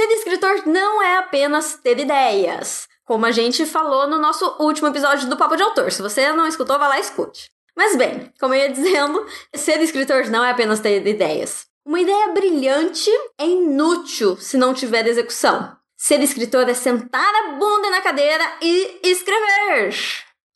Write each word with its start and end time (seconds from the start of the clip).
Ser 0.00 0.12
escritor 0.12 0.62
não 0.66 1.02
é 1.02 1.18
apenas 1.18 1.74
ter 1.74 1.98
ideias, 1.98 2.88
como 3.04 3.26
a 3.26 3.30
gente 3.30 3.66
falou 3.66 4.08
no 4.08 4.16
nosso 4.16 4.56
último 4.58 4.88
episódio 4.88 5.28
do 5.28 5.36
Papo 5.36 5.56
de 5.56 5.62
Autor. 5.62 5.92
Se 5.92 6.00
você 6.00 6.32
não 6.32 6.46
escutou, 6.46 6.78
vá 6.78 6.88
lá 6.88 6.96
e 6.96 7.02
escute. 7.02 7.50
Mas 7.76 7.96
bem, 7.96 8.32
como 8.40 8.54
eu 8.54 8.60
ia 8.60 8.72
dizendo, 8.72 9.26
ser 9.54 9.78
escritor 9.82 10.24
não 10.30 10.42
é 10.42 10.52
apenas 10.52 10.80
ter 10.80 11.06
ideias. 11.06 11.66
Uma 11.84 12.00
ideia 12.00 12.28
brilhante 12.28 13.10
é 13.36 13.44
inútil 13.44 14.38
se 14.38 14.56
não 14.56 14.72
tiver 14.72 15.06
execução. 15.06 15.76
Ser 15.98 16.22
escritor 16.22 16.66
é 16.66 16.72
sentar 16.72 17.34
a 17.34 17.52
bunda 17.58 17.90
na 17.90 18.00
cadeira 18.00 18.56
e 18.62 19.00
escrever. 19.02 19.94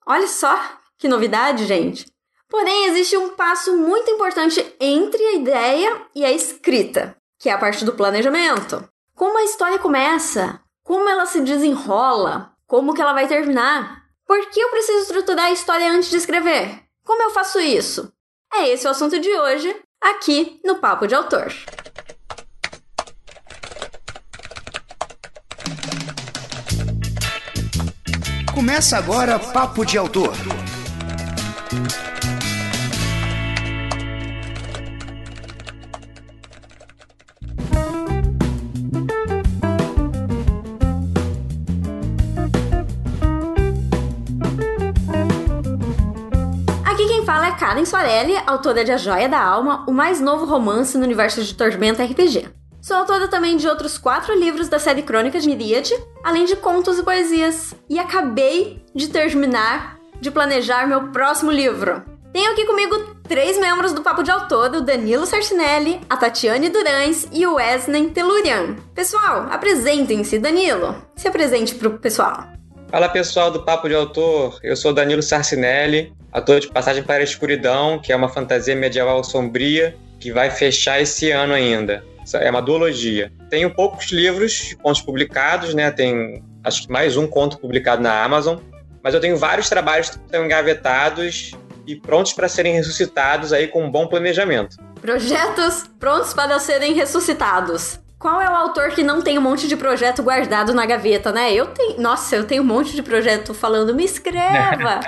Olha 0.06 0.26
só 0.26 0.58
que 0.96 1.06
novidade, 1.06 1.66
gente. 1.66 2.06
Porém, 2.48 2.86
existe 2.86 3.18
um 3.18 3.28
passo 3.36 3.76
muito 3.76 4.10
importante 4.10 4.74
entre 4.80 5.22
a 5.22 5.34
ideia 5.34 6.02
e 6.14 6.24
a 6.24 6.32
escrita, 6.32 7.14
que 7.38 7.50
é 7.50 7.52
a 7.52 7.58
parte 7.58 7.84
do 7.84 7.92
planejamento. 7.92 8.88
Como 9.16 9.38
a 9.38 9.44
história 9.44 9.78
começa? 9.78 10.60
Como 10.82 11.08
ela 11.08 11.24
se 11.24 11.40
desenrola? 11.40 12.52
Como 12.66 12.92
que 12.92 13.00
ela 13.00 13.12
vai 13.12 13.28
terminar? 13.28 14.02
Por 14.26 14.50
que 14.50 14.58
eu 14.58 14.70
preciso 14.70 15.02
estruturar 15.02 15.46
a 15.46 15.52
história 15.52 15.88
antes 15.88 16.10
de 16.10 16.16
escrever? 16.16 16.82
Como 17.04 17.22
eu 17.22 17.30
faço 17.30 17.60
isso? 17.60 18.12
É 18.52 18.68
esse 18.70 18.88
o 18.88 18.90
assunto 18.90 19.20
de 19.20 19.30
hoje, 19.30 19.76
aqui 20.00 20.60
no 20.64 20.78
Papo 20.78 21.06
de 21.06 21.14
Autor. 21.14 21.52
Começa 28.52 28.98
agora 28.98 29.38
Papo 29.38 29.86
de 29.86 29.96
Autor. 29.96 30.34
Karen 47.74 47.86
Soarelli, 47.86 48.36
autora 48.46 48.84
de 48.84 48.92
A 48.92 48.96
Joia 48.96 49.28
da 49.28 49.42
Alma, 49.42 49.84
o 49.88 49.92
mais 49.92 50.20
novo 50.20 50.46
romance 50.46 50.96
no 50.96 51.02
universo 51.02 51.42
de 51.42 51.52
Tormenta 51.56 52.04
RPG. 52.04 52.48
Sou 52.80 52.96
autora 52.96 53.26
também 53.26 53.56
de 53.56 53.66
outros 53.66 53.98
quatro 53.98 54.32
livros 54.32 54.68
da 54.68 54.78
série 54.78 55.02
Crônicas 55.02 55.42
de 55.42 55.48
Miríade, 55.48 55.92
além 56.22 56.44
de 56.44 56.54
contos 56.54 57.00
e 57.00 57.02
poesias. 57.02 57.74
E 57.90 57.98
acabei 57.98 58.80
de 58.94 59.08
terminar 59.08 59.98
de 60.20 60.30
planejar 60.30 60.86
meu 60.86 61.08
próximo 61.08 61.50
livro. 61.50 62.00
Tenho 62.32 62.52
aqui 62.52 62.64
comigo 62.64 63.16
três 63.26 63.58
membros 63.58 63.92
do 63.92 64.02
Papo 64.02 64.22
de 64.22 64.30
Autor, 64.30 64.72
o 64.76 64.80
Danilo 64.80 65.26
Sarcinelli, 65.26 66.00
a 66.08 66.16
Tatiane 66.16 66.68
Durães 66.68 67.26
e 67.32 67.44
o 67.44 67.54
Wesley 67.54 68.10
Telurian. 68.10 68.76
Pessoal, 68.94 69.48
apresentem-se. 69.50 70.38
Danilo, 70.38 70.94
se 71.16 71.26
apresente 71.26 71.74
pro 71.74 71.98
pessoal. 71.98 72.53
Fala 72.94 73.08
pessoal 73.08 73.50
do 73.50 73.60
Papo 73.60 73.88
de 73.88 73.94
Autor, 73.96 74.60
eu 74.62 74.76
sou 74.76 74.92
Danilo 74.92 75.20
Sarcinelli, 75.20 76.14
ator 76.30 76.60
de 76.60 76.68
Passagem 76.68 77.02
para 77.02 77.22
a 77.22 77.24
Escuridão, 77.24 77.98
que 77.98 78.12
é 78.12 78.16
uma 78.16 78.28
fantasia 78.28 78.76
medieval 78.76 79.24
sombria 79.24 79.96
que 80.20 80.30
vai 80.30 80.48
fechar 80.48 81.00
esse 81.00 81.32
ano 81.32 81.54
ainda. 81.54 82.04
É 82.34 82.48
uma 82.48 82.62
duologia. 82.62 83.32
Tenho 83.50 83.74
poucos 83.74 84.12
livros, 84.12 84.76
contos 84.80 85.02
publicados, 85.02 85.74
né? 85.74 85.90
Tem 85.90 86.40
acho 86.62 86.86
que 86.86 86.92
mais 86.92 87.16
um 87.16 87.26
conto 87.26 87.58
publicado 87.58 88.00
na 88.00 88.22
Amazon, 88.22 88.58
mas 89.02 89.12
eu 89.12 89.20
tenho 89.20 89.36
vários 89.36 89.68
trabalhos 89.68 90.10
que 90.10 90.16
estão 90.18 90.44
engavetados 90.44 91.50
e 91.88 91.96
prontos 91.96 92.32
para 92.32 92.48
serem 92.48 92.74
ressuscitados 92.74 93.52
aí 93.52 93.66
com 93.66 93.84
um 93.84 93.90
bom 93.90 94.06
planejamento. 94.06 94.76
Projetos 95.00 95.90
prontos 95.98 96.32
para 96.32 96.60
serem 96.60 96.94
ressuscitados. 96.94 97.98
Qual 98.24 98.40
é 98.40 98.48
o 98.48 98.54
autor 98.54 98.88
que 98.88 99.02
não 99.02 99.20
tem 99.20 99.38
um 99.38 99.42
monte 99.42 99.68
de 99.68 99.76
projeto 99.76 100.22
guardado 100.22 100.72
na 100.72 100.86
gaveta, 100.86 101.30
né? 101.30 101.52
Eu 101.52 101.66
tenho. 101.66 102.00
Nossa, 102.00 102.34
eu 102.34 102.46
tenho 102.46 102.62
um 102.62 102.66
monte 102.66 102.94
de 102.94 103.02
projeto 103.02 103.52
falando, 103.52 103.94
me 103.94 104.02
escreva! 104.02 105.00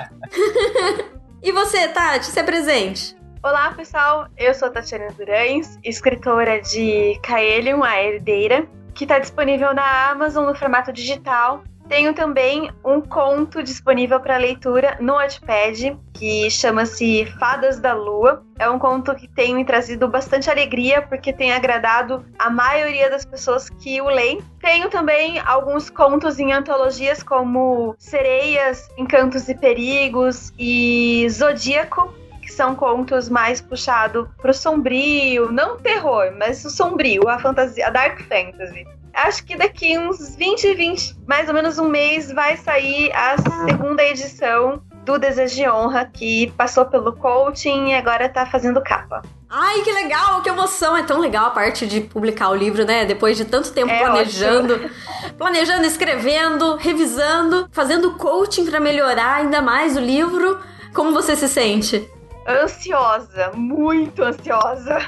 e 1.41 1.51
você, 1.51 1.87
Tati, 1.87 2.27
se 2.27 2.39
apresente. 2.39 3.17
Olá, 3.41 3.73
pessoal. 3.73 4.27
Eu 4.37 4.53
sou 4.53 4.69
Tatiana 4.69 5.07
Durães, 5.17 5.79
escritora 5.83 6.61
de 6.61 7.19
Kaelion, 7.23 7.83
a 7.83 7.99
Herdeira, 7.99 8.67
que 8.93 9.03
está 9.03 9.17
disponível 9.17 9.73
na 9.73 10.11
Amazon 10.11 10.45
no 10.45 10.53
formato 10.53 10.93
digital. 10.93 11.63
Tenho 11.87 12.13
também 12.13 12.69
um 12.83 12.99
conto 12.99 13.63
disponível 13.63 14.19
para 14.19 14.37
leitura 14.37 14.97
no 14.99 15.13
Wattpad, 15.13 15.97
que 16.13 16.49
chama-se 16.49 17.25
Fadas 17.39 17.79
da 17.79 17.93
Lua. 17.93 18.43
É 18.59 18.69
um 18.69 18.77
conto 18.77 19.15
que 19.15 19.27
tem 19.27 19.55
me 19.55 19.63
trazido 19.63 20.07
bastante 20.07 20.49
alegria, 20.49 21.01
porque 21.01 21.31
tem 21.31 21.53
agradado 21.53 22.25
a 22.37 22.49
maioria 22.49 23.09
das 23.09 23.23
pessoas 23.23 23.69
que 23.69 24.01
o 24.01 24.09
leem. 24.09 24.41
Tenho 24.59 24.89
também 24.89 25.39
alguns 25.39 25.89
contos 25.89 26.39
em 26.39 26.51
antologias, 26.51 27.23
como 27.23 27.95
Sereias, 27.97 28.89
Encantos 28.97 29.47
e 29.47 29.55
Perigos 29.55 30.51
e 30.59 31.25
Zodíaco, 31.29 32.13
que 32.41 32.51
são 32.51 32.75
contos 32.75 33.29
mais 33.29 33.61
puxado 33.61 34.29
pro 34.41 34.53
sombrio, 34.53 35.51
não 35.51 35.77
terror, 35.77 36.33
mas 36.37 36.63
o 36.65 36.69
sombrio, 36.69 37.27
a 37.29 37.39
fantasia, 37.39 37.87
a 37.87 37.89
dark 37.89 38.21
fantasy. 38.21 38.85
Acho 39.17 39.43
que 39.43 39.57
daqui 39.57 39.97
uns 39.97 40.35
20, 40.35 40.75
20, 40.75 41.15
mais 41.27 41.47
ou 41.47 41.53
menos 41.55 41.79
um 41.79 41.87
mês, 41.87 42.31
vai 42.31 42.55
sair 42.55 43.11
a 43.13 43.35
segunda 43.65 44.03
edição 44.03 44.79
do 45.03 45.17
Desejo 45.17 45.55
de 45.55 45.67
Honra, 45.67 46.05
que 46.05 46.53
passou 46.55 46.85
pelo 46.85 47.11
coaching 47.13 47.87
e 47.87 47.93
agora 47.95 48.29
tá 48.29 48.45
fazendo 48.45 48.79
capa. 48.79 49.23
Ai, 49.49 49.81
que 49.81 49.91
legal, 49.91 50.41
que 50.43 50.49
emoção! 50.49 50.95
É 50.95 51.01
tão 51.01 51.19
legal 51.19 51.47
a 51.47 51.49
parte 51.49 51.87
de 51.87 52.01
publicar 52.01 52.49
o 52.49 52.55
livro, 52.55 52.85
né? 52.85 53.05
Depois 53.05 53.35
de 53.35 53.45
tanto 53.45 53.71
tempo 53.71 53.91
é 53.91 53.99
planejando, 53.99 54.75
ótimo. 54.75 54.89
planejando, 55.35 55.85
escrevendo, 55.87 56.75
revisando, 56.75 57.67
fazendo 57.71 58.15
coaching 58.17 58.65
para 58.65 58.79
melhorar 58.79 59.37
ainda 59.37 59.63
mais 59.63 59.97
o 59.97 59.99
livro. 59.99 60.59
Como 60.93 61.11
você 61.11 61.35
se 61.35 61.47
sente? 61.47 62.07
ansiosa, 62.47 63.51
muito 63.53 64.23
ansiosa. 64.23 64.99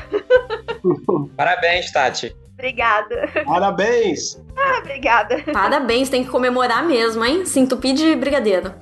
Parabéns, 1.37 1.91
Tati. 1.91 2.35
Obrigada. 2.59 3.29
Parabéns! 3.45 4.37
Ah, 4.57 4.79
obrigada. 4.79 5.41
Parabéns, 5.53 6.09
tem 6.09 6.25
que 6.25 6.29
comemorar 6.29 6.85
mesmo, 6.85 7.23
hein? 7.23 7.45
Se 7.45 7.57
entupir 7.57 7.95
de 7.95 8.13
brigadeiro. 8.17 8.73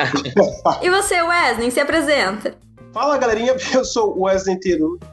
e 0.80 0.88
você, 0.88 1.22
Wesley, 1.22 1.70
se 1.70 1.78
apresenta. 1.78 2.54
Fala 2.90 3.18
galerinha, 3.18 3.54
eu 3.74 3.84
sou 3.84 4.18
o 4.18 4.22
Wesley 4.24 4.58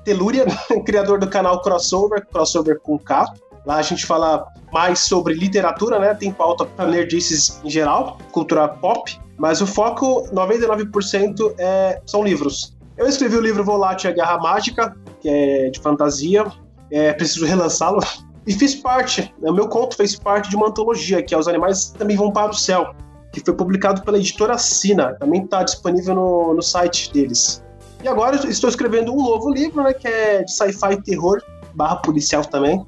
Telúria, 0.05 0.45
criador 0.85 1.19
do 1.19 1.29
canal 1.29 1.61
Crossover, 1.61 2.25
Crossover 2.25 2.79
com 2.79 2.97
K. 2.97 3.25
Lá 3.65 3.75
a 3.75 3.81
gente 3.81 4.05
fala 4.05 4.47
mais 4.71 4.99
sobre 4.99 5.33
literatura, 5.33 5.99
né? 5.99 6.13
Tem 6.13 6.31
pauta 6.31 6.65
para 6.65 6.89
nerdices 6.89 7.59
em 7.65 7.69
geral, 7.69 8.17
cultura 8.31 8.65
pop, 8.69 9.19
mas 9.37 9.59
o 9.59 9.67
foco, 9.67 10.25
99%, 10.33 11.53
é, 11.57 12.01
são 12.05 12.23
livros. 12.23 12.77
Eu 12.97 13.07
escrevi 13.07 13.35
o 13.35 13.41
livro 13.41 13.63
Volátil 13.63 14.09
a 14.09 14.13
Guerra 14.13 14.37
Mágica, 14.37 14.95
que 15.19 15.27
é 15.27 15.69
de 15.69 15.79
fantasia, 15.81 16.45
é, 16.91 17.13
preciso 17.13 17.45
relançá-lo. 17.45 17.99
E 18.47 18.53
fiz 18.53 18.75
parte, 18.75 19.33
né, 19.39 19.51
o 19.51 19.53
meu 19.53 19.67
conto 19.67 19.95
fez 19.95 20.15
parte 20.15 20.49
de 20.49 20.55
uma 20.55 20.67
antologia, 20.67 21.21
que 21.21 21.33
é 21.33 21.37
Os 21.37 21.47
Animais 21.47 21.91
Também 21.91 22.17
Vão 22.17 22.31
Para 22.31 22.51
o 22.51 22.55
Céu, 22.55 22.95
que 23.31 23.41
foi 23.41 23.53
publicado 23.53 24.01
pela 24.01 24.17
editora 24.17 24.57
Sina, 24.57 25.13
também 25.19 25.43
está 25.43 25.61
disponível 25.61 26.15
no, 26.15 26.53
no 26.55 26.61
site 26.61 27.11
deles. 27.13 27.63
E 28.03 28.07
agora 28.07 28.35
estou 28.49 28.69
escrevendo 28.69 29.13
um 29.13 29.17
novo 29.17 29.51
livro, 29.51 29.83
né, 29.83 29.93
que 29.93 30.07
é 30.07 30.43
de 30.43 30.51
sci-fi 30.51 31.01
terror, 31.03 31.41
barra 31.75 31.97
policial 31.97 32.43
também, 32.43 32.83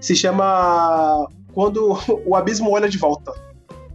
se 0.00 0.14
chama 0.14 1.26
Quando 1.54 1.98
o 2.26 2.36
Abismo 2.36 2.70
Olha 2.70 2.88
de 2.88 2.98
Volta. 2.98 3.32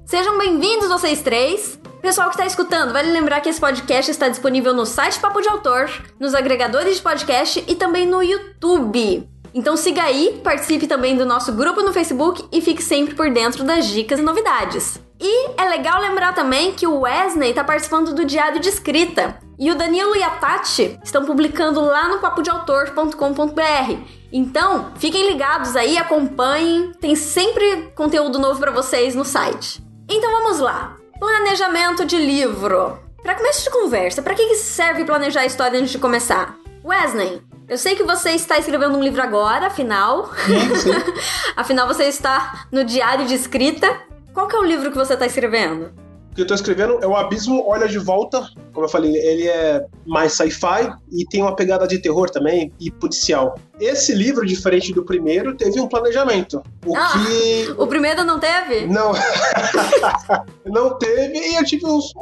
Sejam 0.06 0.38
bem-vindos 0.38 0.90
vocês 0.90 1.22
três. 1.22 1.80
Pessoal 2.02 2.30
que 2.30 2.36
está 2.36 2.46
escutando, 2.46 2.92
vale 2.92 3.12
lembrar 3.12 3.40
que 3.40 3.48
esse 3.48 3.60
podcast 3.60 4.12
está 4.12 4.28
disponível 4.28 4.74
no 4.74 4.86
site 4.86 5.20
Papo 5.20 5.42
de 5.42 5.48
Autor, 5.48 5.90
nos 6.20 6.34
agregadores 6.34 6.98
de 6.98 7.02
podcast 7.02 7.64
e 7.66 7.76
também 7.76 8.06
no 8.06 8.22
YouTube. 8.22 9.33
Então 9.54 9.78
siga 9.78 10.04
aí, 10.04 10.42
participe 10.44 10.88
também 10.88 11.16
do 11.16 11.26
nosso 11.26 11.54
grupo 11.54 11.82
no 11.82 11.94
Facebook 11.94 12.46
e 12.52 12.60
fique 12.60 12.82
sempre 12.82 13.14
por 13.14 13.30
dentro 13.30 13.64
das 13.64 13.86
dicas 13.86 14.20
e 14.20 14.24
novidades. 14.24 15.00
E 15.20 15.52
é 15.58 15.70
legal 15.70 16.02
lembrar 16.02 16.34
também 16.34 16.74
que 16.74 16.88
o 16.88 17.02
Wesley 17.02 17.52
está 17.52 17.64
participando 17.64 18.14
do 18.14 18.26
Diário 18.26 18.60
de 18.60 18.68
Escrita. 18.68 19.38
E 19.58 19.72
o 19.72 19.76
Danilo 19.76 20.16
e 20.16 20.24
a 20.24 20.32
Tati 20.32 21.00
estão 21.04 21.24
publicando 21.24 21.80
lá 21.80 22.10
no 22.10 22.20
papodeautor.com.br. 22.20 23.96
Então, 24.32 24.92
fiquem 24.98 25.28
ligados 25.28 25.76
aí, 25.76 25.98
acompanhem, 25.98 26.92
tem 27.00 27.16
sempre 27.16 27.92
conteúdo 27.96 28.40
novo 28.40 28.60
para 28.60 28.72
vocês 28.72 29.14
no 29.14 29.24
site. 29.24 29.82
Então 30.10 30.32
vamos 30.32 30.60
lá. 30.60 30.98
Planejamento 31.20 32.04
de 32.04 32.18
livro. 32.18 33.00
Para 33.22 33.36
começo 33.36 33.64
de 33.64 33.70
conversa, 33.70 34.22
para 34.22 34.36
que 34.36 34.56
serve 34.56 35.06
planejar 35.06 35.42
a 35.42 35.46
história 35.46 35.80
antes 35.80 35.92
de 35.92 36.00
começar? 36.00 36.58
Wesley, 36.84 37.42
eu 37.68 37.78
sei 37.78 37.96
que 37.96 38.04
você 38.04 38.32
está 38.32 38.58
escrevendo 38.58 38.98
um 38.98 39.04
livro 39.04 39.22
agora, 39.22 39.68
afinal. 39.68 40.32
Sim, 40.46 40.76
sim. 40.76 40.92
afinal, 41.56 41.88
você 41.88 42.06
está 42.06 42.66
no 42.72 42.84
diário 42.84 43.26
de 43.26 43.34
escrita. 43.34 43.88
Qual 44.34 44.48
que 44.48 44.56
é 44.56 44.60
o 44.60 44.64
livro 44.64 44.92
que 44.92 44.98
você 44.98 45.14
está 45.14 45.26
escrevendo? 45.26 46.03
Que 46.34 46.42
eu 46.42 46.48
tô 46.48 46.54
escrevendo 46.54 47.00
é 47.02 47.08
o 47.08 47.16
Abismo 47.16 47.64
Olha 47.68 47.88
de 47.88 48.00
Volta. 48.00 48.48
Como 48.74 48.86
eu 48.86 48.90
falei, 48.90 49.16
ele 49.16 49.48
é 49.48 49.86
mais 50.06 50.34
sci-fi 50.34 50.92
e 51.12 51.26
tem 51.26 51.42
uma 51.42 51.56
pegada 51.56 51.88
de 51.88 52.00
terror 52.00 52.30
também 52.30 52.72
e 52.80 52.90
policial. 52.90 53.56
Esse 53.80 54.14
livro, 54.14 54.46
diferente 54.46 54.94
do 54.94 55.04
primeiro, 55.04 55.56
teve 55.56 55.80
um 55.80 55.88
planejamento. 55.88 56.62
O 56.86 56.96
Ah, 56.96 57.14
que. 57.14 57.72
O 57.78 57.88
primeiro 57.88 58.24
não 58.24 58.40
teve? 58.40 58.88
Não. 58.88 59.12
não 60.66 60.98
teve 60.98 61.38
e 61.38 61.56
eu 61.56 61.64
tive 61.64 61.86
uns, 61.86 62.14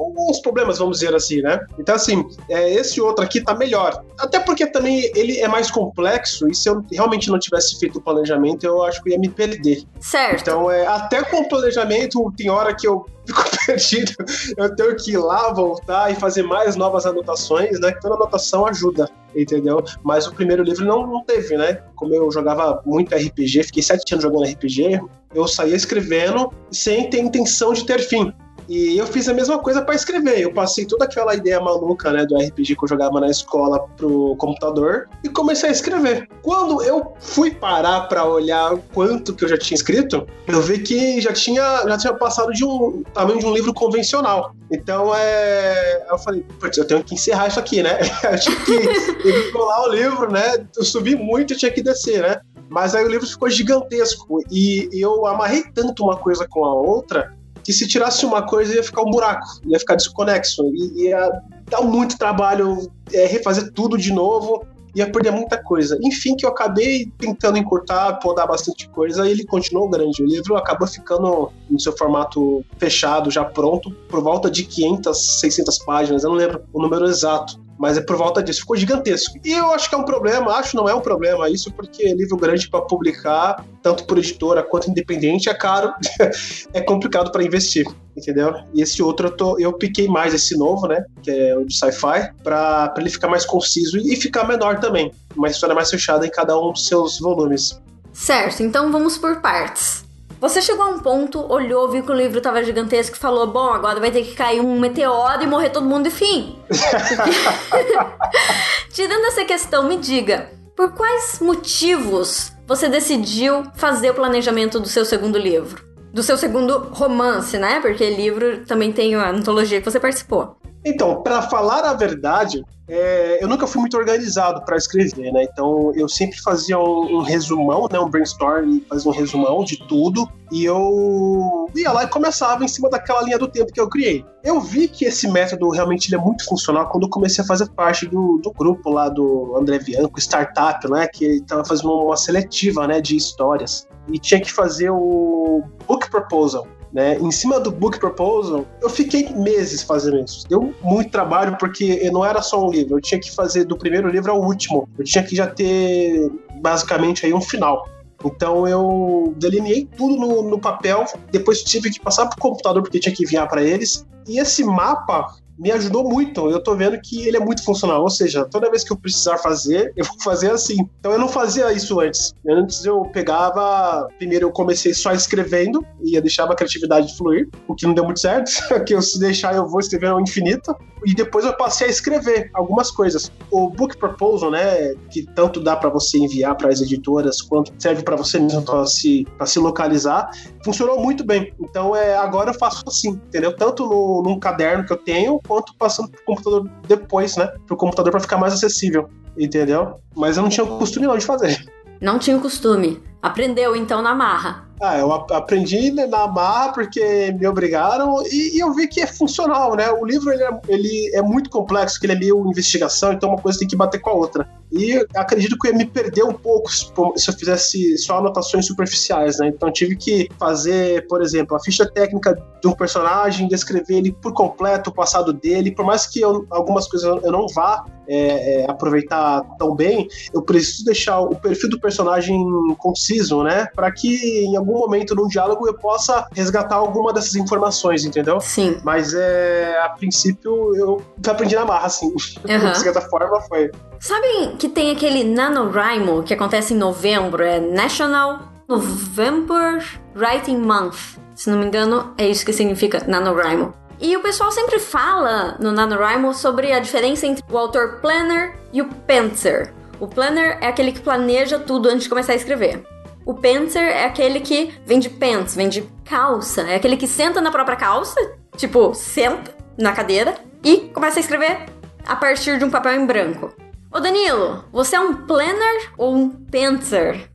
problemas, 0.41 0.79
vamos 0.79 0.99
dizer 0.99 1.15
assim, 1.15 1.41
né? 1.41 1.59
Então, 1.77 1.95
assim, 1.95 2.25
é, 2.49 2.73
esse 2.73 2.99
outro 2.99 3.23
aqui 3.23 3.41
tá 3.41 3.53
melhor. 3.53 4.03
Até 4.19 4.39
porque 4.39 4.65
também 4.65 5.11
ele 5.15 5.39
é 5.39 5.47
mais 5.47 5.69
complexo 5.69 6.49
e 6.49 6.55
se 6.55 6.69
eu 6.69 6.83
realmente 6.91 7.29
não 7.29 7.39
tivesse 7.39 7.79
feito 7.79 7.99
o 7.99 8.01
planejamento, 8.01 8.65
eu 8.65 8.83
acho 8.83 9.01
que 9.03 9.11
ia 9.11 9.19
me 9.19 9.29
perder. 9.29 9.83
Certo. 9.99 10.41
Então, 10.41 10.71
é, 10.71 10.85
até 10.87 11.23
com 11.23 11.37
o 11.37 11.49
planejamento, 11.49 12.31
tem 12.35 12.49
hora 12.49 12.75
que 12.75 12.87
eu 12.87 13.05
fico 13.25 13.43
perdido. 13.65 14.11
Eu 14.57 14.75
tenho 14.75 14.95
que 14.95 15.11
ir 15.11 15.17
lá, 15.17 15.53
voltar 15.53 16.11
e 16.11 16.15
fazer 16.15 16.43
mais 16.43 16.75
novas 16.75 17.05
anotações, 17.05 17.79
né? 17.79 17.91
Toda 18.01 18.15
anotação 18.15 18.65
ajuda, 18.65 19.09
entendeu? 19.35 19.83
Mas 20.03 20.27
o 20.27 20.33
primeiro 20.33 20.63
livro 20.63 20.85
não, 20.85 21.05
não 21.07 21.23
teve, 21.23 21.57
né? 21.57 21.81
Como 21.95 22.13
eu 22.13 22.31
jogava 22.31 22.81
muito 22.85 23.15
RPG, 23.15 23.63
fiquei 23.63 23.83
sete 23.83 24.13
anos 24.13 24.23
jogando 24.23 24.49
RPG, 24.49 24.99
eu 25.33 25.47
saía 25.47 25.75
escrevendo 25.75 26.51
sem 26.71 27.09
ter 27.09 27.19
intenção 27.19 27.73
de 27.73 27.85
ter 27.85 27.99
fim. 27.99 28.33
E 28.71 28.97
eu 28.97 29.05
fiz 29.05 29.27
a 29.27 29.33
mesma 29.33 29.59
coisa 29.59 29.81
para 29.81 29.93
escrever. 29.93 30.39
Eu 30.39 30.53
passei 30.53 30.85
toda 30.85 31.03
aquela 31.03 31.35
ideia 31.35 31.59
maluca, 31.59 32.09
né, 32.09 32.25
do 32.25 32.37
RPG 32.37 32.77
que 32.77 32.83
eu 32.85 32.87
jogava 32.87 33.19
na 33.19 33.29
escola 33.29 33.85
pro 33.97 34.33
computador 34.37 35.09
e 35.25 35.27
comecei 35.27 35.67
a 35.67 35.73
escrever. 35.73 36.29
Quando 36.41 36.81
eu 36.81 37.13
fui 37.19 37.51
parar 37.51 38.07
para 38.07 38.23
olhar 38.23 38.77
quanto 38.93 39.35
que 39.35 39.43
eu 39.43 39.49
já 39.49 39.57
tinha 39.57 39.75
escrito, 39.75 40.25
eu 40.47 40.61
vi 40.61 40.79
que 40.79 41.19
já 41.19 41.33
tinha, 41.33 41.83
já 41.85 41.97
tinha 41.97 42.13
passado 42.13 42.53
de 42.53 42.63
um 42.63 43.03
tamanho 43.13 43.39
de 43.39 43.45
um 43.45 43.53
livro 43.53 43.73
convencional. 43.73 44.55
Então, 44.71 45.13
é, 45.13 46.05
eu 46.09 46.17
falei, 46.19 46.45
putz, 46.57 46.77
eu 46.77 46.87
tenho 46.87 47.03
que 47.03 47.15
encerrar 47.15 47.49
isso 47.49 47.59
aqui, 47.59 47.83
né? 47.83 47.99
eu 48.23 48.39
tinha 48.39 48.55
que 48.55 49.51
colar 49.51 49.81
o 49.89 49.91
livro, 49.91 50.31
né? 50.31 50.65
Eu 50.77 50.85
subi 50.85 51.13
muito 51.13 51.51
e 51.51 51.57
tinha 51.57 51.71
que 51.71 51.83
descer, 51.83 52.21
né? 52.21 52.39
Mas 52.69 52.95
aí 52.95 53.03
o 53.03 53.09
livro 53.09 53.27
ficou 53.27 53.49
gigantesco 53.49 54.39
e 54.49 54.87
eu 54.93 55.25
amarrei 55.25 55.65
tanto 55.73 56.05
uma 56.05 56.15
coisa 56.15 56.47
com 56.49 56.63
a 56.63 56.73
outra 56.73 57.40
que 57.71 57.77
se 57.77 57.87
tirasse 57.87 58.25
uma 58.25 58.41
coisa 58.41 58.75
ia 58.75 58.83
ficar 58.83 59.01
um 59.01 59.09
buraco, 59.09 59.47
ia 59.65 59.79
ficar 59.79 59.95
desconexo, 59.95 60.61
ia 60.93 61.31
dar 61.69 61.81
muito 61.81 62.17
trabalho 62.17 62.91
é, 63.13 63.25
refazer 63.25 63.71
tudo 63.71 63.97
de 63.97 64.11
novo, 64.11 64.65
ia 64.93 65.09
perder 65.09 65.31
muita 65.31 65.57
coisa. 65.57 65.97
Enfim, 66.03 66.35
que 66.35 66.45
eu 66.45 66.49
acabei 66.49 67.09
tentando 67.17 67.57
encurtar, 67.57 68.19
podar 68.19 68.45
bastante 68.45 68.89
coisa, 68.89 69.25
e 69.25 69.31
ele 69.31 69.45
continuou 69.45 69.89
grande. 69.89 70.21
O 70.21 70.25
livro 70.25 70.57
acabou 70.57 70.85
ficando 70.85 71.49
no 71.69 71.79
seu 71.79 71.95
formato 71.95 72.61
fechado, 72.77 73.31
já 73.31 73.45
pronto, 73.45 73.89
por 74.09 74.21
volta 74.21 74.51
de 74.51 74.65
500, 74.65 75.39
600 75.39 75.79
páginas, 75.85 76.23
eu 76.25 76.29
não 76.29 76.37
lembro 76.37 76.61
o 76.73 76.81
número 76.81 77.05
exato. 77.05 77.57
Mas 77.81 77.97
é 77.97 78.01
por 78.01 78.15
volta 78.15 78.43
disso, 78.43 78.59
ficou 78.59 78.77
gigantesco. 78.77 79.39
E 79.43 79.53
eu 79.53 79.71
acho 79.71 79.89
que 79.89 79.95
é 79.95 79.97
um 79.97 80.05
problema, 80.05 80.53
acho 80.53 80.75
não 80.75 80.87
é 80.87 80.93
um 80.93 81.01
problema 81.01 81.49
isso, 81.49 81.71
porque 81.71 82.13
livro 82.13 82.37
grande 82.37 82.69
para 82.69 82.81
publicar, 82.81 83.65
tanto 83.81 84.05
por 84.05 84.19
editora 84.19 84.61
quanto 84.61 84.87
independente, 84.87 85.49
é 85.49 85.53
caro, 85.55 85.91
é 86.73 86.79
complicado 86.79 87.31
para 87.31 87.43
investir, 87.43 87.87
entendeu? 88.15 88.53
E 88.71 88.83
esse 88.83 89.01
outro 89.01 89.29
eu, 89.29 89.31
tô, 89.35 89.57
eu 89.57 89.73
piquei 89.73 90.07
mais 90.07 90.31
esse 90.31 90.55
novo, 90.55 90.87
né? 90.87 91.03
Que 91.23 91.31
é 91.31 91.57
o 91.57 91.65
de 91.65 91.75
sci-fi, 91.75 92.31
para 92.43 92.93
ele 92.97 93.09
ficar 93.09 93.29
mais 93.29 93.47
conciso 93.47 93.97
e 93.97 94.15
ficar 94.15 94.47
menor 94.47 94.79
também. 94.79 95.11
Uma 95.35 95.47
história 95.47 95.73
mais 95.73 95.89
fechada 95.89 96.23
em 96.23 96.29
cada 96.29 96.55
um 96.59 96.71
dos 96.71 96.85
seus 96.85 97.19
volumes. 97.19 97.81
Certo, 98.13 98.61
então 98.61 98.91
vamos 98.91 99.17
por 99.17 99.41
partes. 99.41 100.05
Você 100.41 100.59
chegou 100.59 100.85
a 100.85 100.89
um 100.89 100.97
ponto, 100.97 101.39
olhou, 101.53 101.87
viu 101.87 102.01
que 102.01 102.11
o 102.11 102.15
livro 102.15 102.41
tava 102.41 102.63
gigantesco 102.63 103.15
e 103.15 103.19
falou: 103.19 103.45
Bom, 103.45 103.69
agora 103.69 103.99
vai 103.99 104.09
ter 104.09 104.23
que 104.23 104.33
cair 104.33 104.59
um 104.59 104.79
meteoro 104.79 105.43
e 105.43 105.45
morrer 105.45 105.69
todo 105.69 105.85
mundo 105.85 106.07
e 106.07 106.09
fim. 106.09 106.57
Tirando 108.91 109.27
essa 109.27 109.45
questão, 109.45 109.83
me 109.83 109.97
diga, 109.97 110.49
por 110.75 110.93
quais 110.93 111.39
motivos 111.39 112.51
você 112.65 112.89
decidiu 112.89 113.65
fazer 113.75 114.09
o 114.09 114.15
planejamento 114.15 114.79
do 114.79 114.87
seu 114.87 115.05
segundo 115.05 115.37
livro? 115.37 115.85
Do 116.11 116.23
seu 116.23 116.35
segundo 116.35 116.89
romance, 116.91 117.59
né? 117.59 117.79
Porque 117.79 118.09
livro 118.09 118.65
também 118.65 118.91
tem 118.91 119.13
a 119.13 119.29
antologia 119.29 119.79
que 119.79 119.89
você 119.89 119.99
participou. 119.99 120.57
Então, 120.83 121.21
para 121.21 121.43
falar 121.43 121.85
a 121.85 121.93
verdade, 121.93 122.63
é, 122.87 123.41
eu 123.41 123.47
nunca 123.47 123.65
fui 123.67 123.79
muito 123.79 123.95
organizado 123.95 124.65
para 124.65 124.75
escrever, 124.75 125.31
né? 125.31 125.43
Então, 125.43 125.93
eu 125.95 126.09
sempre 126.09 126.37
fazia 126.41 126.77
um, 126.77 127.19
um, 127.19 127.21
resumão, 127.21 127.87
né? 127.89 127.99
Um 127.99 128.09
brainstorm, 128.09 128.81
fazia 128.89 129.09
um 129.09 129.13
resumão 129.13 129.63
de 129.63 129.77
tudo, 129.87 130.27
e 130.51 130.65
eu 130.65 131.69
ia 131.75 131.91
lá 131.91 132.03
e 132.03 132.07
começava 132.07 132.65
em 132.65 132.67
cima 132.67 132.89
daquela 132.89 133.21
linha 133.21 133.37
do 133.37 133.47
tempo 133.47 133.71
que 133.71 133.79
eu 133.79 133.87
criei. 133.87 134.25
Eu 134.43 134.59
vi 134.59 134.87
que 134.87 135.05
esse 135.05 135.25
método 135.31 135.69
realmente 135.69 136.13
é 136.13 136.17
muito 136.17 136.43
funcional 136.45 136.89
quando 136.89 137.03
eu 137.03 137.09
comecei 137.09 137.43
a 137.43 137.47
fazer 137.47 137.69
parte 137.69 138.07
do, 138.07 138.39
do 138.43 138.51
grupo 138.51 138.89
lá 138.89 139.07
do 139.07 139.55
André 139.55 139.79
Bianco, 139.79 140.19
Startup, 140.19 140.85
né? 140.89 141.07
Que 141.07 141.25
estava 141.37 141.63
fazendo 141.63 141.93
uma 141.93 142.17
seletiva, 142.17 142.87
né? 142.87 142.99
De 142.99 143.15
histórias. 143.15 143.87
E 144.11 144.19
tinha 144.19 144.41
que 144.41 144.51
fazer 144.51 144.89
o 144.89 145.63
book 145.87 146.09
proposal. 146.09 146.67
Né? 146.93 147.17
Em 147.19 147.31
cima 147.31 147.59
do 147.59 147.71
book 147.71 147.99
proposal, 147.99 148.65
eu 148.81 148.89
fiquei 148.89 149.29
meses 149.29 149.81
fazendo 149.81 150.19
isso. 150.23 150.47
Deu 150.47 150.73
muito 150.81 151.09
trabalho 151.09 151.55
porque 151.57 152.09
não 152.11 152.25
era 152.25 152.41
só 152.41 152.65
um 152.65 152.69
livro, 152.69 152.97
eu 152.97 153.01
tinha 153.01 153.19
que 153.19 153.31
fazer 153.31 153.63
do 153.63 153.77
primeiro 153.77 154.09
livro 154.09 154.31
ao 154.31 154.41
último. 154.41 154.89
Eu 154.97 155.05
tinha 155.05 155.23
que 155.23 155.35
já 155.35 155.47
ter 155.47 156.29
basicamente 156.61 157.25
aí 157.25 157.33
um 157.33 157.41
final. 157.41 157.87
Então 158.23 158.67
eu 158.67 159.33
delineei 159.37 159.87
tudo 159.97 160.15
no, 160.15 160.49
no 160.49 160.59
papel, 160.59 161.05
depois 161.31 161.63
tive 161.63 161.89
que 161.89 161.99
passar 161.99 162.27
pro 162.27 162.39
computador 162.39 162.83
porque 162.83 162.99
tinha 162.99 163.15
que 163.15 163.23
enviar 163.23 163.47
para 163.47 163.63
eles. 163.63 164.05
E 164.27 164.39
esse 164.39 164.63
mapa 164.63 165.35
me 165.61 165.71
ajudou 165.71 166.03
muito. 166.03 166.49
Eu 166.49 166.61
tô 166.61 166.75
vendo 166.75 166.99
que 166.99 167.27
ele 167.27 167.37
é 167.37 167.39
muito 167.39 167.63
funcional. 167.63 168.01
Ou 168.01 168.09
seja, 168.09 168.43
toda 168.45 168.69
vez 168.69 168.83
que 168.83 168.91
eu 168.91 168.97
precisar 168.97 169.37
fazer, 169.37 169.93
eu 169.95 170.03
vou 170.03 170.19
fazer 170.23 170.49
assim. 170.49 170.77
Então 170.99 171.11
eu 171.11 171.19
não 171.19 171.29
fazia 171.29 171.71
isso 171.71 171.99
antes. 171.99 172.33
Antes 172.49 172.83
eu 172.83 173.03
pegava. 173.05 174.07
Primeiro 174.17 174.47
eu 174.47 174.51
comecei 174.51 174.91
só 174.93 175.13
escrevendo 175.13 175.85
e 176.03 176.17
eu 176.17 176.21
deixava 176.21 176.53
a 176.53 176.55
criatividade 176.55 177.15
fluir, 177.15 177.47
o 177.67 177.75
que 177.75 177.85
não 177.85 177.93
deu 177.93 178.03
muito 178.03 178.19
certo. 178.19 178.51
que 178.85 178.95
eu 178.95 179.01
se 179.03 179.19
deixar 179.19 179.55
eu 179.55 179.67
vou 179.67 179.79
escrever 179.79 180.07
ao 180.07 180.19
infinito. 180.19 180.75
E 181.05 181.15
depois 181.15 181.45
eu 181.45 181.55
passei 181.55 181.87
a 181.87 181.89
escrever 181.89 182.49
algumas 182.53 182.91
coisas. 182.91 183.31
O 183.49 183.69
book 183.69 183.97
proposal, 183.97 184.51
né, 184.51 184.93
que 185.09 185.25
tanto 185.33 185.59
dá 185.59 185.75
para 185.75 185.89
você 185.89 186.17
enviar 186.17 186.55
para 186.55 186.69
as 186.69 186.79
editoras 186.79 187.41
quanto 187.41 187.73
serve 187.79 188.03
para 188.03 188.15
você 188.15 188.39
mesmo 188.39 188.61
para 188.61 188.85
se, 188.85 189.25
pra 189.37 189.47
se 189.47 189.57
localizar, 189.57 190.29
funcionou 190.63 191.01
muito 191.01 191.25
bem. 191.25 191.53
Então 191.59 191.95
é, 191.95 192.15
agora 192.15 192.51
eu 192.51 192.53
faço 192.53 192.83
assim, 192.87 193.09
entendeu? 193.09 193.55
Tanto 193.55 193.87
no, 193.87 194.21
num 194.21 194.39
caderno 194.39 194.85
que 194.85 194.93
eu 194.93 194.97
tenho, 194.97 195.39
quanto 195.51 195.75
passando 195.75 196.09
pro 196.09 196.23
computador 196.23 196.71
depois, 196.87 197.35
né? 197.35 197.45
Pro 197.67 197.75
computador 197.75 198.09
para 198.09 198.21
ficar 198.21 198.37
mais 198.37 198.53
acessível, 198.53 199.09
entendeu? 199.37 199.99
Mas 200.15 200.37
eu 200.37 200.43
não 200.43 200.49
tinha 200.49 200.63
o 200.63 200.77
costume 200.77 201.05
não 201.05 201.17
de 201.17 201.25
fazer. 201.25 201.65
Não 201.99 202.17
tinha 202.17 202.37
o 202.37 202.39
costume. 202.39 203.03
Aprendeu 203.21 203.75
então 203.75 204.01
na 204.01 204.15
marra. 204.15 204.70
Ah, 204.81 204.97
eu 204.97 205.11
aprendi 205.13 205.91
na 205.91 206.27
marra 206.27 206.73
porque 206.73 207.31
me 207.39 207.45
obrigaram 207.45 208.23
e, 208.25 208.57
e, 208.57 208.59
eu 208.59 208.73
vi 208.73 208.87
que 208.87 208.99
é 208.99 209.05
funcional, 209.05 209.75
né? 209.75 209.91
O 209.91 210.03
livro 210.03 210.31
ele 210.33 210.43
é, 210.43 210.59
ele 210.67 211.11
é 211.13 211.21
muito 211.21 211.51
complexo, 211.51 211.99
que 211.99 212.07
ele 212.07 212.13
é 212.13 212.19
meio 212.19 212.49
investigação, 212.49 213.13
então 213.13 213.29
uma 213.29 213.37
coisa 213.37 213.59
tem 213.59 213.67
que 213.67 213.75
bater 213.75 214.01
com 214.01 214.09
a 214.09 214.13
outra. 214.13 214.49
E 214.71 215.05
acredito 215.15 215.57
que 215.59 215.67
eu 215.67 215.71
ia 215.73 215.77
me 215.77 215.85
perder 215.85 216.23
um 216.23 216.33
pouco 216.33 216.71
se 216.71 216.89
eu 216.95 217.33
fizesse 217.33 217.97
só 217.97 218.17
anotações 218.17 218.65
superficiais, 218.65 219.37
né? 219.37 219.49
Então 219.49 219.71
tive 219.71 219.95
que 219.95 220.29
fazer, 220.39 221.05
por 221.07 221.21
exemplo, 221.21 221.55
a 221.55 221.59
ficha 221.59 221.85
técnica 221.85 222.41
de 222.61 222.67
um 222.67 222.71
personagem, 222.71 223.47
descrever 223.47 223.97
ele 223.97 224.13
por 224.13 224.33
completo, 224.33 224.89
o 224.89 224.93
passado 224.93 225.33
dele. 225.33 225.71
Por 225.71 225.85
mais 225.85 226.07
que 226.07 226.21
eu, 226.21 226.47
algumas 226.49 226.87
coisas 226.87 227.21
eu 227.23 227.31
não 227.31 227.47
vá 227.49 227.85
é, 228.07 228.61
é, 228.61 228.71
aproveitar 228.71 229.41
tão 229.57 229.75
bem, 229.75 230.07
eu 230.33 230.41
preciso 230.41 230.85
deixar 230.85 231.19
o 231.19 231.35
perfil 231.35 231.69
do 231.69 231.79
personagem 231.79 232.37
conciso, 232.77 233.43
né? 233.43 233.67
Para 233.75 233.91
que 233.91 234.45
em 234.45 234.55
algum 234.55 234.70
momento 234.73 235.15
no 235.15 235.27
diálogo 235.27 235.67
eu 235.67 235.73
possa 235.73 236.27
resgatar 236.33 236.75
alguma 236.75 237.13
dessas 237.13 237.35
informações, 237.35 238.05
entendeu? 238.05 238.39
Sim. 238.39 238.79
Mas 238.83 239.13
é, 239.13 239.79
a 239.83 239.89
princípio 239.89 240.75
eu 240.75 241.01
aprendi 241.27 241.55
na 241.55 241.65
marra, 241.65 241.87
assim. 241.87 242.07
Uhum. 242.07 242.71
de 242.71 242.79
certa 242.79 243.01
forma 243.01 243.41
foi. 243.41 243.71
Sabem 243.99 244.55
que 244.57 244.67
tem 244.67 244.91
aquele 244.91 245.23
NaNoWriMo 245.23 246.23
que 246.23 246.33
acontece 246.33 246.73
em 246.73 246.77
novembro? 246.77 247.43
É 247.43 247.59
National 247.59 248.39
November 248.67 249.83
Writing 250.15 250.57
Month. 250.57 251.19
Se 251.35 251.49
não 251.49 251.57
me 251.57 251.65
engano, 251.65 252.13
é 252.17 252.27
isso 252.27 252.45
que 252.45 252.53
significa 252.53 253.03
NaNoWriMo. 253.07 253.73
E 253.99 254.17
o 254.17 254.21
pessoal 254.21 254.51
sempre 254.51 254.79
fala 254.79 255.57
no 255.59 255.71
NaNoWriMo 255.71 256.33
sobre 256.33 256.71
a 256.71 256.79
diferença 256.79 257.27
entre 257.27 257.43
o 257.51 257.57
autor 257.57 257.99
planner 258.01 258.55
e 258.73 258.81
o 258.81 258.87
pantser. 258.87 259.73
O 259.99 260.07
planner 260.07 260.57
é 260.59 260.67
aquele 260.67 260.91
que 260.91 260.99
planeja 260.99 261.59
tudo 261.59 261.87
antes 261.87 262.03
de 262.03 262.09
começar 262.09 262.33
a 262.33 262.35
escrever. 262.35 262.83
O 263.25 263.33
pantser 263.33 263.83
é 263.83 264.05
aquele 264.05 264.39
que 264.39 264.73
vem 264.85 264.99
de 264.99 265.09
pants, 265.09 265.55
vem 265.55 265.69
de 265.69 265.83
calça. 266.03 266.61
É 266.61 266.75
aquele 266.75 266.97
que 266.97 267.07
senta 267.07 267.39
na 267.39 267.51
própria 267.51 267.77
calça, 267.77 268.19
tipo, 268.57 268.93
senta 268.93 269.55
na 269.77 269.91
cadeira 269.91 270.35
e 270.63 270.89
começa 270.93 271.19
a 271.19 271.21
escrever 271.21 271.65
a 272.05 272.15
partir 272.15 272.57
de 272.57 272.65
um 272.65 272.69
papel 272.69 272.93
em 272.93 273.05
branco. 273.05 273.53
Ô 273.91 273.99
Danilo, 273.99 274.65
você 274.71 274.95
é 274.95 274.99
um 274.99 275.25
planner 275.25 275.91
ou 275.97 276.15
um 276.15 276.29
pantser? 276.29 277.29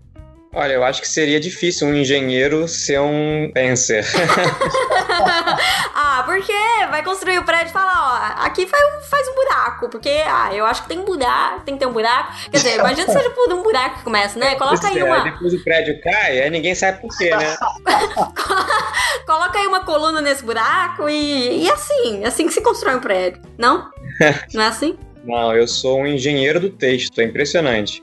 Olha, 0.55 0.73
eu 0.73 0.85
acho 0.85 1.03
que 1.03 1.09
seria 1.09 1.39
difícil 1.39 1.87
um 1.87 1.95
engenheiro 1.95 2.67
ser 2.67 2.99
um 2.99 3.51
penser. 3.53 4.07
por 6.37 6.47
porque 6.47 6.53
vai 6.91 7.03
construir 7.03 7.39
o 7.39 7.45
prédio 7.45 7.69
e 7.69 7.73
falar, 7.73 8.37
ó, 8.39 8.45
aqui 8.45 8.67
faz, 8.67 9.09
faz 9.09 9.29
um 9.29 9.35
buraco, 9.35 9.89
porque, 9.89 10.11
ah, 10.27 10.51
eu 10.53 10.65
acho 10.67 10.83
que 10.83 10.89
tem 10.89 10.99
um 10.99 11.05
buraco, 11.05 11.63
tem 11.65 11.75
que 11.75 11.81
ter 11.81 11.87
um 11.87 11.93
buraco. 11.93 12.33
Quer 12.51 12.59
dizer, 12.59 12.75
imagina 12.79 13.07
que 13.07 13.13
seja 13.13 13.31
por 13.31 13.53
um 13.53 13.63
buraco 13.63 13.99
que 13.99 14.05
começa, 14.05 14.39
né? 14.39 14.55
Coloca 14.57 14.87
aí 14.87 14.99
É, 14.99 15.05
uma. 15.05 15.21
Depois 15.21 15.55
o 15.55 15.65
prédio 15.65 16.01
cai, 16.03 16.41
aí 16.41 16.51
ninguém 16.51 16.75
sabe 16.75 17.01
por 17.01 17.17
quê, 17.17 17.35
né? 17.35 17.57
Coloca 19.27 19.59
aí 19.59 19.67
uma 19.67 19.85
coluna 19.85 20.21
nesse 20.21 20.45
buraco 20.45 21.09
e, 21.09 21.65
e 21.65 21.71
assim, 21.71 22.25
assim 22.25 22.47
que 22.47 22.53
se 22.53 22.61
constrói 22.61 22.97
um 22.97 23.01
prédio. 23.01 23.41
Não? 23.59 23.91
Não 24.53 24.63
é 24.63 24.67
assim? 24.67 24.99
Não, 25.25 25.53
eu 25.53 25.67
sou 25.67 26.01
um 26.01 26.07
engenheiro 26.07 26.61
do 26.61 26.71
texto, 26.71 27.21
é 27.21 27.25
impressionante. 27.25 28.01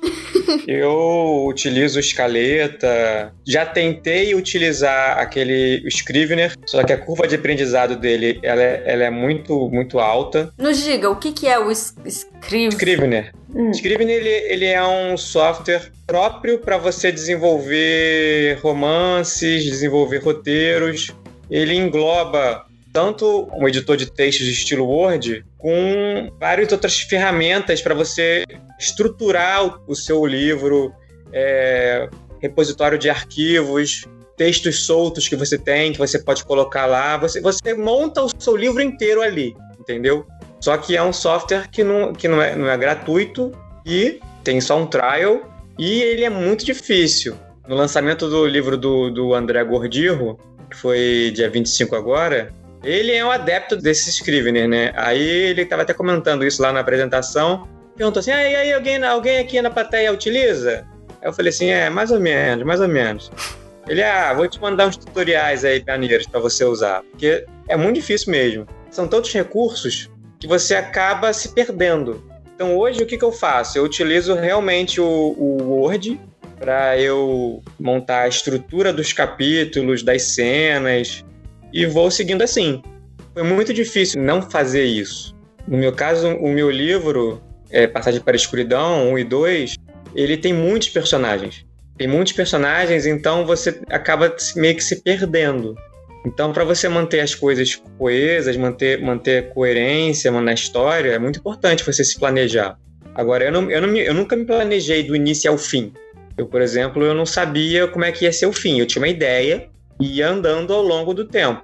Eu 0.68 1.46
utilizo 1.48 2.00
escaleta, 2.00 3.34
já 3.48 3.66
tentei 3.66 4.34
utilizar 4.36 5.18
aquele 5.20 5.84
Scrivener, 5.90 6.54
só 6.66 6.84
que 6.84 6.94
a 6.94 6.98
curva 6.98 7.28
de 7.28 7.36
aprendizado 7.36 7.96
dele 7.96 8.40
ela 8.44 8.62
é, 8.62 8.84
ela 8.86 9.04
é 9.04 9.10
muito, 9.10 9.70
muito 9.70 10.00
alta. 10.00 10.52
Nos 10.58 10.84
diga, 10.84 11.10
o 11.10 11.16
que, 11.16 11.32
que 11.32 11.48
é 11.48 11.60
o 11.60 11.72
es- 11.72 11.96
Scrive? 12.06 12.74
Scrivener. 12.76 13.32
Hum. 13.56 13.72
Scrivener 13.72 14.16
ele, 14.18 14.30
ele 14.30 14.66
é 14.66 14.84
um 14.84 15.16
software 15.18 15.92
próprio 16.08 16.60
para 16.60 16.78
você 16.78 17.12
desenvolver 17.12 18.58
romances, 18.62 19.64
desenvolver 19.64 20.18
roteiros. 20.18 21.12
Ele 21.50 21.76
engloba 21.76 22.66
tanto 22.92 23.50
um 23.54 23.68
editor 23.68 23.98
de 23.98 24.06
textos 24.12 24.46
de 24.46 24.52
estilo 24.54 24.86
Word, 24.86 25.44
com 25.58 26.30
várias 26.40 26.72
outras 26.72 27.00
ferramentas 27.00 27.82
para 27.82 27.94
você 27.96 28.44
estruturar 28.84 29.80
o, 29.88 29.96
seu 29.96 30.26
livro, 30.26 30.94
é, 31.32 32.10
repositório 32.40 32.98
de 32.98 33.10
arquivos, 33.10 34.06
textos 34.36 34.86
soltos 34.86 35.28
que 35.28 35.36
você 35.36 35.58
tem, 35.58 35.94
que 35.94 36.00
você 36.00 36.20
pode 36.20 36.44
colocar 36.44 36.86
lá. 36.86 37.18
Você, 37.18 37.42
você 37.42 37.74
monta 37.74 38.24
o 38.24 38.30
seu 38.38 38.56
livro 38.56 38.82
inteiro 38.82 39.22
ali, 39.22 39.56
entendeu? 39.80 40.26
Só 40.60 40.78
que 40.78 40.96
é 40.96 41.04
um 41.04 41.14
software 41.14 41.70
que 41.70 41.84
não, 41.84 42.14
que 42.14 42.28
não, 42.28 42.42
é, 42.42 42.56
não 42.56 42.70
é 42.70 42.78
gratuito 42.78 43.52
e 43.86 44.20
tem 44.44 44.60
só 44.62 44.78
um 44.78 44.86
trial 44.86 45.42
e 45.78 46.02
ele 46.02 46.24
é 46.24 46.30
muito 46.30 46.66
difícil. 46.66 47.36
No 47.68 47.76
lançamento 47.76 48.30
do 48.30 48.46
livro 48.46 48.78
do, 48.78 49.10
do 49.10 49.34
André 49.34 49.64
Gordirro, 49.64 50.38
que 50.70 50.78
foi 50.78 51.32
dia 51.34 51.50
25 51.50 51.96
agora, 51.96 52.54
ele 52.84 53.14
é 53.14 53.26
um 53.26 53.32
adepto 53.32 53.78
desse 53.78 54.10
Scrivener, 54.10 54.68
né? 54.68 54.92
Aí 54.96 55.22
ele 55.22 55.62
estava 55.62 55.84
até 55.84 55.94
comentando 55.94 56.46
isso 56.46 56.62
lá 56.62 56.74
na 56.74 56.82
apresentação. 56.82 57.68
Perguntou 58.04 58.20
assim: 58.20 58.32
ah, 58.32 58.50
e 58.50 58.56
aí, 58.58 58.74
alguém, 58.74 59.02
alguém 59.02 59.38
aqui 59.38 59.62
na 59.62 59.70
plateia 59.70 60.12
utiliza? 60.12 60.86
Aí 61.22 61.30
eu 61.30 61.32
falei 61.32 61.52
assim: 61.52 61.70
é, 61.70 61.90
mais 61.90 62.12
ou 62.12 62.20
menos, 62.20 62.66
mais 62.66 62.82
ou 62.82 62.88
menos. 62.90 63.32
Ele, 63.88 64.04
ah, 64.04 64.34
vou 64.34 64.46
te 64.46 64.60
mandar 64.60 64.88
uns 64.88 64.98
tutoriais 64.98 65.64
aí 65.64 65.82
maneiros 65.88 66.28
para 66.28 66.42
você 66.42 66.66
usar. 66.66 67.02
Porque 67.04 67.46
é 67.66 67.78
muito 67.78 67.96
difícil 67.96 68.30
mesmo. 68.30 68.68
São 68.92 69.08
tantos 69.08 69.32
recursos 69.32 70.10
que 70.38 70.46
você 70.46 70.76
acaba 70.76 71.32
se 71.32 71.54
perdendo. 71.54 72.22
Então 72.54 72.78
hoje 72.78 73.02
o 73.02 73.06
que, 73.06 73.18
que 73.18 73.24
eu 73.24 73.32
faço? 73.32 73.78
Eu 73.78 73.86
utilizo 73.86 74.34
realmente 74.34 75.00
o, 75.00 75.06
o 75.06 75.64
Word 75.64 76.20
para 76.60 77.00
eu 77.00 77.64
montar 77.80 78.24
a 78.24 78.28
estrutura 78.28 78.92
dos 78.92 79.14
capítulos, 79.14 80.04
das 80.04 80.24
cenas, 80.36 81.24
e 81.72 81.86
vou 81.86 82.12
seguindo 82.12 82.42
assim. 82.42 82.84
Foi 83.34 83.44
muito 83.44 83.74
difícil 83.74 84.22
não 84.22 84.42
fazer 84.42 84.84
isso. 84.84 85.34
No 85.66 85.78
meu 85.78 85.94
caso, 85.94 86.28
o 86.36 86.50
meu 86.50 86.70
livro, 86.70 87.42
é, 87.74 87.88
Passagem 87.88 88.22
para 88.22 88.34
a 88.34 88.36
Escuridão 88.36 89.12
1 89.12 89.20
e 89.20 89.24
2, 89.24 89.76
ele 90.16 90.38
tem 90.38 90.54
muitos 90.54 90.90
personagens. 90.90 91.66
Tem 91.98 92.08
muitos 92.08 92.34
personagens, 92.34 93.06
então 93.06 93.46
você 93.46 93.82
acaba 93.90 94.34
meio 94.56 94.76
que 94.76 94.84
se 94.84 95.02
perdendo. 95.02 95.76
Então, 96.26 96.54
para 96.54 96.64
você 96.64 96.88
manter 96.88 97.20
as 97.20 97.36
coisas 97.36 97.82
coesas, 97.98 98.56
manter, 98.56 99.02
manter 99.02 99.50
coerência 99.50 100.32
na 100.32 100.54
história, 100.54 101.12
é 101.12 101.20
muito 101.20 101.40
importante 101.40 101.84
você 101.84 102.04
se 102.04 102.18
planejar. 102.18 102.78
Agora, 103.14 103.44
eu, 103.44 103.52
não, 103.52 103.70
eu, 103.70 103.82
não 103.82 103.96
eu 103.96 104.14
nunca 104.14 104.36
me 104.36 104.46
planejei 104.46 105.04
do 105.04 105.16
início 105.16 105.52
ao 105.52 105.58
fim. 105.58 105.92
Eu, 106.38 106.48
por 106.48 106.62
exemplo, 106.62 107.04
eu 107.04 107.14
não 107.14 107.26
sabia 107.26 107.88
como 107.88 108.06
é 108.06 108.12
que 108.12 108.26
ia 108.26 108.34
ser 108.34 108.46
o 108.46 108.54
fim. 108.54 108.80
Eu 108.80 108.88
tinha 108.88 109.02
uma 109.02 109.10
ideia 109.10 109.70
e 110.00 110.18
ia 110.18 110.30
andando 110.30 110.74
ao 110.74 110.82
longo 110.82 111.14
do 111.14 111.26
tempo. 111.26 111.62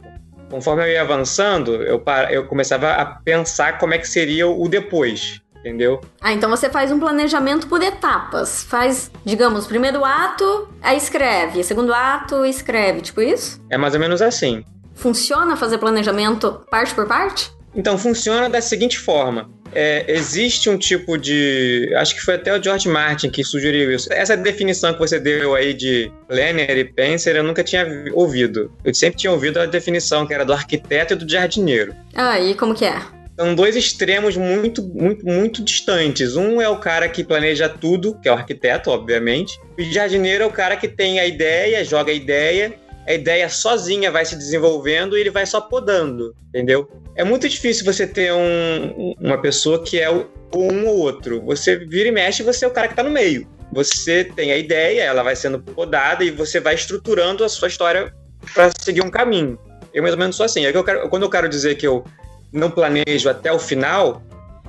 Conforme 0.49 0.83
eu 0.83 0.87
ia 0.89 1.01
avançando, 1.01 1.75
eu, 1.83 2.03
eu 2.29 2.45
começava 2.45 2.91
a 2.91 3.05
pensar 3.05 3.77
como 3.77 3.93
é 3.93 3.97
que 3.97 4.07
seria 4.07 4.47
o 4.47 4.67
depois, 4.67 5.41
entendeu? 5.59 6.01
Ah, 6.21 6.33
então 6.33 6.49
você 6.49 6.69
faz 6.69 6.91
um 6.91 6.99
planejamento 6.99 7.67
por 7.67 7.81
etapas. 7.81 8.63
Faz, 8.63 9.11
digamos, 9.23 9.67
primeiro 9.67 10.03
ato, 10.03 10.69
aí 10.81 10.97
escreve. 10.97 11.63
Segundo 11.63 11.93
ato, 11.93 12.45
escreve. 12.45 13.01
Tipo 13.01 13.21
isso? 13.21 13.61
É 13.69 13.77
mais 13.77 13.93
ou 13.93 13.99
menos 13.99 14.21
assim. 14.21 14.63
Funciona 14.95 15.55
fazer 15.55 15.77
planejamento 15.77 16.61
parte 16.69 16.93
por 16.93 17.07
parte? 17.07 17.51
Então, 17.75 17.97
funciona 17.97 18.49
da 18.49 18.61
seguinte 18.61 18.97
forma. 18.97 19.49
É, 19.71 20.03
existe 20.07 20.69
um 20.69 20.77
tipo 20.77 21.15
de. 21.15 21.93
Acho 21.95 22.15
que 22.15 22.21
foi 22.21 22.35
até 22.35 22.57
o 22.57 22.61
George 22.61 22.89
Martin 22.89 23.29
que 23.29 23.43
sugeriu 23.43 23.91
isso. 23.91 24.11
Essa 24.11 24.35
definição 24.35 24.93
que 24.93 24.99
você 24.99 25.19
deu 25.19 25.53
aí 25.53 25.75
de 25.75 26.11
planner 26.27 26.75
e 26.75 26.85
penser, 26.85 27.35
eu 27.35 27.43
nunca 27.43 27.63
tinha 27.63 27.85
ouvido. 28.13 28.71
Eu 28.83 28.93
sempre 28.93 29.19
tinha 29.19 29.31
ouvido 29.31 29.59
a 29.59 29.67
definição 29.67 30.25
que 30.25 30.33
era 30.33 30.43
do 30.43 30.53
arquiteto 30.53 31.13
e 31.13 31.17
do 31.17 31.31
jardineiro. 31.31 31.95
Ah, 32.15 32.39
e 32.39 32.55
como 32.55 32.73
que 32.73 32.85
é? 32.85 32.99
São 33.39 33.55
dois 33.55 33.75
extremos 33.75 34.35
muito, 34.35 34.83
muito, 34.83 35.25
muito 35.25 35.63
distantes. 35.63 36.35
Um 36.35 36.61
é 36.61 36.67
o 36.67 36.77
cara 36.77 37.07
que 37.07 37.23
planeja 37.23 37.69
tudo, 37.69 38.19
que 38.19 38.27
é 38.27 38.31
o 38.31 38.35
arquiteto, 38.35 38.89
obviamente. 38.89 39.57
E 39.77 39.83
o 39.83 39.93
jardineiro 39.93 40.43
é 40.43 40.47
o 40.47 40.51
cara 40.51 40.75
que 40.75 40.89
tem 40.89 41.19
a 41.19 41.25
ideia, 41.25 41.83
joga 41.85 42.11
a 42.11 42.15
ideia 42.15 42.73
a 43.09 43.13
ideia 43.13 43.49
sozinha 43.49 44.11
vai 44.11 44.23
se 44.23 44.35
desenvolvendo 44.35 45.17
e 45.17 45.21
ele 45.21 45.31
vai 45.31 45.43
só 45.43 45.59
podando, 45.59 46.35
entendeu? 46.49 46.87
É 47.15 47.23
muito 47.23 47.49
difícil 47.49 47.83
você 47.83 48.05
ter 48.05 48.31
um, 48.31 49.15
uma 49.19 49.41
pessoa 49.41 49.83
que 49.83 49.99
é 49.99 50.11
um 50.11 50.85
ou 50.87 50.97
outro. 50.99 51.41
Você 51.41 51.75
vira 51.75 52.09
e 52.09 52.11
mexe, 52.11 52.43
você 52.43 52.65
é 52.65 52.67
o 52.67 52.71
cara 52.71 52.87
que 52.87 52.93
está 52.93 53.01
no 53.01 53.09
meio. 53.09 53.47
Você 53.73 54.23
tem 54.23 54.51
a 54.51 54.57
ideia, 54.57 55.01
ela 55.01 55.23
vai 55.23 55.35
sendo 55.35 55.59
podada 55.59 56.23
e 56.23 56.29
você 56.29 56.59
vai 56.59 56.75
estruturando 56.75 57.43
a 57.43 57.49
sua 57.49 57.67
história 57.67 58.13
para 58.53 58.69
seguir 58.79 59.03
um 59.03 59.09
caminho. 59.09 59.57
Eu 59.91 60.03
mais 60.03 60.13
ou 60.13 60.19
menos 60.19 60.35
sou 60.35 60.45
assim. 60.45 60.67
É 60.67 60.71
que 60.71 60.77
eu 60.77 60.83
quero, 60.83 61.09
quando 61.09 61.23
eu 61.23 61.29
quero 61.31 61.49
dizer 61.49 61.77
que 61.77 61.87
eu 61.87 62.05
não 62.51 62.69
planejo 62.69 63.29
até 63.29 63.51
o 63.51 63.59
final, 63.59 64.21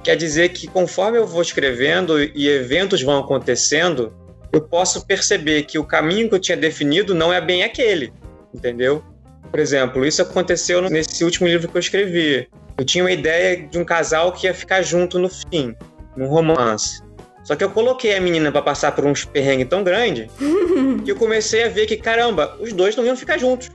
quer 0.02 0.16
dizer 0.16 0.50
que 0.50 0.66
conforme 0.66 1.18
eu 1.18 1.26
vou 1.26 1.42
escrevendo 1.42 2.20
e 2.22 2.48
eventos 2.48 3.02
vão 3.02 3.18
acontecendo, 3.18 4.12
eu 4.52 4.60
posso 4.60 5.06
perceber 5.06 5.62
que 5.64 5.78
o 5.78 5.84
caminho 5.84 6.28
que 6.28 6.34
eu 6.34 6.40
tinha 6.40 6.56
definido 6.56 7.14
não 7.14 7.32
é 7.32 7.40
bem 7.40 7.62
aquele 7.62 8.12
entendeu? 8.54 9.02
Por 9.50 9.58
exemplo, 9.58 10.04
isso 10.04 10.22
aconteceu 10.22 10.82
nesse 10.82 11.24
último 11.24 11.48
livro 11.48 11.68
que 11.68 11.76
eu 11.76 11.80
escrevi. 11.80 12.48
Eu 12.76 12.84
tinha 12.84 13.04
uma 13.04 13.12
ideia 13.12 13.56
de 13.56 13.78
um 13.78 13.84
casal 13.84 14.32
que 14.32 14.46
ia 14.46 14.54
ficar 14.54 14.82
junto 14.82 15.18
no 15.18 15.28
fim, 15.28 15.74
num 16.16 16.28
romance. 16.28 17.02
Só 17.42 17.56
que 17.56 17.64
eu 17.64 17.70
coloquei 17.70 18.14
a 18.14 18.20
menina 18.20 18.52
para 18.52 18.62
passar 18.62 18.92
por 18.92 19.04
uns 19.04 19.24
perrengues 19.24 19.68
tão 19.68 19.82
grandes 19.82 20.30
que 21.04 21.10
eu 21.10 21.16
comecei 21.16 21.64
a 21.64 21.68
ver 21.68 21.86
que, 21.86 21.96
caramba, 21.96 22.56
os 22.60 22.72
dois 22.72 22.94
não 22.94 23.04
iam 23.04 23.16
ficar 23.16 23.38
juntos. 23.38 23.70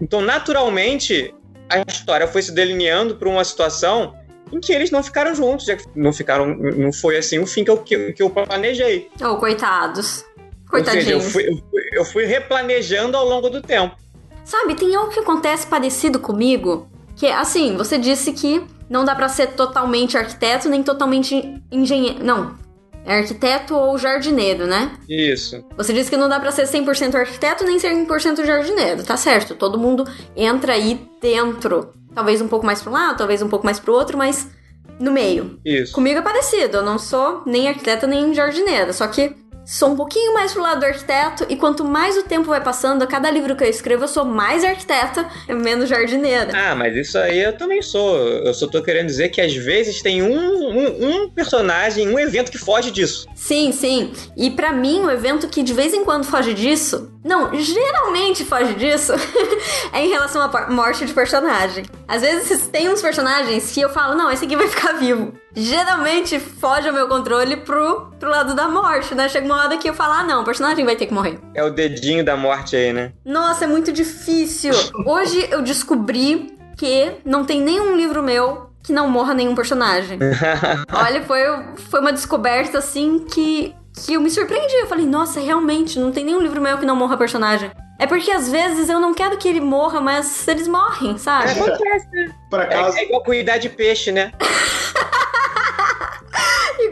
Então, 0.00 0.20
naturalmente, 0.20 1.32
a 1.68 1.82
história 1.90 2.26
foi 2.26 2.42
se 2.42 2.52
delineando 2.52 3.16
para 3.16 3.28
uma 3.28 3.44
situação 3.44 4.14
em 4.52 4.60
que 4.60 4.72
eles 4.72 4.90
não 4.90 5.02
ficaram 5.02 5.34
juntos. 5.34 5.66
Não 5.94 6.12
ficaram, 6.12 6.46
não 6.46 6.92
foi 6.92 7.16
assim 7.16 7.38
o 7.38 7.46
fim 7.46 7.64
que 7.64 7.70
eu, 7.70 7.78
que, 7.78 8.12
que 8.12 8.22
eu 8.22 8.30
planejei. 8.30 9.10
Oh, 9.20 9.36
coitados. 9.36 10.24
Coitadinhos. 10.68 11.06
Ou 11.06 11.20
seja, 11.20 11.26
eu 11.26 11.30
fui, 11.30 11.48
eu, 11.48 11.56
fui, 11.70 11.82
eu 11.92 12.04
fui 12.04 12.24
replanejando 12.24 13.16
ao 13.16 13.26
longo 13.26 13.48
do 13.48 13.60
tempo. 13.60 13.96
Sabe, 14.44 14.74
tem 14.74 14.94
algo 14.94 15.10
que 15.10 15.20
acontece 15.20 15.66
parecido 15.66 16.20
comigo, 16.20 16.86
que 17.16 17.26
é 17.26 17.34
assim, 17.34 17.76
você 17.76 17.96
disse 17.96 18.32
que 18.32 18.62
não 18.90 19.04
dá 19.04 19.14
para 19.14 19.28
ser 19.28 19.48
totalmente 19.48 20.18
arquiteto 20.18 20.68
nem 20.68 20.82
totalmente 20.82 21.62
engenheiro. 21.72 22.22
Não. 22.22 22.54
É 23.04 23.18
arquiteto 23.18 23.74
ou 23.74 23.98
jardineiro, 23.98 24.66
né? 24.66 24.92
Isso. 25.08 25.62
Você 25.76 25.92
disse 25.92 26.10
que 26.10 26.16
não 26.16 26.28
dá 26.28 26.40
para 26.40 26.50
ser 26.50 26.66
100% 26.66 27.14
arquiteto 27.14 27.64
nem 27.64 27.76
100% 27.76 28.44
jardineiro. 28.44 29.02
Tá 29.02 29.16
certo. 29.16 29.54
Todo 29.54 29.78
mundo 29.78 30.04
entra 30.34 30.72
aí 30.72 31.06
dentro. 31.20 31.92
Talvez 32.14 32.40
um 32.40 32.48
pouco 32.48 32.64
mais 32.64 32.80
para 32.80 32.90
um 32.90 32.94
lado, 32.94 33.18
talvez 33.18 33.42
um 33.42 33.48
pouco 33.48 33.66
mais 33.66 33.78
para 33.78 33.90
o 33.90 33.94
outro, 33.94 34.16
mas 34.16 34.48
no 34.98 35.12
meio. 35.12 35.58
Isso. 35.64 35.92
Comigo 35.92 36.18
é 36.18 36.22
parecido. 36.22 36.78
Eu 36.78 36.82
não 36.82 36.98
sou 36.98 37.42
nem 37.44 37.68
arquiteta 37.68 38.06
nem 38.06 38.32
jardineira. 38.32 38.92
Só 38.92 39.06
que 39.06 39.34
sou 39.64 39.90
um 39.90 39.96
pouquinho 39.96 40.34
mais 40.34 40.52
pro 40.52 40.62
lado 40.62 40.80
do 40.80 40.86
arquiteto 40.86 41.46
e 41.48 41.56
quanto 41.56 41.84
mais 41.84 42.16
o 42.16 42.22
tempo 42.22 42.48
vai 42.48 42.62
passando, 42.62 43.02
a 43.02 43.06
cada 43.06 43.30
livro 43.30 43.56
que 43.56 43.64
eu 43.64 43.68
escrevo, 43.68 44.04
eu 44.04 44.08
sou 44.08 44.24
mais 44.24 44.64
arquiteta 44.64 45.28
e 45.48 45.54
menos 45.54 45.88
jardineira. 45.88 46.52
Ah, 46.54 46.74
mas 46.74 46.94
isso 46.96 47.18
aí 47.18 47.40
eu 47.40 47.56
também 47.56 47.82
sou. 47.82 48.16
Eu 48.16 48.52
só 48.52 48.66
tô 48.66 48.82
querendo 48.82 49.06
dizer 49.06 49.30
que 49.30 49.40
às 49.40 49.54
vezes 49.54 50.02
tem 50.02 50.22
um, 50.22 50.34
um, 50.34 51.08
um 51.08 51.30
personagem, 51.30 52.08
um 52.08 52.18
evento 52.18 52.50
que 52.50 52.58
foge 52.58 52.90
disso. 52.90 53.26
Sim, 53.34 53.72
sim. 53.72 54.12
E 54.36 54.50
para 54.50 54.72
mim, 54.72 55.00
o 55.00 55.10
evento 55.10 55.48
que 55.48 55.62
de 55.62 55.72
vez 55.72 55.94
em 55.94 56.04
quando 56.04 56.24
foge 56.24 56.54
disso, 56.54 57.12
não, 57.24 57.54
geralmente 57.58 58.44
foge 58.44 58.74
disso, 58.74 59.12
é 59.92 60.04
em 60.04 60.08
relação 60.08 60.42
à 60.42 60.70
morte 60.70 61.04
de 61.04 61.12
personagem. 61.12 61.84
Às 62.06 62.22
vezes 62.22 62.66
tem 62.68 62.88
uns 62.88 63.00
personagens 63.00 63.72
que 63.72 63.80
eu 63.80 63.88
falo, 63.88 64.14
não, 64.14 64.30
esse 64.30 64.44
aqui 64.44 64.56
vai 64.56 64.68
ficar 64.68 64.92
vivo 64.92 65.32
geralmente 65.54 66.38
foge 66.40 66.88
ao 66.88 66.94
meu 66.94 67.06
controle 67.08 67.56
pro, 67.58 68.12
pro 68.24 68.30
lado 68.30 68.54
da 68.54 68.66
morte, 68.66 69.14
né? 69.14 69.28
Chega 69.28 69.44
uma 69.44 69.58
hora 69.58 69.76
que 69.76 69.88
eu 69.88 69.92
falo, 69.92 70.14
ah, 70.14 70.22
não, 70.22 70.40
o 70.40 70.44
personagem 70.44 70.82
vai 70.82 70.96
ter 70.96 71.06
que 71.06 71.12
morrer. 71.12 71.38
É 71.54 71.62
o 71.62 71.70
dedinho 71.70 72.24
da 72.24 72.34
morte 72.34 72.74
aí, 72.74 72.90
né? 72.90 73.12
Nossa, 73.22 73.64
é 73.64 73.66
muito 73.66 73.92
difícil. 73.92 74.72
Hoje 75.04 75.46
eu 75.50 75.60
descobri 75.60 76.56
que 76.76 77.12
não 77.24 77.44
tem 77.44 77.60
nenhum 77.60 77.94
livro 77.94 78.22
meu 78.22 78.70
que 78.82 78.94
não 78.94 79.08
morra 79.10 79.34
nenhum 79.34 79.54
personagem. 79.54 80.18
Olha, 80.90 81.22
foi, 81.22 81.40
foi 81.90 82.00
uma 82.00 82.12
descoberta 82.12 82.78
assim 82.78 83.18
que, 83.18 83.74
que 83.94 84.14
eu 84.14 84.20
me 84.22 84.30
surpreendi. 84.30 84.74
Eu 84.76 84.86
falei, 84.86 85.04
nossa, 85.04 85.38
realmente, 85.38 85.98
não 85.98 86.10
tem 86.10 86.24
nenhum 86.24 86.40
livro 86.40 86.62
meu 86.62 86.78
que 86.78 86.86
não 86.86 86.96
morra 86.96 87.18
personagem. 87.18 87.70
É 87.98 88.06
porque 88.06 88.30
às 88.30 88.50
vezes 88.50 88.88
eu 88.88 88.98
não 88.98 89.12
quero 89.12 89.36
que 89.36 89.46
ele 89.46 89.60
morra, 89.60 90.00
mas 90.00 90.48
eles 90.48 90.66
morrem, 90.66 91.18
sabe? 91.18 91.50
Acontece. 91.50 92.34
Por 92.50 92.60
acaso, 92.60 92.96
É, 92.96 93.02
é 93.02 93.04
igual 93.04 93.22
cuidar 93.22 93.58
de 93.58 93.68
peixe, 93.68 94.10
né? 94.10 94.32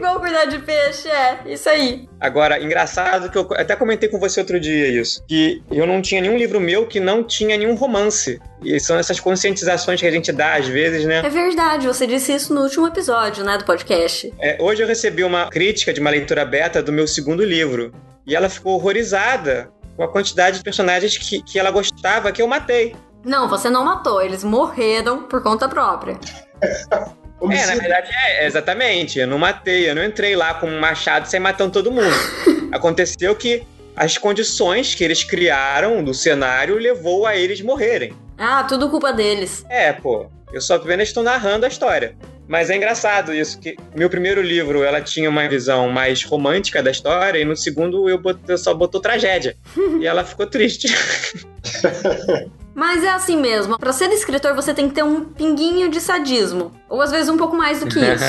Igual 0.03 0.19
cuidar 0.19 0.43
de 0.43 0.59
peixe, 0.59 1.07
é, 1.07 1.39
isso 1.45 1.69
aí. 1.69 2.09
Agora, 2.19 2.61
engraçado 2.61 3.31
que 3.31 3.37
eu 3.37 3.47
até 3.53 3.73
comentei 3.73 4.09
com 4.09 4.19
você 4.19 4.41
outro 4.41 4.59
dia 4.59 4.89
isso, 4.89 5.23
que 5.25 5.63
eu 5.71 5.87
não 5.87 6.01
tinha 6.01 6.19
nenhum 6.19 6.35
livro 6.35 6.59
meu 6.59 6.85
que 6.85 6.99
não 6.99 7.23
tinha 7.23 7.55
nenhum 7.55 7.73
romance. 7.73 8.37
E 8.61 8.77
são 8.81 8.97
essas 8.97 9.21
conscientizações 9.21 10.01
que 10.01 10.05
a 10.05 10.11
gente 10.11 10.29
dá 10.33 10.55
às 10.55 10.67
vezes, 10.67 11.05
né? 11.05 11.21
É 11.23 11.29
verdade, 11.29 11.87
você 11.87 12.05
disse 12.05 12.33
isso 12.33 12.53
no 12.53 12.63
último 12.63 12.85
episódio, 12.85 13.45
né, 13.45 13.57
do 13.57 13.63
podcast. 13.63 14.33
É, 14.41 14.57
hoje 14.59 14.83
eu 14.83 14.87
recebi 14.87 15.23
uma 15.23 15.49
crítica 15.49 15.93
de 15.93 16.01
uma 16.01 16.09
leitura 16.09 16.43
beta 16.43 16.83
do 16.83 16.91
meu 16.91 17.07
segundo 17.07 17.41
livro. 17.41 17.93
E 18.27 18.35
ela 18.35 18.49
ficou 18.49 18.73
horrorizada 18.73 19.71
com 19.95 20.03
a 20.03 20.11
quantidade 20.11 20.57
de 20.57 20.63
personagens 20.65 21.17
que, 21.17 21.41
que 21.41 21.57
ela 21.57 21.71
gostava 21.71 22.29
que 22.33 22.41
eu 22.41 22.47
matei. 22.47 22.93
Não, 23.23 23.47
você 23.47 23.69
não 23.69 23.85
matou, 23.85 24.21
eles 24.21 24.43
morreram 24.43 25.23
por 25.23 25.41
conta 25.41 25.69
própria. 25.69 26.19
É, 27.51 27.65
na 27.65 27.75
verdade, 27.75 28.09
é, 28.11 28.45
exatamente. 28.45 29.19
Eu 29.19 29.27
não 29.27 29.37
matei, 29.37 29.89
eu 29.89 29.95
não 29.95 30.03
entrei 30.03 30.35
lá 30.35 30.53
com 30.53 30.67
um 30.67 30.79
machado 30.79 31.27
saí 31.27 31.39
matando 31.39 31.71
todo 31.71 31.91
mundo. 31.91 32.15
Aconteceu 32.71 33.35
que 33.35 33.63
as 33.95 34.17
condições 34.17 34.95
que 34.95 35.03
eles 35.03 35.23
criaram 35.23 36.03
do 36.03 36.13
cenário 36.13 36.77
levou 36.77 37.25
a 37.25 37.35
eles 37.35 37.61
morrerem. 37.61 38.13
Ah, 38.37 38.63
tudo 38.63 38.89
culpa 38.89 39.13
deles. 39.13 39.65
É, 39.69 39.93
pô, 39.93 40.27
eu 40.51 40.61
só 40.61 40.75
apenas 40.75 41.09
estou 41.09 41.23
narrando 41.23 41.65
a 41.65 41.69
história. 41.69 42.15
Mas 42.47 42.69
é 42.69 42.75
engraçado 42.75 43.33
isso, 43.33 43.57
que 43.59 43.77
meu 43.95 44.09
primeiro 44.09 44.41
livro, 44.41 44.83
ela 44.83 45.01
tinha 45.01 45.29
uma 45.29 45.47
visão 45.47 45.89
mais 45.89 46.23
romântica 46.23 46.83
da 46.83 46.91
história, 46.91 47.39
e 47.39 47.45
no 47.45 47.55
segundo 47.55 48.09
eu, 48.09 48.21
eu 48.47 48.57
só 48.57 48.73
botou 48.73 48.99
tragédia. 48.99 49.55
e 50.01 50.05
ela 50.05 50.23
ficou 50.23 50.45
triste. 50.45 50.87
Mas 52.75 53.03
é 53.03 53.09
assim 53.09 53.37
mesmo, 53.37 53.77
pra 53.77 53.93
ser 53.93 54.09
escritor 54.11 54.55
você 54.55 54.73
tem 54.73 54.89
que 54.89 54.95
ter 54.95 55.03
um 55.03 55.25
pinguinho 55.25 55.89
de 55.89 56.01
sadismo. 56.01 56.71
Ou 56.89 57.01
às 57.01 57.11
vezes 57.11 57.29
um 57.29 57.37
pouco 57.37 57.55
mais 57.55 57.79
do 57.79 57.87
que 57.87 57.99
isso. 58.01 58.25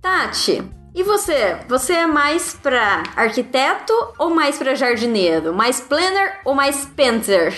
Tati, 0.00 0.62
e 0.94 1.02
você? 1.02 1.58
Você 1.68 1.94
é 1.94 2.06
mais 2.06 2.54
pra 2.54 3.02
arquiteto 3.16 3.92
ou 4.18 4.30
mais 4.30 4.58
pra 4.58 4.74
jardineiro? 4.74 5.54
Mais 5.54 5.80
planner 5.80 6.40
ou 6.44 6.54
mais 6.54 6.84
painter? 6.84 7.54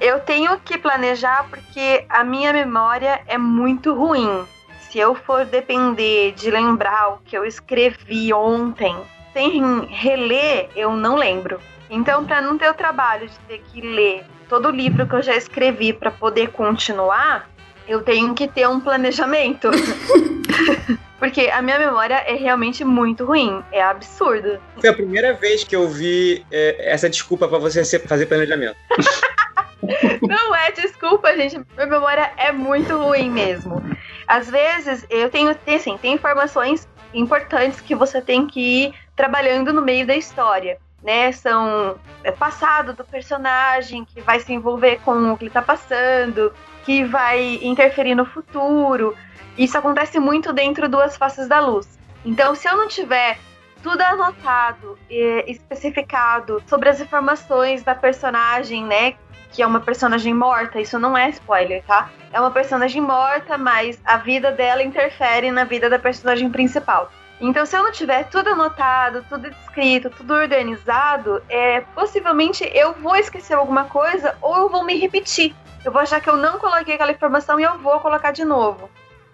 Eu 0.00 0.20
tenho 0.20 0.60
que 0.60 0.76
planejar 0.76 1.46
porque 1.48 2.04
a 2.08 2.22
minha 2.22 2.52
memória 2.52 3.20
é 3.26 3.38
muito 3.38 3.94
ruim. 3.94 4.44
Se 4.90 4.98
eu 4.98 5.14
for 5.14 5.44
depender 5.46 6.32
de 6.32 6.50
lembrar 6.50 7.14
o 7.14 7.18
que 7.24 7.36
eu 7.36 7.44
escrevi 7.44 8.32
ontem, 8.32 8.94
sem 9.32 9.86
reler, 9.86 10.68
eu 10.76 10.92
não 10.92 11.16
lembro. 11.16 11.58
Então, 11.88 12.24
para 12.24 12.40
não 12.40 12.58
ter 12.58 12.68
o 12.68 12.74
trabalho 12.74 13.28
de 13.28 13.38
ter 13.40 13.62
que 13.72 13.80
ler 13.80 14.24
todo 14.48 14.68
o 14.68 14.70
livro 14.70 15.06
que 15.06 15.14
eu 15.14 15.22
já 15.22 15.34
escrevi 15.34 15.92
para 15.92 16.10
poder 16.10 16.48
continuar, 16.48 17.48
eu 17.86 18.02
tenho 18.02 18.34
que 18.34 18.48
ter 18.48 18.68
um 18.68 18.80
planejamento. 18.80 19.70
porque 21.18 21.48
a 21.48 21.62
minha 21.62 21.78
memória 21.78 22.14
é 22.26 22.34
realmente 22.34 22.84
muito 22.84 23.24
ruim, 23.24 23.62
é 23.72 23.82
absurdo. 23.82 24.58
Foi 24.78 24.90
a 24.90 24.94
primeira 24.94 25.32
vez 25.34 25.64
que 25.64 25.74
eu 25.74 25.88
vi 25.88 26.44
é, 26.50 26.92
essa 26.92 27.08
desculpa 27.08 27.48
pra 27.48 27.58
você 27.58 27.98
fazer 28.00 28.26
planejamento. 28.26 28.76
Não 30.22 30.54
é 30.54 30.72
desculpa, 30.72 31.34
gente. 31.36 31.58
Minha 31.74 31.86
memória 31.86 32.32
é 32.36 32.50
muito 32.50 32.96
ruim 32.96 33.30
mesmo. 33.30 33.82
Às 34.26 34.50
vezes, 34.50 35.06
eu 35.08 35.30
tenho, 35.30 35.54
tem, 35.54 35.76
assim, 35.76 35.96
tem 35.96 36.14
informações 36.14 36.88
importantes 37.14 37.80
que 37.80 37.94
você 37.94 38.20
tem 38.20 38.46
que 38.46 38.60
ir 38.60 38.94
trabalhando 39.14 39.72
no 39.72 39.82
meio 39.82 40.06
da 40.06 40.16
história. 40.16 40.78
Né, 41.02 41.30
são 41.30 41.98
é, 42.24 42.32
passado 42.32 42.92
do 42.92 43.04
personagem 43.04 44.04
que 44.04 44.20
vai 44.20 44.40
se 44.40 44.52
envolver 44.52 44.98
com 45.04 45.32
o 45.32 45.36
que 45.36 45.44
ele 45.44 45.50
tá 45.50 45.62
passando, 45.62 46.52
que 46.84 47.04
vai 47.04 47.60
interferir 47.62 48.14
no 48.14 48.24
futuro. 48.24 49.16
Isso 49.56 49.78
acontece 49.78 50.18
muito 50.18 50.52
dentro 50.52 50.88
do 50.88 50.98
Faces 51.10 51.46
da 51.46 51.60
Luz. 51.60 51.98
Então, 52.24 52.54
se 52.54 52.66
eu 52.68 52.76
não 52.76 52.88
tiver 52.88 53.38
tudo 53.82 54.00
anotado 54.00 54.98
e 55.08 55.44
especificado 55.46 56.62
sobre 56.66 56.88
as 56.88 57.00
informações 57.00 57.84
da 57.84 57.94
personagem, 57.94 58.84
né, 58.84 59.14
que 59.52 59.62
é 59.62 59.66
uma 59.66 59.80
personagem 59.80 60.34
morta, 60.34 60.80
isso 60.80 60.98
não 60.98 61.16
é 61.16 61.30
spoiler, 61.30 61.84
tá? 61.84 62.10
É 62.32 62.40
uma 62.40 62.50
personagem 62.50 63.00
morta, 63.00 63.56
mas 63.56 64.00
a 64.04 64.16
vida 64.16 64.50
dela 64.50 64.82
interfere 64.82 65.50
na 65.50 65.64
vida 65.64 65.88
da 65.88 65.98
personagem 65.98 66.50
principal. 66.50 67.10
Então, 67.40 67.66
se 67.66 67.76
eu 67.76 67.82
não 67.82 67.92
tiver 67.92 68.24
tudo 68.24 68.48
anotado, 68.48 69.24
tudo 69.28 69.46
escrito, 69.48 70.08
tudo 70.10 70.34
organizado, 70.34 71.42
é 71.48 71.80
possivelmente 71.94 72.64
eu 72.74 72.94
vou 72.94 73.16
esquecer 73.16 73.54
alguma 73.54 73.84
coisa 73.84 74.34
ou 74.40 74.56
eu 74.56 74.68
vou 74.68 74.84
me 74.84 74.96
repetir. 74.98 75.54
Eu 75.84 75.92
vou 75.92 76.00
achar 76.00 76.20
que 76.20 76.30
eu 76.30 76.36
não 76.36 76.58
coloquei 76.58 76.94
aquela 76.94 77.12
informação 77.12 77.60
e 77.60 77.62
eu 77.62 77.78
vou 77.78 78.00
colocar 78.00 78.32
de 78.32 78.44
novo. 78.44 78.90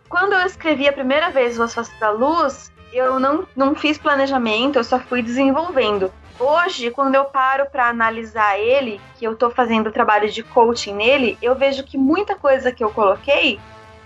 Quando 0.08 0.34
eu 0.34 0.44
escrevi 0.44 0.86
a 0.88 0.92
primeira 0.92 1.30
vez 1.30 1.58
o 1.58 1.66
Faces 1.68 1.98
da 1.98 2.10
Luz, 2.10 2.72
eu 2.92 3.18
não, 3.18 3.46
não 3.56 3.74
fiz 3.74 3.96
planejamento, 3.96 4.78
eu 4.78 4.84
só 4.84 4.98
fui 4.98 5.22
desenvolvendo. 5.22 6.12
Hoje, 6.38 6.90
quando 6.90 7.14
eu 7.14 7.24
paro 7.24 7.66
para 7.66 7.88
analisar 7.88 8.58
ele, 8.58 9.00
que 9.16 9.24
eu 9.24 9.36
tô 9.36 9.48
fazendo 9.48 9.92
trabalho 9.92 10.28
de 10.28 10.42
coaching 10.42 10.94
nele, 10.94 11.38
eu 11.40 11.54
vejo 11.54 11.84
que 11.84 11.96
muita 11.96 12.34
coisa 12.34 12.72
que 12.72 12.82
eu 12.82 12.90
coloquei 12.90 13.60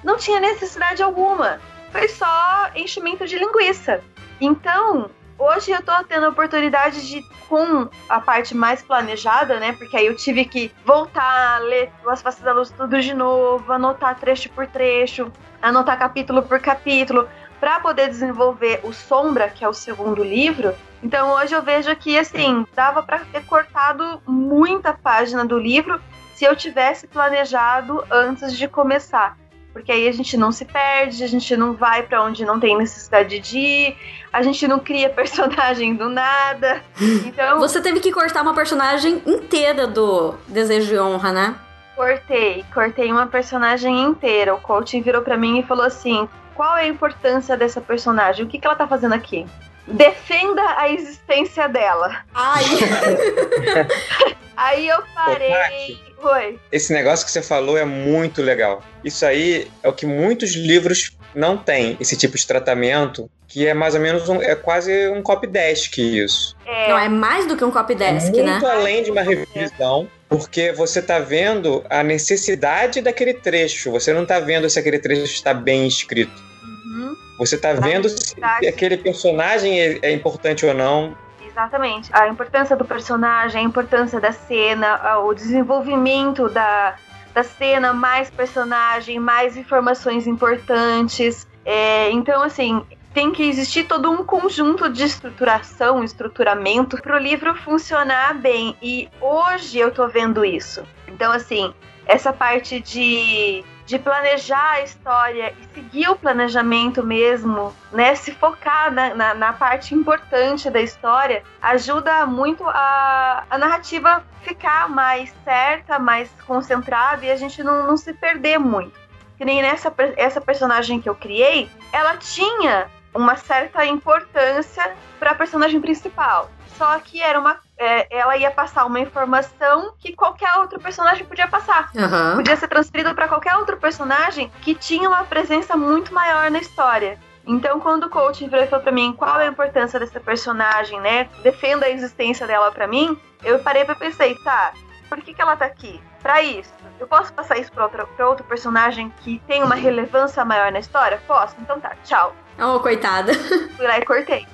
não 0.05 0.17
tinha 0.17 0.39
necessidade 0.39 1.03
alguma. 1.03 1.59
Foi 1.91 2.09
só 2.09 2.71
enchimento 2.75 3.27
de 3.27 3.39
linguiça. 3.39 4.03
Então, 4.41 5.11
hoje 5.39 5.71
eu 5.71 5.83
tô 5.83 5.93
tendo 6.05 6.27
a 6.27 6.29
oportunidade 6.31 7.07
de, 7.09 7.23
com 7.49 7.89
a 8.09 8.21
parte 8.21 8.55
mais 8.55 8.83
planejada, 8.83 9.59
né? 9.59 9.73
Porque 9.73 9.97
aí 9.97 10.07
eu 10.07 10.17
tive 10.17 10.45
que 10.45 10.73
voltar, 10.85 11.61
ler 11.63 11.91
as 12.07 12.23
faces 12.23 12.43
da 12.43 12.53
luz 12.53 12.71
tudo 12.71 13.01
de 13.01 13.15
novo, 13.15 13.73
anotar 13.73 14.19
trecho 14.19 14.51
por 14.51 14.67
trecho, 14.67 15.31
anotar 15.63 15.99
capítulo 15.99 16.43
por 16.43 16.61
capítulo, 16.61 17.29
para 17.61 17.81
poder 17.81 18.09
desenvolver 18.09 18.81
o 18.83 18.93
Sombra, 18.93 19.49
que 19.49 19.65
é 19.65 19.69
o 19.69 19.73
segundo 19.73 20.23
livro. 20.23 20.75
Então 21.03 21.33
hoje 21.33 21.55
eu 21.55 21.63
vejo 21.63 21.95
que 21.97 22.19
assim, 22.19 22.67
dava 22.75 23.03
para 23.03 23.21
ter 23.21 23.45
cortado 23.47 24.21
muita 24.27 24.93
página 24.93 25.45
do 25.45 25.59
livro 25.59 26.01
se 26.35 26.45
eu 26.45 26.55
tivesse 26.55 27.07
planejado 27.07 28.05
antes 28.11 28.57
de 28.57 28.69
começar. 28.69 29.39
Porque 29.77 29.93
aí 29.93 30.09
a 30.09 30.13
gente 30.13 30.39
não 30.39 30.51
se 30.51 30.65
perde, 30.65 31.23
a 31.23 31.27
gente 31.27 31.55
não 31.55 31.75
vai 31.75 32.03
para 32.03 32.23
onde 32.23 32.47
não 32.47 32.59
tem 32.59 32.79
necessidade 32.79 33.39
de 33.39 33.59
ir, 33.59 33.97
a 34.33 34.41
gente 34.41 34.67
não 34.67 34.79
cria 34.79 35.11
personagem 35.13 35.95
do 35.95 36.09
nada. 36.09 36.83
Então, 37.27 37.59
Você 37.59 37.79
teve 37.83 38.01
que 38.01 38.11
cortar 38.11 38.41
uma 38.41 38.55
personagem 38.55 39.21
inteira 39.27 39.87
do 39.87 40.35
Desejo 40.49 40.89
de 40.89 40.99
Honra, 40.99 41.31
né? 41.31 41.55
cortei, 41.95 42.65
cortei 42.73 43.13
uma 43.13 43.27
personagem 43.27 44.03
inteira. 44.03 44.55
O 44.55 44.61
coaching 44.63 45.03
virou 45.03 45.21
para 45.21 45.37
mim 45.37 45.59
e 45.59 45.63
falou 45.63 45.85
assim: 45.85 46.27
"Qual 46.55 46.75
é 46.79 46.85
a 46.85 46.89
importância 46.89 47.55
dessa 47.55 47.79
personagem? 47.79 48.47
O 48.47 48.49
que 48.49 48.59
que 48.59 48.67
ela 48.67 48.77
tá 48.77 48.89
fazendo 48.89 49.13
aqui?" 49.13 49.47
Defenda 49.87 50.63
a 50.77 50.89
existência 50.89 51.69
dela. 51.69 52.25
Ai, 52.35 52.65
Aí 54.57 54.89
eu 54.89 55.03
parei. 55.15 55.99
Oi. 56.19 56.59
Esse 56.73 56.93
negócio 56.93 57.27
que 57.27 57.31
você 57.31 57.43
falou 57.43 57.77
é 57.77 57.85
muito 57.85 58.43
legal. 58.43 58.83
Isso 59.05 59.25
aí 59.27 59.71
é 59.83 59.89
o 59.89 59.93
que 59.93 60.07
muitos 60.07 60.55
livros 60.55 61.11
não 61.35 61.59
têm, 61.59 61.97
esse 62.01 62.17
tipo 62.17 62.37
de 62.37 62.47
tratamento, 62.47 63.31
que 63.47 63.67
é 63.67 63.75
mais 63.75 63.95
ou 63.95 64.01
menos 64.01 64.27
um, 64.29 64.41
é 64.41 64.55
quase 64.55 65.09
um 65.09 65.23
copy 65.23 65.47
desk 65.47 65.99
isso. 65.99 66.57
É, 66.65 66.89
não, 66.89 66.99
é 66.99 67.09
mais 67.09 67.47
do 67.47 67.57
que 67.57 67.65
um 67.65 67.71
copy 67.71 67.95
desk, 67.95 68.37
é 68.37 68.43
né? 68.43 68.53
muito 68.53 68.67
além 68.67 69.03
de 69.03 69.11
uma 69.11 69.21
revisão, 69.21 70.09
porque 70.29 70.73
você 70.73 71.03
tá 71.03 71.19
vendo 71.19 71.85
a 71.91 72.03
necessidade 72.03 73.03
daquele 73.03 73.35
trecho. 73.35 73.91
Você 73.93 74.15
não 74.15 74.25
tá 74.25 74.41
vendo 74.41 74.69
se 74.71 74.79
aquele 74.79 74.99
trecho 74.99 75.25
está 75.25 75.53
bem 75.53 75.87
escrito. 75.87 76.43
uhum, 76.65 77.15
Você 77.39 77.59
tá 77.59 77.73
vendo 77.73 78.09
se 78.09 78.35
aquele 78.67 78.97
personagem 78.97 79.81
é, 79.81 79.99
é 80.03 80.13
importante 80.13 80.65
ou 80.65 80.73
não. 80.73 81.17
exatamente. 81.45 82.11
A 82.13 82.29
importância 82.29 82.77
do 82.77 82.85
personagem, 82.85 83.61
a 83.61 83.65
importância 83.65 84.21
da 84.21 84.33
cena, 84.33 85.19
o 85.19 85.35
desenvolvimento 85.35 86.49
da, 86.49 86.97
da 87.35 87.43
cena, 87.43 87.93
mais 87.93 88.31
personagem, 88.31 89.19
mais 89.19 89.57
informações 89.57 90.27
importantes. 90.27 91.47
É, 91.65 92.11
então, 92.11 92.43
assim, 92.43 92.83
tem 93.13 93.33
que 93.33 93.43
existir 93.43 93.85
todo 93.85 94.11
um 94.11 94.25
conjunto 94.25 94.91
de 94.91 95.03
estruturação, 95.03 96.05
estruturamento 96.05 97.01
para 97.01 97.17
o 97.17 97.19
livro 97.19 97.55
funcionar 97.55 98.35
bem. 98.35 98.77
E 98.83 99.09
hoje 99.21 99.79
eu 99.79 99.91
tô 99.91 100.07
vendo 100.07 100.45
isso. 100.45 100.83
Então, 101.09 101.33
assim, 101.33 101.73
essa 102.07 102.33
parte 102.33 102.79
de 102.79 103.65
de 103.87 104.01
planejar 104.01 104.73
a 104.73 104.83
história 104.83 105.55
e 105.61 105.75
seguir 105.75 106.09
o 106.11 106.17
planejamento 106.17 107.05
mesmo, 107.05 107.75
né? 107.93 108.17
Se 108.17 108.33
focar 108.33 108.93
na, 108.93 109.15
na, 109.15 109.35
na 109.35 109.53
parte 109.53 109.95
importante 109.95 110.69
da 110.69 110.81
história, 110.81 111.45
ajuda 111.63 112.27
muito 112.27 112.65
a, 112.67 113.45
a 113.49 113.57
narrativa 113.57 114.25
ficar 114.43 114.89
mais 114.89 115.33
certa, 115.45 116.01
mais 116.01 116.29
concentrada 116.47 117.25
e 117.25 117.31
a 117.31 117.37
gente 117.37 117.63
não, 117.63 117.87
não 117.87 117.97
se 117.97 118.13
perder 118.13 118.59
muito. 118.59 118.99
Que 119.39 119.45
nem 119.45 119.63
nessa 119.63 119.95
essa 120.17 120.41
personagem 120.41 121.01
que 121.01 121.09
eu 121.09 121.15
criei, 121.15 121.71
ela 121.93 122.17
tinha 122.17 122.89
uma 123.15 123.37
certa 123.37 123.87
importância 123.87 124.95
para 125.19 125.31
a 125.31 125.35
personagem 125.35 125.81
principal. 125.81 126.51
Só 126.77 126.99
que 126.99 127.23
era 127.23 127.39
uma 127.39 127.59
é, 127.79 128.19
ela 128.19 128.37
ia 128.37 128.51
passar 128.51 128.87
uma 128.87 128.99
informação 129.01 129.95
que 129.99 130.15
qualquer 130.15 130.55
outro 130.59 130.81
personagem 130.81 131.27
podia 131.27 131.47
passar. 131.47 131.91
Uhum. 131.95 132.37
Podia 132.37 132.57
ser 132.57 132.69
transferido 132.69 133.15
para 133.15 133.29
qualquer 133.29 133.57
outro 133.57 133.77
personagem 133.77 134.51
que 134.63 134.75
tinha 134.75 135.09
uma 135.09 135.25
presença 135.25 135.77
muito 135.77 136.13
maior 136.13 136.51
na 136.51 136.59
história. 136.59 137.19
Então, 137.47 137.79
quando 137.79 138.05
o 138.05 138.11
coach 138.11 138.45
virou 138.45 138.65
e 138.65 138.67
falou 138.67 138.83
pra 138.83 138.93
mim 138.93 139.13
qual 139.13 139.41
é 139.41 139.47
a 139.47 139.51
importância 139.51 140.01
dessa 140.01 140.19
personagem, 140.19 141.01
né? 141.01 141.29
Defenda 141.43 141.87
a 141.87 141.91
existência 141.91 142.47
dela 142.47 142.73
para 142.73 142.89
mim, 142.89 143.17
eu 143.45 143.59
parei 143.61 143.85
pra 143.85 143.95
pensar, 143.95 144.35
tá, 144.43 144.73
por 145.09 145.21
que, 145.21 145.33
que 145.33 145.41
ela 145.41 145.57
tá 145.57 145.67
aqui? 145.67 146.01
Pra 146.23 146.43
isso. 146.43 146.73
Eu 146.99 147.07
posso 147.07 147.33
passar 147.33 147.57
isso 147.59 147.71
pra, 147.71 147.85
outro 147.85 148.09
pra 148.17 148.29
outro 148.29 148.45
personagem 148.47 149.13
que 149.21 149.41
tem 149.47 149.63
uma 149.63 149.77
relevância 149.77 150.45
maior 150.45 150.73
na 150.73 150.81
história? 150.81 151.21
Posso? 151.27 151.55
Então 151.61 151.79
tá, 151.79 151.95
tchau. 152.05 152.35
Oh, 152.59 152.81
coitada. 152.81 153.33
Fui 153.77 153.87
lá 153.87 153.99
e 153.99 154.05
cortei. 154.05 154.47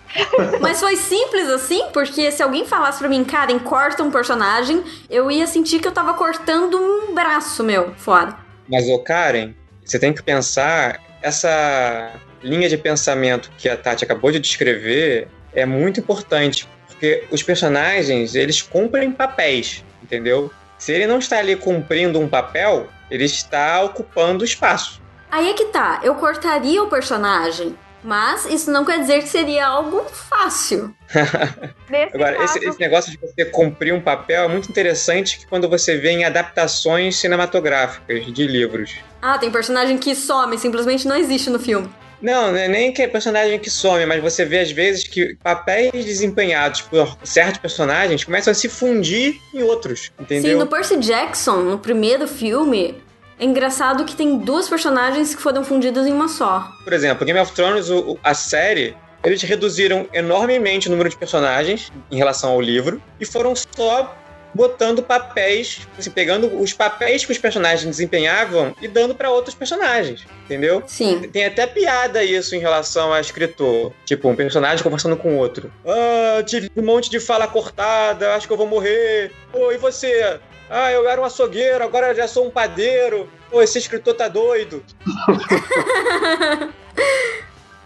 Mas 0.61 0.81
foi 0.81 0.97
simples 0.97 1.49
assim, 1.49 1.85
porque 1.93 2.31
se 2.31 2.43
alguém 2.43 2.65
falasse 2.65 2.99
pra 2.99 3.09
mim, 3.09 3.25
Karen, 3.25 3.59
corta 3.59 4.03
um 4.03 4.11
personagem, 4.11 4.83
eu 5.09 5.31
ia 5.31 5.47
sentir 5.47 5.81
que 5.81 5.89
eu 5.89 5.93
tava 5.93 6.15
cortando 6.15 6.79
um 6.79 7.15
braço 7.15 7.63
meu 7.63 7.95
fora. 7.97 8.37
Mas, 8.69 8.89
ô 8.89 8.99
Karen, 8.99 9.55
você 9.85 9.99
tem 9.99 10.13
que 10.13 10.23
pensar, 10.23 11.01
essa 11.21 12.13
linha 12.43 12.69
de 12.69 12.77
pensamento 12.77 13.51
que 13.57 13.69
a 13.69 13.77
Tati 13.77 14.05
acabou 14.05 14.31
de 14.31 14.41
descrever 14.41 15.29
é 15.55 15.65
muito 15.65 16.01
importante, 16.01 16.69
porque 16.89 17.25
os 17.31 17.43
personagens, 17.43 18.35
eles 18.35 18.63
cumprem 18.63 19.11
papéis, 19.11 19.85
entendeu? 20.03 20.51
Se 20.79 20.93
ele 20.93 21.07
não 21.07 21.19
está 21.19 21.39
ali 21.39 21.57
cumprindo 21.57 22.19
um 22.19 22.29
papel, 22.29 22.89
ele 23.11 23.25
está 23.25 23.83
ocupando 23.83 24.45
espaço. 24.45 25.01
Aí 25.31 25.51
é 25.51 25.55
que 25.55 25.67
tá, 25.67 26.01
eu 26.03 26.15
cortaria 26.17 26.83
o 26.83 26.89
personagem, 26.89 27.77
mas 28.03 28.47
isso 28.47 28.71
não 28.71 28.85
quer 28.85 29.01
dizer 29.01 29.23
que 29.23 29.29
seria 29.29 29.67
algo 29.67 30.05
fácil. 30.05 30.95
Agora, 32.13 32.37
caso... 32.37 32.59
esse, 32.59 32.69
esse, 32.69 32.81
negócio 32.81 33.11
de 33.11 33.19
você 33.19 33.45
cumprir 33.45 33.93
um 33.95 34.01
papel 34.01 34.45
é 34.45 34.49
muito 34.49 34.69
interessante 34.69 35.39
que 35.39 35.47
quando 35.47 35.69
você 35.69 35.97
vê 35.97 36.11
em 36.11 36.25
adaptações 36.25 37.17
cinematográficas 37.17 38.27
de 38.27 38.47
livros. 38.47 38.97
Ah, 39.21 39.39
tem 39.39 39.51
personagem 39.51 39.99
que 39.99 40.15
some, 40.15 40.59
simplesmente 40.59 41.07
não 41.07 41.17
existe 41.17 41.49
no 41.49 41.59
filme. 41.59 41.89
Não, 42.23 42.53
não 42.53 42.59
é 42.59 42.69
nem 42.69 42.93
que 42.93 43.03
é 43.03 43.09
personagem 43.09 43.59
que 43.59 43.69
some, 43.69 44.07
mas 44.07 44.23
você 44.23 44.45
vê 44.45 44.61
às 44.61 44.71
vezes 44.71 45.09
que 45.09 45.35
papéis 45.43 46.05
desempenhados 46.05 46.81
por 46.83 47.19
certos 47.25 47.59
personagens 47.59 48.23
começam 48.23 48.53
a 48.53 48.55
se 48.55 48.69
fundir 48.69 49.41
em 49.53 49.63
outros, 49.63 50.13
entendeu? 50.19 50.53
Sim, 50.53 50.59
no 50.59 50.69
Percy 50.69 50.97
Jackson, 50.99 51.57
no 51.63 51.79
primeiro 51.79 52.29
filme, 52.29 53.03
é 53.43 53.45
engraçado 53.45 54.05
que 54.05 54.15
tem 54.15 54.39
duas 54.39 54.69
personagens 54.69 55.35
que 55.35 55.43
foram 55.43 55.65
fundidas 55.65 56.07
em 56.07 56.13
uma 56.13 56.29
só. 56.29 56.71
Por 56.85 56.93
exemplo, 56.93 57.27
Game 57.27 57.41
of 57.41 57.53
Thrones, 57.53 57.91
o, 57.91 58.17
a 58.23 58.35
série, 58.35 58.97
eles 59.25 59.43
reduziram 59.43 60.07
enormemente 60.13 60.87
o 60.87 60.91
número 60.93 61.09
de 61.09 61.17
personagens 61.17 61.93
em 62.09 62.17
relação 62.17 62.53
ao 62.53 62.61
livro 62.61 63.03
e 63.19 63.27
foram 63.27 63.53
só 63.57 64.17
botando 64.55 65.03
papéis, 65.03 65.89
assim, 65.99 66.11
pegando 66.11 66.47
os 66.61 66.73
papéis 66.73 67.25
que 67.25 67.33
os 67.33 67.39
personagens 67.39 67.85
desempenhavam 67.85 68.77
e 68.81 68.87
dando 68.87 69.15
para 69.15 69.31
outros 69.31 69.57
personagens, 69.57 70.25
entendeu? 70.45 70.83
Sim. 70.87 71.23
Tem 71.33 71.47
até 71.47 71.67
piada 71.67 72.23
isso 72.23 72.55
em 72.55 72.59
relação 72.61 73.13
a 73.13 73.21
escritor. 73.21 73.93
Tipo, 74.05 74.29
um 74.29 74.37
personagem 74.37 74.85
conversando 74.85 75.17
com 75.17 75.37
outro. 75.37 75.73
Ah, 75.85 76.43
tive 76.45 76.71
um 76.77 76.83
monte 76.83 77.11
de 77.11 77.19
fala 77.19 77.49
cortada, 77.49 78.35
acho 78.35 78.47
que 78.47 78.53
eu 78.53 78.59
vou 78.59 78.67
morrer. 78.67 79.33
Pô, 79.51 79.73
e 79.73 79.79
você? 79.79 80.39
Ah, 80.75 80.91
eu 80.91 81.07
era 81.07 81.21
um 81.21 81.25
açougueiro, 81.25 81.85
agora 81.85 82.15
já 82.15 82.27
sou 82.27 82.47
um 82.47 82.51
padeiro. 82.51 83.29
Pô, 83.51 83.61
esse 83.61 83.77
escritor 83.77 84.15
tá 84.15 84.27
doido. 84.27 84.83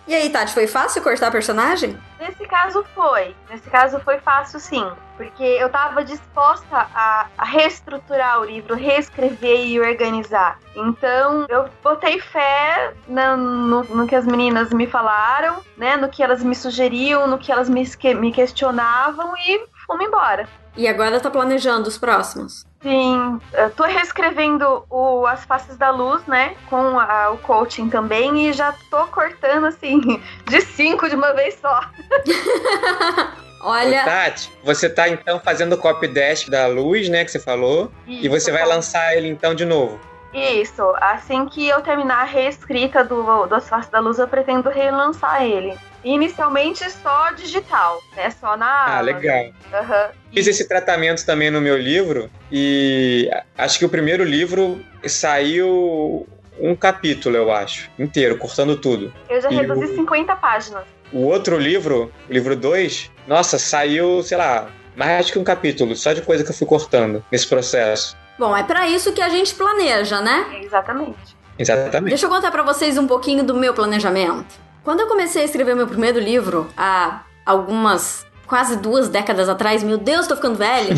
e 0.07 0.15
aí, 0.15 0.31
Tati, 0.31 0.55
foi 0.55 0.69
fácil 0.69 1.03
cortar 1.03 1.33
personagem? 1.33 1.99
Nesse 2.21 2.47
caso 2.47 2.87
foi. 2.95 3.35
Nesse 3.51 3.69
caso 3.69 3.99
foi 3.99 4.21
fácil 4.21 4.61
sim. 4.61 4.89
Porque 5.17 5.43
eu 5.43 5.69
tava 5.69 6.05
disposta 6.05 6.77
a, 6.95 7.27
a 7.37 7.45
reestruturar 7.45 8.39
o 8.41 8.45
livro, 8.45 8.77
reescrever 8.77 9.67
e 9.67 9.81
organizar. 9.81 10.61
Então 10.77 11.45
eu 11.49 11.69
botei 11.83 12.21
fé 12.21 12.95
no, 13.09 13.37
no, 13.37 13.83
no, 13.83 14.07
que 14.07 14.15
as 14.15 14.25
meninas 14.25 14.73
me 14.73 14.87
falaram, 14.87 15.61
né? 15.77 15.97
No 15.97 16.09
que 16.09 16.23
elas 16.23 16.41
me 16.41 16.55
sugeriam, 16.55 17.27
no 17.27 17.37
que 17.37 17.51
elas 17.51 17.69
me, 17.69 17.83
me 18.15 18.31
questionavam 18.31 19.37
e 19.39 19.67
fomos 19.87 20.07
embora. 20.07 20.49
E 20.77 20.87
agora 20.87 21.19
tá 21.19 21.31
planejando 21.31 21.89
os 21.89 21.97
próximos? 21.97 22.67
Sim, 22.83 23.41
eu 23.55 23.71
tô 23.71 23.85
reescrevendo 23.85 24.85
o 24.91 25.27
As 25.27 25.45
Faces 25.45 25.77
da 25.77 25.91
Luz, 25.91 26.25
né? 26.27 26.55
Com 26.69 27.01
a, 27.01 27.31
o 27.31 27.39
coaching 27.39 27.89
também 27.89 28.49
e 28.49 28.53
já 28.53 28.75
tô 28.91 29.07
cortando 29.07 29.67
assim, 29.67 30.01
de 30.47 30.61
cinco 30.61 31.09
de 31.09 31.17
uma 31.17 31.33
vez 31.33 31.59
só. 31.61 31.81
Olha. 33.63 34.03
Ô, 34.03 34.05
Tati, 34.05 34.53
você 34.63 34.89
tá 34.89 35.09
então 35.09 35.41
fazendo 35.41 35.73
o 35.73 35.79
copy 35.79 36.07
dash 36.07 36.49
da 36.49 36.67
luz, 36.67 37.09
né? 37.09 37.25
Que 37.25 37.31
você 37.31 37.41
falou. 37.41 37.91
Isso, 38.07 38.27
e 38.27 38.29
você 38.29 38.53
vai 38.53 38.65
lançar 38.65 39.17
ele 39.17 39.29
então 39.29 39.55
de 39.55 39.65
novo. 39.65 39.99
Isso, 40.37 40.83
assim 41.01 41.47
que 41.47 41.67
eu 41.67 41.81
terminar 41.81 42.21
a 42.21 42.25
reescrita 42.25 43.03
do, 43.03 43.47
do 43.47 43.55
As 43.55 43.67
Faces 43.69 43.91
da 43.91 44.01
Luz, 44.01 44.19
eu 44.19 44.29
pretendo 44.29 44.69
relançar 44.69 45.43
ele. 45.43 45.75
Inicialmente 46.05 46.89
só 46.91 47.33
digital, 47.33 48.03
né? 48.15 48.31
Só 48.31 48.57
na. 48.57 48.99
Ah, 48.99 49.01
legal. 49.01 49.47
Uhum. 49.47 50.11
Fiz 50.33 50.47
esse 50.47 50.69
tratamento 50.69 51.25
também 51.25 51.51
no 51.51 51.61
meu 51.61 51.77
livro 51.77 52.31
e 52.53 53.31
acho 53.57 53.79
que 53.79 53.85
o 53.85 53.89
primeiro 53.89 54.23
livro 54.23 54.85
saiu 55.07 56.29
um 56.61 56.77
capítulo, 56.77 57.37
eu 57.37 57.51
acho, 57.51 57.91
inteiro, 57.99 58.37
cortando 58.37 58.77
tudo. 58.77 59.13
Eu 59.29 59.41
já 59.41 59.51
e 59.51 59.55
reduzi 59.55 59.93
o... 59.93 59.97
50 59.97 60.37
páginas. 60.37 60.85
O 61.13 61.21
outro 61.21 61.59
livro, 61.59 62.13
o 62.29 62.33
livro 62.33 62.55
2, 62.55 63.11
nossa, 63.27 63.59
saiu, 63.59 64.23
sei 64.23 64.37
lá, 64.37 64.69
mais 64.95 65.31
que 65.31 65.39
um 65.39 65.45
capítulo, 65.45 65.95
só 65.97 66.13
de 66.13 66.23
coisa 66.23 66.45
que 66.45 66.51
eu 66.51 66.55
fui 66.55 66.67
cortando 66.67 67.25
nesse 67.31 67.47
processo. 67.47 68.17
Bom, 68.39 68.57
é 68.57 68.63
para 68.63 68.87
isso 68.89 69.13
que 69.13 69.23
a 69.23 69.29
gente 69.29 69.55
planeja, 69.55 70.21
né? 70.21 70.61
Exatamente. 70.63 71.37
Exatamente. 71.59 72.11
Deixa 72.11 72.27
eu 72.27 72.31
contar 72.31 72.51
para 72.51 72.63
vocês 72.63 72.99
um 72.99 73.07
pouquinho 73.07 73.43
do 73.43 73.55
meu 73.55 73.73
planejamento. 73.73 74.55
Quando 74.85 75.01
eu 75.01 75.07
comecei 75.07 75.43
a 75.43 75.45
escrever 75.45 75.75
meu 75.75 75.87
primeiro 75.87 76.19
livro, 76.19 76.69
há 76.77 77.23
algumas 77.45 78.27
quase 78.47 78.77
duas 78.77 79.09
décadas 79.09 79.49
atrás, 79.49 79.83
meu 79.83 79.99
Deus, 79.99 80.27
tô 80.27 80.37
ficando 80.37 80.57
velha. 80.57 80.95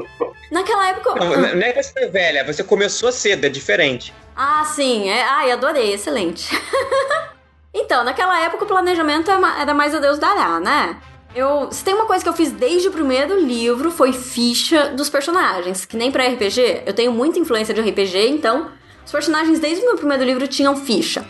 Naquela 0.50 0.90
época. 0.90 1.14
Não, 1.14 1.56
não 1.56 1.62
é 1.62 1.72
que 1.72 1.82
você 1.82 1.98
é 1.98 2.08
velha, 2.08 2.44
você 2.44 2.62
começou 2.62 3.10
cedo, 3.10 3.46
é 3.46 3.48
diferente. 3.48 4.14
Ah, 4.36 4.64
sim. 4.64 5.08
É... 5.08 5.22
Ai, 5.24 5.50
adorei, 5.50 5.94
excelente. 5.94 6.48
então, 7.74 8.04
naquela 8.04 8.38
época 8.40 8.64
o 8.64 8.68
planejamento 8.68 9.30
é 9.30 9.34
era 9.60 9.74
mais 9.74 9.94
a 9.94 9.98
Deus 9.98 10.18
dará, 10.18 10.60
né? 10.60 10.96
Eu, 11.34 11.72
se 11.72 11.82
tem 11.82 11.94
uma 11.94 12.04
coisa 12.04 12.22
que 12.22 12.28
eu 12.28 12.34
fiz 12.34 12.52
desde 12.52 12.88
o 12.88 12.92
primeiro 12.92 13.40
livro 13.40 13.90
foi 13.90 14.12
ficha 14.12 14.90
dos 14.90 15.08
personagens, 15.08 15.86
que 15.86 15.96
nem 15.96 16.10
para 16.10 16.26
RPG, 16.26 16.82
eu 16.84 16.92
tenho 16.92 17.10
muita 17.10 17.38
influência 17.38 17.72
de 17.72 17.80
RPG, 17.80 18.28
então 18.28 18.70
os 19.04 19.10
personagens 19.10 19.58
desde 19.58 19.82
o 19.82 19.86
meu 19.86 19.96
primeiro 19.96 20.24
livro 20.24 20.46
tinham 20.46 20.76
ficha. 20.76 21.24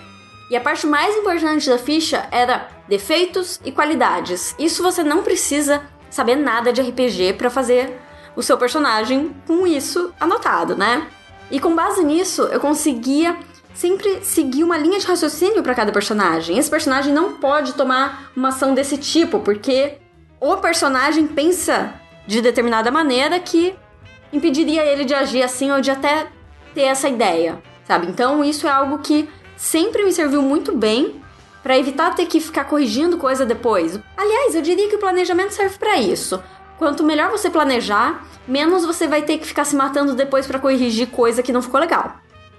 E 0.51 0.57
a 0.57 0.61
parte 0.61 0.87
mais 0.87 1.17
importante 1.17 1.71
da 1.71 1.79
ficha 1.79 2.27
era 2.33 2.69
defeitos 2.89 3.61
e 3.65 3.71
qualidades. 3.71 4.55
Isso 4.59 4.83
você 4.83 5.05
não 5.05 5.23
precisa 5.23 5.83
saber 6.11 6.37
nada 6.37 6.73
de 6.73 6.83
RPG 6.83 7.35
para 7.35 7.49
fazer 7.49 7.99
o 8.35 8.43
seu 8.43 8.59
personagem 8.59 9.35
com 9.47 9.67
isso 9.67 10.13
anotado, 10.19 10.77
né? 10.77 11.07
E 11.51 11.61
com 11.61 11.75
base 11.75 12.03
nisso, 12.05 12.43
eu 12.45 12.59
conseguia 12.59 13.37
sempre 13.75 14.25
seguir 14.25 14.65
uma 14.65 14.77
linha 14.79 14.99
de 14.99 15.07
raciocínio 15.07 15.63
para 15.63 15.75
cada 15.75 15.93
personagem. 15.93 16.59
Esse 16.59 16.71
personagem 16.71 17.13
não 17.13 17.35
pode 17.35 17.75
tomar 17.75 18.31
uma 18.37 18.49
ação 18.49 18.75
desse 18.75 18.97
tipo, 18.97 19.41
porque 19.41 19.99
o 20.41 20.57
personagem 20.57 21.27
pensa 21.27 21.95
de 22.27 22.41
determinada 22.41 22.91
maneira 22.91 23.39
que 23.41 23.75
impediria 24.33 24.85
ele 24.85 25.05
de 25.05 25.15
agir 25.15 25.43
assim 25.43 25.71
ou 25.71 25.81
de 25.81 25.91
até 25.91 26.27
ter 26.75 26.83
essa 26.83 27.09
ideia, 27.09 27.63
sabe? 27.85 28.07
Então, 28.07 28.45
isso 28.45 28.67
é 28.67 28.71
algo 28.71 28.99
que 28.99 29.29
sempre 29.57 30.05
me 30.05 30.13
serviu 30.13 30.43
muito 30.43 30.77
bem 30.77 31.21
para 31.63 31.79
evitar 31.79 32.15
ter 32.15 32.27
que 32.27 32.41
ficar 32.41 32.65
corrigindo 32.65 33.17
coisa 33.19 33.47
depois. 33.47 33.99
Aliás, 34.17 34.55
eu 34.55 34.63
diria 34.63 34.89
que 34.89 34.97
o 34.97 35.01
planejamento 35.01 35.53
serve 35.53 35.79
para 35.79 35.99
isso. 35.99 36.43
Quanto 36.79 37.05
melhor 37.05 37.31
você 37.31 37.49
planejar, 37.49 38.27
menos 38.49 38.85
você 38.85 39.07
vai 39.07 39.23
ter 39.23 39.39
que 39.39 39.47
ficar 39.47 39.65
se 39.65 39.77
matando 39.77 40.15
depois 40.15 40.47
para 40.47 40.59
corrigir 40.59 41.09
coisa 41.09 41.43
que 41.43 41.53
não 41.53 41.63
ficou 41.63 41.79
legal. 41.79 42.17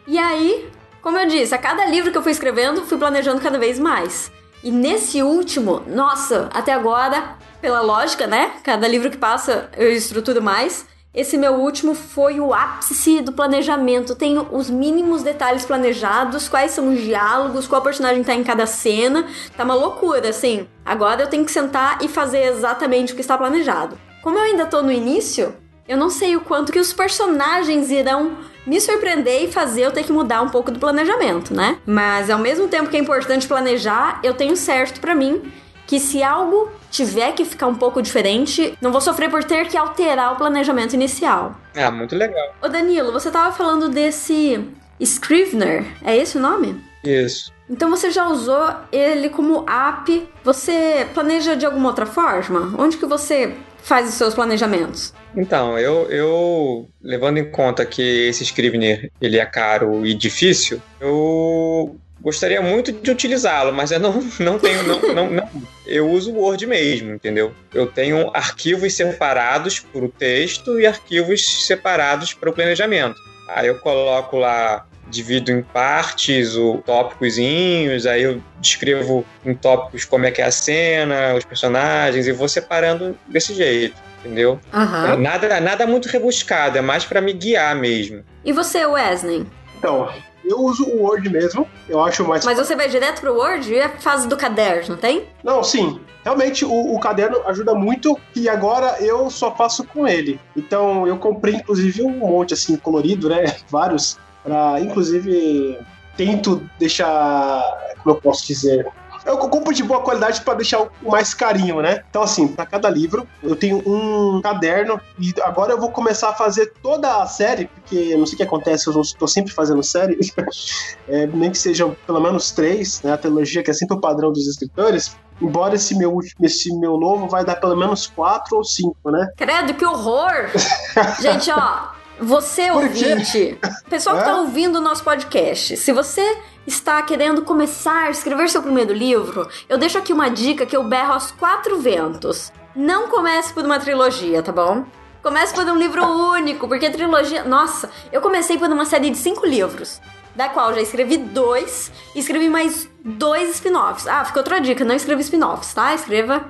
E 0.07 0.17
aí, 0.17 0.69
como 1.03 1.17
eu 1.17 1.27
disse, 1.27 1.53
a 1.53 1.57
cada 1.57 1.85
livro 1.85 2.11
que 2.11 2.17
eu 2.17 2.23
fui 2.23 2.31
escrevendo, 2.31 2.85
fui 2.85 2.97
planejando 2.97 3.41
cada 3.41 3.59
vez 3.59 3.77
mais. 3.77 4.31
E 4.63 4.71
nesse 4.71 5.21
último, 5.21 5.83
nossa, 5.85 6.49
até 6.53 6.71
agora, 6.71 7.35
pela 7.59 7.81
lógica, 7.81 8.25
né? 8.25 8.53
Cada 8.63 8.87
livro 8.87 9.11
que 9.11 9.17
passa 9.17 9.69
eu 9.75 9.91
estruturo 9.91 10.41
mais. 10.41 10.85
Esse 11.13 11.37
meu 11.37 11.55
último 11.55 11.93
foi 11.93 12.39
o 12.39 12.53
ápice 12.53 13.21
do 13.21 13.33
planejamento. 13.33 14.15
Tenho 14.15 14.47
os 14.49 14.69
mínimos 14.69 15.21
detalhes 15.21 15.65
planejados, 15.65 16.47
quais 16.47 16.71
são 16.71 16.93
os 16.93 17.01
diálogos, 17.01 17.67
qual 17.67 17.81
personagem 17.81 18.23
tá 18.23 18.33
em 18.33 18.43
cada 18.43 18.65
cena. 18.65 19.27
Tá 19.57 19.65
uma 19.65 19.75
loucura, 19.75 20.29
assim. 20.29 20.65
Agora 20.85 21.23
eu 21.23 21.27
tenho 21.27 21.43
que 21.43 21.51
sentar 21.51 21.99
e 22.01 22.07
fazer 22.07 22.43
exatamente 22.45 23.11
o 23.11 23.15
que 23.15 23.21
está 23.21 23.37
planejado. 23.37 23.99
Como 24.23 24.37
eu 24.37 24.43
ainda 24.43 24.65
tô 24.65 24.81
no 24.81 24.91
início, 24.91 25.53
eu 25.85 25.97
não 25.97 26.09
sei 26.09 26.37
o 26.37 26.41
quanto 26.41 26.71
que 26.71 26.79
os 26.79 26.93
personagens 26.93 27.91
irão 27.91 28.37
me 28.65 28.79
surpreender 28.79 29.43
e 29.43 29.51
fazer 29.51 29.81
eu 29.81 29.91
ter 29.91 30.03
que 30.03 30.11
mudar 30.11 30.41
um 30.41 30.49
pouco 30.49 30.71
do 30.71 30.79
planejamento, 30.79 31.53
né? 31.53 31.77
Mas 31.85 32.29
ao 32.29 32.39
mesmo 32.39 32.67
tempo 32.67 32.89
que 32.89 32.97
é 32.97 32.99
importante 32.99 33.47
planejar, 33.47 34.19
eu 34.23 34.33
tenho 34.33 34.55
certo 34.55 34.99
para 34.99 35.13
mim 35.13 35.51
que 35.85 35.99
se 35.99 36.23
algo 36.23 36.71
tiver 36.89 37.33
que 37.33 37.43
ficar 37.43 37.67
um 37.67 37.75
pouco 37.75 38.01
diferente, 38.01 38.77
não 38.81 38.91
vou 38.91 39.01
sofrer 39.01 39.29
por 39.29 39.43
ter 39.43 39.67
que 39.67 39.77
alterar 39.77 40.33
o 40.33 40.35
planejamento 40.37 40.93
inicial. 40.93 41.55
Ah, 41.75 41.91
muito 41.91 42.15
legal. 42.15 42.55
Ô 42.61 42.67
Danilo, 42.67 43.11
você 43.11 43.29
tava 43.29 43.53
falando 43.55 43.89
desse 43.89 44.65
Scrivener, 44.99 45.85
é 46.03 46.15
esse 46.15 46.37
o 46.37 46.41
nome? 46.41 46.81
Isso. 47.03 47.51
Então 47.69 47.89
você 47.89 48.11
já 48.11 48.27
usou 48.27 48.69
ele 48.91 49.29
como 49.29 49.65
app? 49.67 50.29
Você 50.43 51.07
planeja 51.13 51.55
de 51.55 51.65
alguma 51.65 51.89
outra 51.89 52.05
forma? 52.05 52.73
Onde 52.77 52.97
que 52.97 53.05
você 53.05 53.55
faz 53.83 54.09
os 54.09 54.15
seus 54.15 54.33
planejamentos? 54.33 55.13
Então, 55.35 55.77
eu, 55.77 56.09
eu 56.09 56.89
levando 57.01 57.37
em 57.37 57.51
conta 57.51 57.85
que 57.85 58.01
esse 58.27 58.43
Scrivener 58.43 59.11
ele 59.21 59.37
é 59.37 59.45
caro 59.45 60.05
e 60.05 60.13
difícil, 60.13 60.81
eu 60.99 61.95
gostaria 62.21 62.61
muito 62.61 62.91
de 62.93 63.11
utilizá-lo, 63.11 63.73
mas 63.73 63.91
eu 63.91 63.99
não, 63.99 64.23
não 64.39 64.57
tenho. 64.57 64.83
Não, 64.83 65.01
não, 65.13 65.29
não, 65.29 65.49
Eu 65.85 66.09
uso 66.09 66.31
o 66.31 66.39
Word 66.39 66.65
mesmo, 66.65 67.13
entendeu? 67.13 67.53
Eu 67.73 67.85
tenho 67.85 68.31
arquivos 68.33 68.93
separados 68.93 69.79
para 69.79 70.05
o 70.05 70.09
texto 70.09 70.79
e 70.79 70.87
arquivos 70.87 71.65
separados 71.65 72.33
para 72.33 72.49
o 72.49 72.53
planejamento. 72.53 73.19
Aí 73.49 73.67
eu 73.67 73.77
coloco 73.79 74.37
lá, 74.37 74.87
divido 75.13 75.51
em 75.51 75.61
partes 75.61 76.55
o 76.55 76.77
tópicozinhos, 76.85 78.05
aí 78.05 78.23
eu 78.23 78.41
descrevo 78.59 79.25
em 79.45 79.53
tópicos 79.53 80.03
como 80.05 80.25
é 80.25 80.31
que 80.31 80.41
é 80.41 80.45
a 80.45 80.51
cena, 80.51 81.35
os 81.35 81.45
personagens, 81.45 82.27
e 82.27 82.31
vou 82.31 82.47
separando 82.49 83.17
desse 83.27 83.53
jeito 83.53 83.95
entendeu? 84.23 84.57
Uhum. 84.73 85.19
Nada, 85.19 85.59
nada 85.59 85.85
muito 85.85 86.07
rebuscado, 86.07 86.77
é 86.77 86.81
mais 86.81 87.03
para 87.03 87.19
me 87.19 87.33
guiar 87.33 87.75
mesmo. 87.75 88.23
E 88.45 88.53
você, 88.53 88.85
Wesley? 88.85 89.45
Então, 89.77 90.09
eu 90.45 90.59
uso 90.59 90.85
o 90.85 91.03
Word 91.03 91.29
mesmo, 91.29 91.67
eu 91.87 92.03
acho 92.03 92.25
mais. 92.27 92.45
Mas 92.45 92.57
você 92.57 92.75
vai 92.75 92.89
direto 92.89 93.21
pro 93.21 93.33
Word 93.33 93.71
e 93.71 93.77
é 93.77 93.89
fase 93.89 94.27
do 94.27 94.35
caderno, 94.35 94.89
não 94.89 94.97
tem? 94.97 95.23
Não, 95.43 95.63
sim. 95.63 95.99
Realmente 96.23 96.63
o, 96.63 96.95
o, 96.95 96.99
caderno 96.99 97.41
ajuda 97.45 97.73
muito 97.73 98.17
e 98.33 98.47
agora 98.47 98.97
eu 99.01 99.29
só 99.29 99.53
faço 99.53 99.83
com 99.83 100.07
ele. 100.07 100.39
Então 100.55 101.05
eu 101.05 101.17
comprei 101.17 101.55
inclusive 101.55 102.01
um 102.01 102.11
monte 102.11 102.53
assim 102.53 102.77
colorido, 102.77 103.29
né? 103.29 103.43
Vários. 103.69 104.17
Pra, 104.43 104.79
inclusive 104.79 105.79
tento 106.17 106.61
deixar. 106.77 107.63
Como 108.03 108.15
eu 108.15 108.21
posso 108.21 108.45
dizer? 108.45 108.85
eu 109.25 109.37
compro 109.37 109.73
de 109.73 109.83
boa 109.83 110.01
qualidade 110.01 110.41
para 110.41 110.55
deixar 110.55 110.81
o 110.81 111.11
mais 111.11 111.33
carinho, 111.33 111.81
né? 111.81 112.03
Então, 112.09 112.21
assim, 112.21 112.47
para 112.47 112.65
cada 112.65 112.89
livro, 112.89 113.27
eu 113.41 113.55
tenho 113.55 113.81
um 113.85 114.41
caderno 114.41 114.99
e 115.19 115.33
agora 115.41 115.71
eu 115.71 115.79
vou 115.79 115.89
começar 115.89 116.29
a 116.29 116.33
fazer 116.33 116.73
toda 116.81 117.21
a 117.21 117.25
série, 117.25 117.67
porque 117.67 118.15
não 118.17 118.25
sei 118.25 118.35
o 118.35 118.37
que 118.37 118.43
acontece, 118.43 118.87
eu 118.87 119.01
estou 119.01 119.27
sempre 119.27 119.53
fazendo 119.53 119.81
série, 119.81 120.17
é, 121.07 121.27
nem 121.27 121.51
que 121.51 121.57
sejam 121.57 121.95
pelo 122.05 122.19
menos 122.19 122.51
três, 122.51 123.01
né? 123.01 123.13
A 123.13 123.17
trilogia, 123.17 123.63
que 123.63 123.71
é 123.71 123.73
sempre 123.73 123.95
o 123.95 124.01
padrão 124.01 124.31
dos 124.31 124.47
escritores. 124.47 125.15
Embora 125.41 125.75
esse 125.75 125.97
meu, 125.97 126.19
esse 126.41 126.73
meu 126.77 126.97
novo 126.97 127.27
vai 127.27 127.43
dar 127.43 127.55
pelo 127.55 127.75
menos 127.75 128.07
quatro 128.07 128.57
ou 128.57 128.63
cinco, 128.63 129.09
né? 129.09 129.27
Credo, 129.35 129.73
que 129.73 129.85
horror! 129.85 130.49
Gente, 131.19 131.51
ó, 131.51 131.87
você 132.19 132.71
ouvinte, 132.71 133.57
pessoal 133.89 134.17
que 134.17 134.23
tá 134.23 134.37
ouvindo 134.37 134.77
o 134.77 134.81
nosso 134.81 135.03
podcast, 135.03 135.77
se 135.77 135.91
você 135.91 136.37
está 136.65 137.01
querendo 137.01 137.41
começar 137.43 138.07
a 138.07 138.09
escrever 138.09 138.49
seu 138.49 138.61
primeiro 138.61 138.93
livro, 138.93 139.47
eu 139.67 139.77
deixo 139.77 139.97
aqui 139.97 140.13
uma 140.13 140.29
dica 140.29 140.65
que 140.65 140.75
eu 140.75 140.83
berro 140.83 141.13
aos 141.13 141.31
quatro 141.31 141.79
ventos. 141.79 142.51
Não 142.75 143.07
comece 143.07 143.53
por 143.53 143.63
uma 143.65 143.79
trilogia, 143.79 144.41
tá 144.41 144.51
bom? 144.51 144.85
Comece 145.21 145.53
por 145.53 145.65
um 145.65 145.77
livro 145.77 146.03
único, 146.03 146.67
porque 146.67 146.89
trilogia. 146.89 147.43
Nossa, 147.43 147.89
eu 148.11 148.19
comecei 148.19 148.57
por 148.57 148.69
uma 148.69 148.85
série 148.85 149.09
de 149.09 149.17
cinco 149.17 149.45
livros 149.45 150.01
da 150.35 150.49
qual 150.49 150.73
já 150.73 150.81
escrevi 150.81 151.17
dois 151.17 151.91
escrevi 152.15 152.49
mais 152.49 152.89
dois 153.03 153.49
spin-offs. 153.55 154.07
Ah, 154.07 154.23
ficou 154.25 154.41
outra 154.41 154.59
dica, 154.59 154.83
não 154.85 154.95
escreva 154.95 155.21
spin-offs, 155.21 155.73
tá? 155.73 155.93
Escreva. 155.93 156.45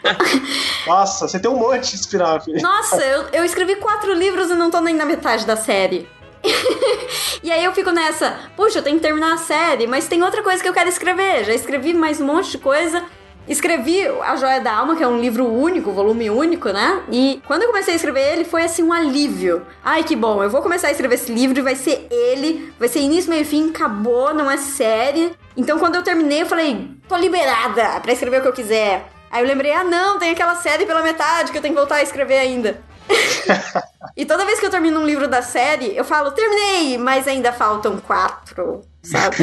Nossa, 0.86 1.28
você 1.28 1.38
tem 1.38 1.50
um 1.50 1.56
monte 1.56 1.90
de 1.90 1.96
spin-off. 1.96 2.50
Nossa, 2.60 3.02
eu, 3.02 3.28
eu 3.32 3.44
escrevi 3.44 3.76
quatro 3.76 4.12
livros 4.12 4.50
e 4.50 4.54
não 4.54 4.70
tô 4.70 4.80
nem 4.80 4.94
na 4.94 5.04
metade 5.04 5.46
da 5.46 5.56
série. 5.56 6.08
e 7.42 7.50
aí 7.50 7.64
eu 7.64 7.72
fico 7.72 7.90
nessa, 7.90 8.38
puxa, 8.56 8.78
eu 8.78 8.82
tenho 8.82 8.96
que 8.96 9.02
terminar 9.02 9.34
a 9.34 9.38
série, 9.38 9.86
mas 9.86 10.06
tem 10.06 10.22
outra 10.22 10.42
coisa 10.42 10.62
que 10.62 10.68
eu 10.68 10.74
quero 10.74 10.88
escrever. 10.88 11.44
Já 11.44 11.54
escrevi 11.54 11.92
mais 11.92 12.20
um 12.20 12.26
monte 12.26 12.52
de 12.52 12.58
coisa 12.58 13.04
Escrevi 13.48 14.06
A 14.06 14.36
Joia 14.36 14.60
da 14.60 14.72
Alma, 14.72 14.94
que 14.94 15.02
é 15.02 15.08
um 15.08 15.18
livro 15.18 15.46
único, 15.46 15.90
volume 15.90 16.28
único, 16.28 16.68
né? 16.68 17.02
E 17.10 17.40
quando 17.46 17.62
eu 17.62 17.68
comecei 17.68 17.94
a 17.94 17.96
escrever 17.96 18.32
ele, 18.32 18.44
foi 18.44 18.62
assim 18.62 18.82
um 18.82 18.92
alívio. 18.92 19.66
Ai, 19.82 20.04
que 20.04 20.14
bom, 20.14 20.42
eu 20.42 20.50
vou 20.50 20.60
começar 20.60 20.88
a 20.88 20.90
escrever 20.90 21.14
esse 21.14 21.32
livro 21.32 21.58
e 21.58 21.62
vai 21.62 21.74
ser 21.74 22.06
ele, 22.10 22.72
vai 22.78 22.88
ser 22.88 23.00
início, 23.00 23.30
meio 23.30 23.46
fim, 23.46 23.70
acabou, 23.70 24.34
não 24.34 24.50
é 24.50 24.58
série. 24.58 25.32
Então 25.56 25.78
quando 25.78 25.94
eu 25.94 26.02
terminei, 26.02 26.42
eu 26.42 26.46
falei, 26.46 26.90
tô 27.08 27.16
liberada 27.16 28.00
pra 28.00 28.12
escrever 28.12 28.38
o 28.38 28.42
que 28.42 28.48
eu 28.48 28.52
quiser. 28.52 29.08
Aí 29.30 29.42
eu 29.42 29.48
lembrei, 29.48 29.72
ah 29.72 29.84
não, 29.84 30.18
tem 30.18 30.30
aquela 30.30 30.56
série 30.56 30.84
pela 30.84 31.02
metade 31.02 31.50
que 31.50 31.56
eu 31.56 31.62
tenho 31.62 31.74
que 31.74 31.80
voltar 31.80 31.96
a 31.96 32.02
escrever 32.02 32.38
ainda. 32.38 32.80
e 34.14 34.26
toda 34.26 34.44
vez 34.44 34.60
que 34.60 34.66
eu 34.66 34.70
termino 34.70 35.00
um 35.00 35.06
livro 35.06 35.26
da 35.26 35.40
série, 35.40 35.96
eu 35.96 36.04
falo, 36.04 36.32
terminei, 36.32 36.98
mas 36.98 37.26
ainda 37.26 37.50
faltam 37.50 37.98
quatro, 37.98 38.82
sabe? 39.02 39.36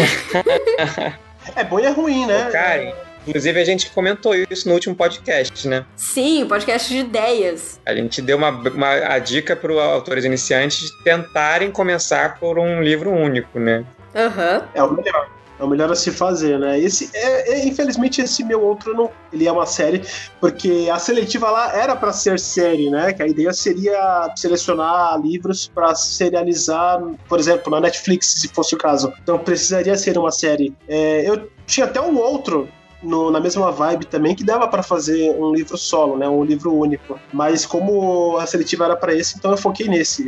é 1.56 1.64
bom 1.64 1.80
e 1.80 1.86
é 1.86 1.90
ruim, 1.90 2.28
né? 2.28 2.50
Karen, 2.52 2.94
Inclusive, 3.28 3.60
a 3.60 3.66
gente 3.66 3.90
comentou 3.90 4.34
isso 4.36 4.68
no 4.68 4.74
último 4.74 4.96
podcast, 4.96 5.68
né? 5.68 5.86
Sim, 5.96 6.44
o 6.44 6.48
podcast 6.48 6.88
de 6.88 7.00
ideias. 7.00 7.80
A 7.86 7.96
gente 7.96 8.22
deu 8.22 8.38
uma, 8.38 8.50
uma 8.50 8.90
a 8.90 9.20
dica 9.20 9.56
para 9.56 9.72
os 9.72 9.80
autores 9.80 10.26
iniciantes 10.26 10.92
tentarem 11.04 11.72
começar 11.72 12.40
por 12.40 12.60
um 12.60 12.82
livro 12.82 13.12
único, 13.12 13.60
né? 13.60 13.84
Aham. 14.16 14.60
Uhum. 14.60 14.68
É 14.74 14.84
o 14.84 14.94
melhor. 14.94 15.36
É 15.58 15.64
o 15.64 15.68
melhor 15.68 15.90
a 15.90 15.96
se 15.96 16.12
fazer, 16.12 16.60
né? 16.60 16.78
Esse 16.80 17.10
é, 17.14 17.54
é, 17.54 17.66
infelizmente 17.66 18.22
esse 18.22 18.44
meu 18.44 18.62
outro 18.62 18.94
não, 18.94 19.10
ele 19.32 19.48
é 19.48 19.52
uma 19.52 19.66
série 19.66 20.02
porque 20.42 20.90
a 20.92 21.00
seletiva 21.00 21.50
lá 21.50 21.74
era 21.74 21.96
para 21.96 22.12
ser 22.12 22.38
série, 22.40 22.90
né? 22.90 23.14
Que 23.14 23.24
a 23.24 23.28
ideia 23.28 23.54
seria 23.54 24.34
selecionar 24.36 25.18
livros 25.22 25.72
para 25.74 25.96
serializar, 25.96 27.02
por 27.30 27.40
exemplo, 27.40 27.72
na 27.72 27.80
Netflix, 27.80 28.42
se 28.42 28.50
fosse 28.50 28.76
o 28.76 28.78
caso. 28.78 29.14
Então 29.24 29.40
precisaria 29.40 29.96
ser 29.96 30.18
uma 30.18 30.32
série. 30.32 30.74
É, 30.90 31.28
eu 31.28 31.50
tinha 31.66 31.86
até 31.86 32.02
um 32.02 32.18
outro 32.18 32.68
no, 33.06 33.32
na 33.32 33.40
mesma 33.40 33.72
vibe 33.72 34.06
também, 34.06 34.36
que 34.36 34.44
dava 34.44 34.68
para 34.68 34.84
fazer 34.84 35.32
um 35.32 35.54
livro 35.54 35.78
solo, 35.78 36.18
né? 36.18 36.28
Um 36.28 36.44
livro 36.44 36.74
único. 36.74 37.20
Mas 37.32 37.66
como 37.66 38.38
a 38.38 38.46
seletiva 38.46 38.86
era 38.86 38.96
para 38.96 39.14
esse, 39.14 39.38
então 39.38 39.52
eu 39.52 39.58
foquei 39.58 39.88
nesse. 39.88 40.28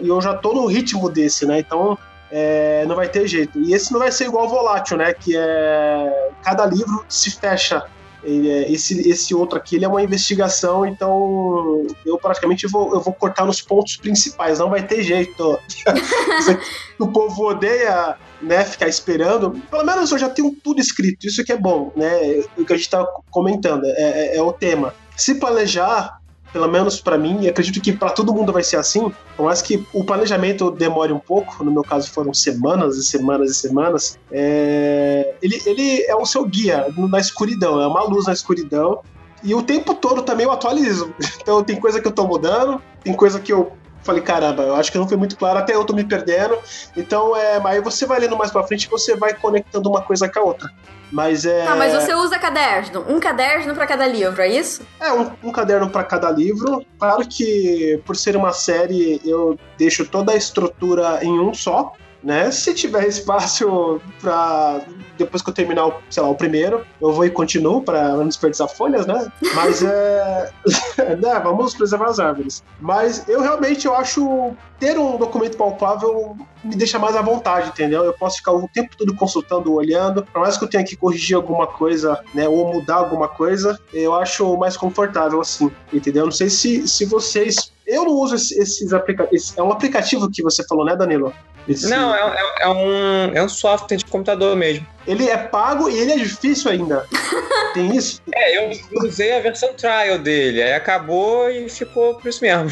E 0.00 0.08
eu 0.08 0.20
já 0.20 0.34
tô 0.34 0.52
no 0.52 0.66
ritmo 0.66 1.10
desse, 1.10 1.46
né? 1.46 1.58
Então 1.58 1.98
é, 2.30 2.84
não 2.86 2.96
vai 2.96 3.08
ter 3.08 3.26
jeito. 3.28 3.60
E 3.60 3.74
esse 3.74 3.92
não 3.92 4.00
vai 4.00 4.10
ser 4.10 4.24
igual 4.24 4.44
ao 4.44 4.50
Volátil, 4.50 4.96
né? 4.96 5.12
Que 5.12 5.36
é. 5.36 6.30
Cada 6.42 6.64
livro 6.64 7.04
se 7.08 7.30
fecha. 7.30 7.84
É, 8.24 8.72
esse, 8.72 9.08
esse 9.08 9.34
outro 9.34 9.58
aqui 9.58 9.76
ele 9.76 9.84
é 9.84 9.88
uma 9.88 10.02
investigação, 10.02 10.86
então 10.86 11.84
eu 12.06 12.16
praticamente 12.18 12.66
vou, 12.68 12.94
eu 12.94 13.00
vou 13.00 13.12
cortar 13.12 13.44
nos 13.44 13.60
pontos 13.60 13.96
principais, 13.96 14.58
não 14.58 14.70
vai 14.70 14.86
ter 14.86 15.02
jeito. 15.02 15.58
o 16.98 17.08
povo 17.08 17.48
odeia 17.48 18.16
né, 18.40 18.64
ficar 18.64 18.88
esperando. 18.88 19.50
Pelo 19.70 19.84
menos 19.84 20.10
eu 20.12 20.18
já 20.18 20.28
tenho 20.28 20.54
tudo 20.62 20.80
escrito, 20.80 21.26
isso 21.26 21.44
que 21.44 21.52
é 21.52 21.56
bom, 21.56 21.92
né? 21.96 22.44
O 22.56 22.64
que 22.64 22.72
a 22.72 22.76
gente 22.76 22.90
tá 22.90 23.04
comentando, 23.30 23.84
é, 23.86 24.34
é, 24.34 24.36
é 24.36 24.42
o 24.42 24.52
tema. 24.52 24.94
Se 25.16 25.34
planejar, 25.34 26.21
pelo 26.52 26.68
menos 26.68 27.00
para 27.00 27.16
mim, 27.16 27.38
e 27.40 27.48
acredito 27.48 27.80
que 27.80 27.92
para 27.92 28.10
todo 28.10 28.32
mundo 28.34 28.52
vai 28.52 28.62
ser 28.62 28.76
assim, 28.76 29.12
por 29.36 29.46
mais 29.46 29.62
que 29.62 29.84
o 29.92 30.04
planejamento 30.04 30.70
demore 30.70 31.12
um 31.12 31.18
pouco, 31.18 31.64
no 31.64 31.70
meu 31.70 31.82
caso 31.82 32.10
foram 32.10 32.34
semanas 32.34 32.96
e 32.96 33.04
semanas 33.04 33.50
e 33.50 33.54
semanas, 33.54 34.18
é... 34.30 35.34
Ele, 35.42 35.60
ele 35.64 36.02
é 36.02 36.14
o 36.14 36.26
seu 36.26 36.44
guia 36.44 36.86
na 36.96 37.18
escuridão, 37.18 37.80
é 37.80 37.86
uma 37.86 38.02
luz 38.02 38.26
na 38.26 38.32
escuridão, 38.32 39.00
e 39.42 39.54
o 39.54 39.62
tempo 39.62 39.94
todo 39.94 40.22
também 40.22 40.46
eu 40.46 40.52
atualizo. 40.52 41.12
Então 41.42 41.64
tem 41.64 41.80
coisa 41.80 42.00
que 42.00 42.06
eu 42.06 42.12
tô 42.12 42.24
mudando, 42.26 42.80
tem 43.02 43.12
coisa 43.14 43.40
que 43.40 43.52
eu 43.52 43.72
falei, 44.02 44.22
caramba, 44.22 44.62
eu 44.62 44.76
acho 44.76 44.92
que 44.92 44.98
não 44.98 45.08
foi 45.08 45.16
muito 45.16 45.36
claro, 45.36 45.58
até 45.58 45.74
eu 45.74 45.84
tô 45.84 45.92
me 45.92 46.04
perdendo. 46.04 46.58
Então, 46.96 47.36
é, 47.36 47.60
aí 47.64 47.80
você 47.80 48.06
vai 48.06 48.20
lendo 48.20 48.36
mais 48.36 48.50
pra 48.50 48.62
frente 48.64 48.84
e 48.84 48.90
você 48.90 49.16
vai 49.16 49.34
conectando 49.34 49.88
uma 49.88 50.02
coisa 50.02 50.28
com 50.28 50.38
a 50.38 50.42
outra. 50.42 50.70
Mas 51.12 51.44
é. 51.44 51.66
Tá, 51.66 51.76
mas 51.76 51.92
você 51.92 52.14
usa 52.14 52.38
caderno. 52.38 53.04
Um 53.06 53.20
caderno 53.20 53.74
para 53.74 53.86
cada 53.86 54.06
livro, 54.06 54.40
é 54.40 54.48
isso? 54.48 54.82
É, 54.98 55.12
um, 55.12 55.30
um 55.44 55.52
caderno 55.52 55.90
para 55.90 56.02
cada 56.02 56.30
livro. 56.30 56.84
Claro 56.98 57.28
que, 57.28 58.00
por 58.06 58.16
ser 58.16 58.34
uma 58.34 58.52
série, 58.52 59.20
eu 59.22 59.58
deixo 59.76 60.06
toda 60.06 60.32
a 60.32 60.36
estrutura 60.36 61.22
em 61.22 61.38
um 61.38 61.52
só. 61.52 61.92
Né? 62.22 62.50
Se 62.50 62.74
tiver 62.74 63.06
espaço 63.06 64.00
pra. 64.20 64.80
Depois 65.18 65.42
que 65.42 65.50
eu 65.50 65.54
terminar, 65.54 65.86
o, 65.86 65.94
sei 66.08 66.22
lá, 66.22 66.28
o 66.28 66.34
primeiro, 66.34 66.84
eu 67.00 67.12
vou 67.12 67.24
e 67.24 67.30
continuo 67.30 67.82
pra 67.82 68.16
não 68.16 68.26
desperdiçar 68.26 68.68
folhas, 68.68 69.06
né? 69.06 69.30
Mas 69.54 69.82
é. 69.82 70.50
né, 71.20 71.40
vamos 71.42 71.74
preservar 71.74 72.06
as 72.06 72.18
árvores. 72.18 72.62
Mas 72.80 73.28
eu 73.28 73.40
realmente 73.40 73.86
eu 73.86 73.94
acho 73.94 74.54
ter 74.78 74.98
um 74.98 75.16
documento 75.16 75.56
palpável 75.56 76.36
me 76.64 76.76
deixa 76.76 76.98
mais 76.98 77.16
à 77.16 77.22
vontade, 77.22 77.68
entendeu? 77.68 78.04
Eu 78.04 78.12
posso 78.12 78.38
ficar 78.38 78.52
o 78.52 78.68
tempo 78.68 78.96
todo 78.96 79.14
consultando, 79.14 79.72
olhando. 79.72 80.24
Por 80.24 80.40
mais 80.40 80.56
que 80.56 80.64
eu 80.64 80.68
tenha 80.68 80.84
que 80.84 80.96
corrigir 80.96 81.36
alguma 81.36 81.66
coisa, 81.66 82.22
né? 82.34 82.48
Ou 82.48 82.72
mudar 82.72 82.96
alguma 82.96 83.28
coisa, 83.28 83.78
eu 83.92 84.14
acho 84.14 84.56
mais 84.56 84.76
confortável 84.76 85.40
assim, 85.40 85.70
entendeu? 85.92 86.24
Não 86.24 86.32
sei 86.32 86.48
se, 86.48 86.86
se 86.86 87.04
vocês 87.04 87.72
eu 87.86 88.04
não 88.04 88.12
uso 88.12 88.34
esses, 88.34 88.52
esses 88.52 88.92
aplicativos. 88.92 89.56
É 89.56 89.62
um 89.62 89.72
aplicativo 89.72 90.30
que 90.30 90.42
você 90.42 90.64
falou, 90.66 90.84
né, 90.84 90.96
Danilo? 90.96 91.32
Esse... 91.68 91.88
Não, 91.88 92.14
é, 92.14 92.18
é, 92.18 92.62
é, 92.64 92.68
um, 92.68 93.36
é 93.36 93.42
um 93.42 93.48
software 93.48 93.96
de 93.96 94.04
computador 94.04 94.56
mesmo. 94.56 94.86
Ele 95.06 95.28
é 95.28 95.36
pago 95.36 95.88
e 95.88 95.96
ele 95.96 96.12
é 96.12 96.16
difícil 96.16 96.70
ainda. 96.70 97.06
Tem 97.74 97.94
isso? 97.94 98.20
É, 98.34 98.58
eu 98.58 98.78
usei 99.04 99.36
a 99.36 99.40
versão 99.40 99.72
trial 99.74 100.18
dele, 100.18 100.62
aí 100.62 100.74
acabou 100.74 101.48
e 101.48 101.68
ficou 101.68 102.14
por 102.16 102.28
isso 102.28 102.42
mesmo. 102.42 102.70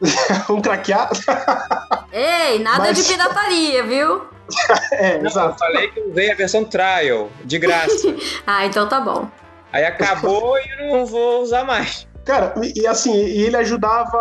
um 0.50 0.60
craqueado? 0.60 1.18
Ei, 2.12 2.58
nada 2.58 2.84
Mas... 2.84 2.98
de 2.98 3.04
pirataria, 3.04 3.82
viu? 3.82 4.26
é, 4.92 5.18
não, 5.18 5.26
exato. 5.26 5.54
Eu 5.54 5.58
falei 5.58 5.88
que 5.88 6.00
usei 6.00 6.30
a 6.30 6.34
versão 6.34 6.64
trial, 6.64 7.30
de 7.44 7.58
graça. 7.58 8.14
ah, 8.46 8.66
então 8.66 8.88
tá 8.88 9.00
bom. 9.00 9.28
Aí 9.72 9.84
acabou 9.84 10.56
e 10.58 10.68
eu 10.78 10.86
não 10.86 11.06
vou 11.06 11.42
usar 11.42 11.64
mais. 11.64 12.06
Cara, 12.26 12.52
e 12.74 12.84
assim, 12.88 13.14
ele 13.14 13.56
ajudava, 13.56 14.18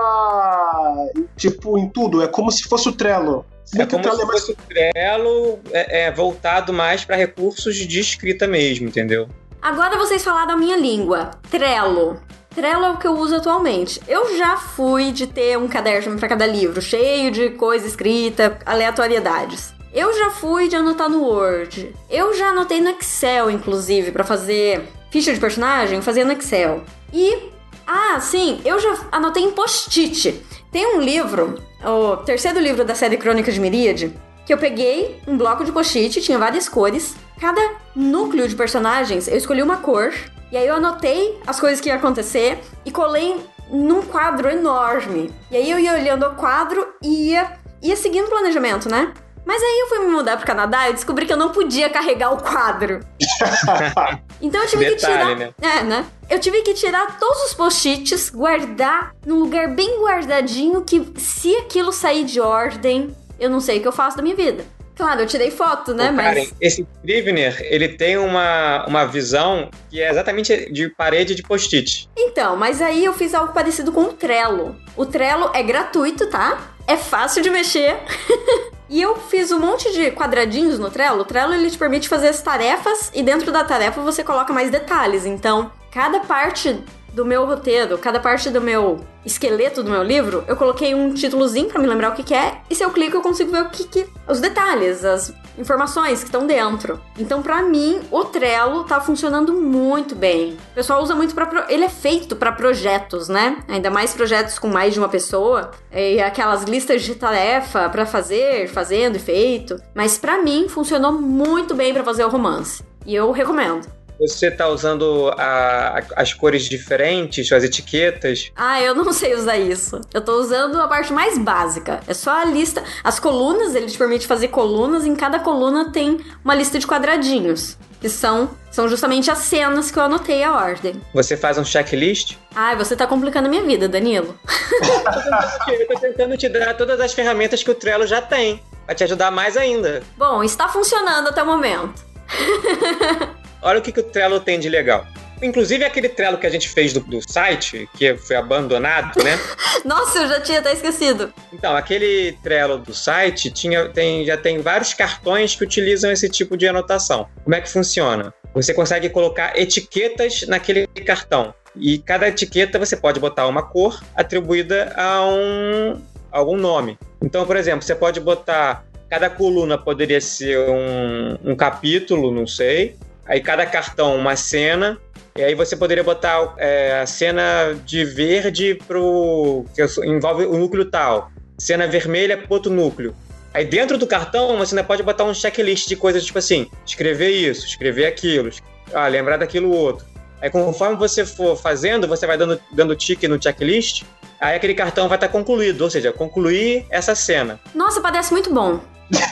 tipo, 1.36 1.76
em 1.80 1.90
tudo. 1.90 2.22
É 2.22 2.28
como 2.28 2.52
se 2.52 2.64
fosse 2.64 2.88
o 2.88 2.92
Trello. 2.92 3.44
É 3.76 3.84
como 3.84 4.04
se 4.04 4.10
é 4.10 4.26
mais... 4.26 4.42
fosse 4.42 4.52
o 4.52 4.56
Trello 4.56 5.60
é, 5.72 6.04
é 6.04 6.12
voltado 6.12 6.72
mais 6.72 7.04
para 7.04 7.16
recursos 7.16 7.76
de 7.76 8.00
escrita 8.00 8.46
mesmo, 8.46 8.88
entendeu? 8.88 9.28
Agora 9.60 9.98
vocês 9.98 10.24
falaram 10.24 10.52
a 10.54 10.58
minha 10.58 10.78
língua. 10.78 11.32
Trello. 11.50 12.22
Trello 12.54 12.86
é 12.86 12.92
o 12.92 12.98
que 12.98 13.08
eu 13.08 13.18
uso 13.18 13.38
atualmente. 13.38 14.00
Eu 14.08 14.38
já 14.38 14.56
fui 14.56 15.12
de 15.12 15.26
ter 15.26 15.58
um 15.58 15.68
caderno 15.68 16.16
para 16.20 16.30
cada 16.30 16.46
livro, 16.46 16.84
cheio 16.84 17.32
de 17.32 17.50
coisa 17.50 17.88
escrita, 17.88 18.60
aleatoriedades. 18.68 19.74
Eu 19.92 20.16
já 20.16 20.30
fui 20.30 20.68
de 20.68 20.76
anotar 20.76 21.10
no 21.10 21.24
Word. 21.24 21.92
Eu 22.08 22.36
já 22.38 22.50
anotei 22.50 22.80
no 22.80 22.92
Excel, 22.92 23.50
inclusive, 23.50 24.12
para 24.12 24.24
fazer 24.24 24.88
ficha 25.10 25.34
de 25.34 25.40
personagem, 25.40 26.04
fazia 26.04 26.24
no 26.24 26.34
Excel. 26.34 26.84
E 27.12 27.55
ah, 27.88 28.20
sim, 28.20 28.62
eu 28.66 28.80
já 28.80 28.98
anotei 29.12 29.44
em 29.44 29.52
post-it. 29.52 30.44
Tem 30.72 30.96
um 30.96 31.02
livro, 31.02 31.62
o 31.84 32.18
terceiro 32.18 32.60
livro 32.60 32.84
da 32.84 32.96
série 32.96 33.18
Crônicas 33.18 33.54
de 33.54 33.60
Miríade, 33.60 34.14
que 34.46 34.54
eu 34.54 34.58
peguei 34.58 35.22
um 35.28 35.38
bloco 35.38 35.64
de 35.64 35.72
post-it, 35.72 36.22
tinha 36.22 36.38
várias 36.38 36.68
cores. 36.68 37.16
Cada 37.40 37.62
núcleo 37.96 38.48
de 38.48 38.56
personagens, 38.56 39.28
eu 39.28 39.38
escolhi 39.38 39.62
uma 39.62 39.78
cor, 39.78 40.14
e 40.52 40.58
aí 40.58 40.68
eu 40.68 40.76
anotei 40.76 41.40
as 41.46 41.60
coisas 41.60 41.82
que 41.82 41.90
ia 41.90 41.96
acontecer 41.96 42.60
e 42.86 42.92
colei 42.92 43.36
num 43.70 44.02
quadro 44.04 44.50
enorme. 44.50 45.34
E 45.52 45.58
aí 45.58 45.70
eu 45.70 45.80
ia 45.80 45.94
olhando 45.94 46.26
o 46.26 46.36
quadro 46.36 46.88
e 47.02 47.32
ia, 47.32 47.60
ia 47.82 47.96
seguindo 47.96 48.26
o 48.26 48.30
planejamento, 48.30 48.90
né? 48.90 49.14
Mas 49.46 49.62
aí 49.62 49.80
eu 49.82 49.88
fui 49.90 50.00
me 50.00 50.08
mudar 50.08 50.38
pro 50.38 50.46
Canadá 50.46 50.90
e 50.90 50.94
descobri 50.94 51.26
que 51.26 51.34
eu 51.34 51.38
não 51.38 51.52
podia 51.52 51.90
carregar 51.90 52.34
o 52.34 52.42
quadro. 52.42 53.00
então 54.42 54.62
eu 54.62 54.68
tive 54.68 54.86
Detalhe, 54.86 54.96
que 54.96 55.06
tirar. 55.06 55.36
Né? 55.36 55.54
É, 55.62 55.84
né? 55.84 56.06
Eu 56.30 56.40
tive 56.40 56.62
que 56.62 56.74
tirar 56.74 57.20
todos 57.20 57.44
os 57.44 57.54
post-its, 57.54 58.30
guardar 58.30 59.16
num 59.26 59.40
lugar 59.40 59.70
bem 59.70 60.02
guardadinho 60.02 60.82
que 60.84 61.06
se 61.18 61.56
aquilo 61.58 61.92
sair 61.92 62.24
de 62.24 62.40
ordem, 62.40 63.16
eu 63.40 63.50
não 63.50 63.60
sei 63.60 63.78
o 63.78 63.82
que 63.82 63.88
eu 63.88 63.92
faço 63.92 64.18
da 64.18 64.24
minha 64.24 64.36
vida. 64.36 64.66
Claro, 64.96 65.22
eu 65.22 65.28
tirei 65.28 65.52
foto, 65.52 65.94
né? 65.94 66.10
Ô, 66.10 66.16
Karen, 66.16 66.40
mas... 66.40 66.54
esse 66.62 66.88
Scrivener, 67.02 67.60
ele 67.70 67.90
tem 67.90 68.18
uma, 68.18 68.86
uma 68.88 69.06
visão 69.06 69.70
que 69.90 70.02
é 70.02 70.10
exatamente 70.10 70.72
de 70.72 70.90
parede 70.90 71.36
de 71.36 71.44
post-it. 71.44 72.10
Então, 72.18 72.56
mas 72.56 72.82
aí 72.82 73.04
eu 73.04 73.14
fiz 73.14 73.34
algo 73.34 73.54
parecido 73.54 73.92
com 73.92 74.04
o 74.04 74.14
Trello. 74.14 74.76
O 74.96 75.06
Trello 75.06 75.52
é 75.54 75.62
gratuito, 75.62 76.30
tá? 76.30 76.74
É 76.88 76.96
fácil 76.96 77.44
de 77.44 77.50
mexer. 77.50 77.98
E 78.90 79.02
eu 79.02 79.16
fiz 79.16 79.52
um 79.52 79.60
monte 79.60 79.92
de 79.94 80.12
quadradinhos 80.12 80.78
no 80.78 80.92
Trello. 80.92 81.22
O 81.22 81.26
Trello 81.26 81.54
ele 81.54 81.72
te 81.72 81.78
permite 81.78 82.08
fazer 82.08 82.28
as 82.28 82.42
tarefas 82.42 83.12
e 83.14 83.24
dentro 83.24 83.52
da 83.52 83.64
tarefa 83.64 84.02
você 84.02 84.24
coloca 84.24 84.54
mais 84.54 84.70
detalhes. 84.70 85.26
Então, 85.26 85.72
cada 85.92 86.20
parte 86.20 86.84
do 87.16 87.26
meu 87.26 87.46
roteiro, 87.46 87.98
cada 87.98 88.20
parte 88.20 88.50
do 88.50 88.60
meu 88.60 89.00
esqueleto 89.26 89.82
do 89.82 89.90
meu 89.90 90.04
livro, 90.04 90.44
eu 90.48 90.56
coloquei 90.56 90.94
um 90.94 91.14
títulozinho 91.14 91.68
para 91.68 91.82
me 91.82 91.88
lembrar 91.88 92.10
o 92.10 92.16
que, 92.16 92.22
que, 92.22 92.34
é, 92.34 92.60
e 92.70 92.76
se 92.76 92.84
eu 92.84 92.92
clico 92.92 93.18
eu 93.18 93.22
consigo 93.22 93.50
ver 93.50 93.64
o 93.64 93.70
que, 93.70 93.86
que 93.86 94.06
os 94.28 94.40
detalhes, 94.40 95.04
as 95.04 95.34
informações 95.58 96.20
que 96.20 96.26
estão 96.26 96.46
dentro. 96.46 97.00
Então, 97.18 97.42
para 97.42 97.64
mim, 97.64 98.02
o 98.12 98.26
Trello 98.26 98.84
tá 98.84 99.00
funcionando 99.00 99.54
muito 99.54 100.14
bem. 100.14 100.58
O 100.72 100.76
pessoal 100.76 101.02
usa 101.02 101.16
muito 101.16 101.34
para 101.34 101.66
ele 101.70 101.86
é 101.86 101.90
feito 101.90 102.36
para 102.36 102.52
projetos, 102.52 103.30
né? 103.30 103.64
Ainda 103.68 103.90
mais 103.90 104.14
projetos 104.14 104.60
com 104.60 104.68
mais 104.68 104.94
de 104.94 105.00
uma 105.00 105.08
pessoa, 105.08 105.72
e 105.92 106.20
aquelas 106.22 106.64
listas 106.64 107.04
de 107.04 107.16
tarefa 107.16 107.88
para 107.90 108.06
fazer, 108.06 108.68
fazendo 108.68 109.16
e 109.16 109.20
feito. 109.20 109.82
Mas 109.94 110.18
para 110.18 110.44
mim 110.44 110.68
funcionou 110.68 111.14
muito 111.14 111.74
bem 111.74 111.94
para 111.94 112.04
fazer 112.04 112.26
o 112.26 112.30
romance. 112.30 112.84
E 113.06 113.16
eu 113.16 113.32
recomendo. 113.32 113.88
Você 114.20 114.50
tá 114.50 114.68
usando 114.68 115.30
a, 115.38 116.02
as 116.16 116.34
cores 116.34 116.64
diferentes, 116.64 117.52
as 117.52 117.64
etiquetas? 117.64 118.52
Ah, 118.56 118.82
eu 118.82 118.96
não 118.96 119.12
sei 119.14 119.36
usar 119.36 119.58
isso. 119.58 120.00
Eu 120.14 120.22
tô 120.22 120.40
usando 120.40 120.80
a 120.80 120.88
parte 120.88 121.12
mais 121.12 121.38
básica. 121.38 122.00
É 122.08 122.14
só 122.14 122.42
a 122.42 122.46
lista. 122.46 122.84
As 123.04 123.20
colunas, 123.20 123.76
ele 123.76 123.88
te 123.88 123.98
permite 123.98 124.28
fazer 124.28 124.48
colunas. 124.50 125.06
Em 125.06 125.16
cada 125.16 125.40
coluna 125.40 125.92
tem 125.92 126.20
uma 126.44 126.56
lista 126.56 126.80
de 126.80 126.88
quadradinhos. 126.88 127.78
Que 128.00 128.10
são, 128.10 128.52
são 128.70 128.88
justamente 128.88 129.32
as 129.32 129.40
cenas 129.40 129.90
que 129.90 129.98
eu 129.98 130.04
anotei 130.04 130.44
a 130.44 130.54
ordem. 130.54 131.02
Você 131.14 131.36
faz 131.36 131.58
um 131.58 131.66
checklist? 131.66 132.38
Ai, 132.56 132.76
você 132.76 132.96
tá 132.96 133.08
complicando 133.08 133.48
a 133.48 133.50
minha 133.50 133.64
vida, 133.64 133.88
Danilo. 133.88 134.38
eu 135.68 135.88
tô 135.88 136.00
tentando 136.00 136.38
te 136.38 136.48
dar 136.50 136.76
todas 136.76 137.00
as 137.00 137.14
ferramentas 137.14 137.64
que 137.64 137.72
o 137.72 137.76
Trello 137.76 138.06
já 138.06 138.22
tem. 138.22 138.62
Pra 138.86 138.94
te 138.94 139.04
ajudar 139.04 139.32
mais 139.32 139.58
ainda. 139.58 140.04
Bom, 140.18 140.44
está 140.44 140.68
funcionando 140.68 141.30
até 141.30 141.42
o 141.42 141.46
momento. 141.48 142.06
olha 143.66 143.80
o 143.80 143.82
que, 143.82 143.92
que 143.92 144.00
o 144.00 144.04
Trello 144.04 144.40
tem 144.40 144.60
de 144.60 144.70
legal. 144.70 145.06
Inclusive 145.42 145.84
aquele 145.84 146.08
Trello 146.08 146.38
que 146.38 146.48
a 146.48 146.50
gente 146.50 146.70
fez 146.70 146.94
do, 146.94 147.02
do 147.02 147.20
site, 147.30 147.90
que 147.98 148.16
foi 148.16 148.38
abandonado, 148.38 149.22
né? 149.22 149.38
Nossa, 149.84 150.20
eu 150.20 150.30
já 150.30 150.40
tinha 150.40 150.60
até 150.60 150.72
esquecido. 150.72 151.34
Então, 151.52 151.76
aquele 151.76 152.38
Trello 152.42 152.78
do 152.78 152.94
site 152.94 153.52
tinha, 153.52 153.90
tem, 153.90 154.24
já 154.26 154.38
tem 154.38 154.60
vários 154.60 154.94
cartões 154.94 155.56
que 155.56 155.64
utilizam 155.64 156.12
esse 156.12 156.30
tipo 156.30 156.56
de 156.56 156.68
anotação. 156.68 157.28
Como 157.44 157.56
é 157.56 157.60
que 157.60 157.70
funciona? 157.70 158.34
Você 158.54 158.74
consegue 158.74 159.10
colocar 159.10 159.60
etiquetas 159.60 160.46
naquele 160.48 160.88
cartão. 160.88 161.54
E 161.76 161.98
cada 161.98 162.30
etiqueta 162.30 162.80
você 162.80 162.96
pode 162.96 163.20
botar 163.20 163.48
uma 163.48 163.62
cor 163.62 164.02
atribuída 164.16 164.94
a 164.96 165.26
um 165.26 166.02
algum 166.32 166.56
nome. 166.56 166.98
Então, 167.22 167.46
por 167.46 167.58
exemplo, 167.58 167.82
você 167.82 167.96
pode 167.96 168.20
botar 168.22 168.86
cada 169.10 169.30
coluna 169.30 169.78
poderia 169.78 170.20
ser 170.20 170.58
um, 170.60 171.52
um 171.52 171.56
capítulo, 171.56 172.32
não 172.32 172.48
sei. 172.48 172.96
Aí 173.26 173.42
cada 173.42 173.66
cartão 173.66 174.16
uma 174.16 174.36
cena. 174.36 174.98
E 175.36 175.44
aí 175.44 175.54
você 175.56 175.76
poderia 175.76 176.04
botar 176.04 176.54
é, 176.58 177.00
a 177.02 177.06
cena 177.06 177.76
de 177.86 178.06
verde 178.06 178.80
pro. 178.88 179.66
que 179.76 179.84
envolve 180.06 180.46
o 180.46 180.58
núcleo 180.58 180.86
tal. 180.86 181.32
Cena 181.58 181.88
vermelha 181.88 182.38
pro 182.38 182.54
outro 182.54 182.72
núcleo. 182.72 183.16
Aí 183.54 183.66
dentro 183.66 183.98
do 183.98 184.06
cartão 184.06 184.58
você 184.58 184.76
ainda 184.76 184.86
pode 184.86 185.02
botar 185.02 185.24
um 185.24 185.34
checklist 185.34 185.88
de 185.88 185.96
coisas 185.96 186.26
tipo 186.26 186.38
assim: 186.38 186.70
escrever 186.86 187.30
isso, 187.30 187.66
escrever 187.66 188.06
aquilo, 188.06 188.50
ah, 188.94 189.08
lembrar 189.08 189.38
daquilo 189.38 189.72
outro. 189.72 190.06
Aí 190.42 190.50
conforme 190.50 190.96
você 190.98 191.26
for 191.26 191.56
fazendo, 191.56 192.08
você 192.08 192.28
vai 192.28 192.38
dando, 192.38 192.60
dando 192.72 192.96
tique 192.96 193.28
no 193.28 193.42
checklist, 193.42 194.04
aí 194.40 194.58
aquele 194.58 194.74
cartão 194.74 195.08
vai 195.08 195.16
estar 195.18 195.30
concluído, 195.30 195.82
ou 195.82 195.90
seja, 195.90 196.12
concluir 196.12 196.86
essa 196.90 197.16
cena. 197.16 197.60
Nossa, 197.74 198.02
parece 198.02 198.32
muito 198.32 198.54
bom. 198.54 198.82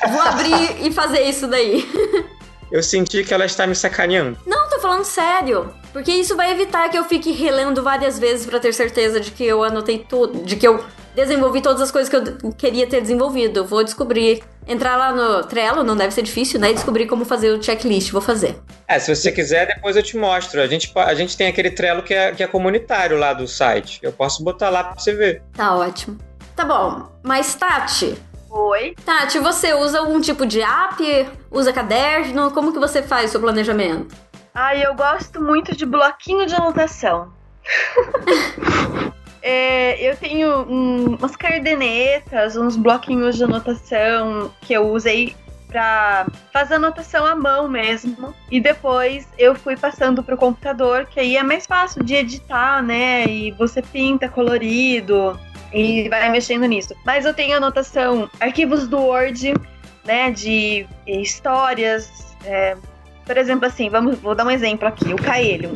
Vou 0.09 0.21
abrir 0.21 0.85
e 0.87 0.91
fazer 0.91 1.21
isso 1.23 1.47
daí. 1.47 1.85
eu 2.73 2.81
senti 2.81 3.23
que 3.23 3.31
ela 3.31 3.45
está 3.45 3.67
me 3.67 3.75
sacaneando. 3.75 4.35
Não, 4.47 4.67
tô 4.67 4.79
falando 4.79 5.03
sério. 5.03 5.71
Porque 5.93 6.11
isso 6.11 6.35
vai 6.35 6.51
evitar 6.51 6.89
que 6.89 6.97
eu 6.97 7.03
fique 7.03 7.31
relendo 7.31 7.83
várias 7.83 8.17
vezes 8.17 8.47
para 8.47 8.59
ter 8.59 8.73
certeza 8.73 9.19
de 9.19 9.29
que 9.29 9.45
eu 9.45 9.63
anotei 9.63 9.99
tudo, 9.99 10.43
de 10.43 10.55
que 10.55 10.67
eu 10.67 10.83
desenvolvi 11.13 11.61
todas 11.61 11.79
as 11.83 11.91
coisas 11.91 12.09
que 12.09 12.15
eu 12.15 12.51
queria 12.51 12.87
ter 12.87 12.99
desenvolvido. 12.99 13.59
Eu 13.59 13.65
vou 13.65 13.83
descobrir. 13.83 14.41
Entrar 14.65 14.95
lá 14.95 15.11
no 15.11 15.43
Trello, 15.43 15.83
não 15.83 15.95
deve 15.95 16.13
ser 16.13 16.23
difícil, 16.23 16.59
né? 16.59 16.71
E 16.71 16.73
descobrir 16.73 17.05
como 17.05 17.25
fazer 17.25 17.51
o 17.51 17.61
checklist. 17.61 18.11
Vou 18.11 18.21
fazer. 18.21 18.57
É, 18.87 18.97
se 18.97 19.13
você 19.13 19.31
quiser, 19.31 19.67
depois 19.67 19.95
eu 19.95 20.01
te 20.01 20.17
mostro. 20.17 20.59
A 20.59 20.65
gente, 20.65 20.91
a 20.95 21.13
gente 21.13 21.37
tem 21.37 21.47
aquele 21.47 21.69
Trello 21.69 22.01
que 22.01 22.13
é, 22.13 22.31
que 22.31 22.41
é 22.41 22.47
comunitário 22.47 23.19
lá 23.19 23.33
do 23.33 23.47
site. 23.47 23.99
Eu 24.01 24.11
posso 24.11 24.43
botar 24.43 24.71
lá 24.71 24.83
pra 24.83 24.99
você 24.99 25.13
ver. 25.13 25.43
Tá 25.53 25.75
ótimo. 25.75 26.17
Tá 26.55 26.65
bom. 26.65 27.07
Mas, 27.21 27.53
Tati, 27.53 28.15
Oi. 28.55 28.93
Tati, 29.03 29.39
você 29.39 29.73
usa 29.73 29.97
algum 29.97 30.21
tipo 30.21 30.45
de 30.45 30.61
app? 30.61 31.27
Usa 31.49 31.73
caderno? 31.73 32.51
Como 32.51 32.71
que 32.71 32.77
você 32.77 33.01
faz 33.01 33.29
o 33.29 33.31
seu 33.31 33.41
planejamento? 33.41 34.15
Ai, 34.53 34.85
eu 34.85 34.93
gosto 34.93 35.41
muito 35.41 35.75
de 35.75 35.87
bloquinho 35.87 36.45
de 36.45 36.53
anotação. 36.53 37.33
é, 39.41 39.99
eu 40.07 40.15
tenho 40.15 40.69
um, 40.69 41.15
umas 41.15 41.35
cardenetas, 41.35 42.55
uns 42.55 42.75
bloquinhos 42.75 43.37
de 43.37 43.43
anotação 43.43 44.53
que 44.61 44.71
eu 44.71 44.87
usei 44.87 45.35
para 45.67 46.27
fazer 46.51 46.75
anotação 46.75 47.25
à 47.25 47.35
mão 47.35 47.67
mesmo. 47.67 48.35
E 48.51 48.61
depois 48.61 49.27
eu 49.35 49.55
fui 49.55 49.75
passando 49.75 50.21
pro 50.21 50.37
computador, 50.37 51.07
que 51.07 51.19
aí 51.19 51.37
é 51.37 51.41
mais 51.41 51.65
fácil 51.65 52.03
de 52.03 52.13
editar, 52.13 52.83
né? 52.83 53.25
E 53.25 53.49
você 53.53 53.81
pinta 53.81 54.29
colorido 54.29 55.39
e 55.73 56.07
vai 56.07 56.29
mexendo 56.29 56.65
nisso. 56.65 56.95
Mas 57.05 57.25
eu 57.25 57.33
tenho 57.33 57.57
anotação, 57.57 58.29
arquivos 58.39 58.87
do 58.87 58.97
Word, 58.97 59.53
né? 60.05 60.31
De 60.31 60.85
histórias. 61.07 62.35
É, 62.45 62.77
por 63.25 63.37
exemplo, 63.37 63.65
assim, 63.65 63.89
vamos, 63.89 64.19
vou 64.19 64.35
dar 64.35 64.45
um 64.45 64.51
exemplo 64.51 64.87
aqui, 64.87 65.13
o 65.13 65.17
Kaelion. 65.17 65.73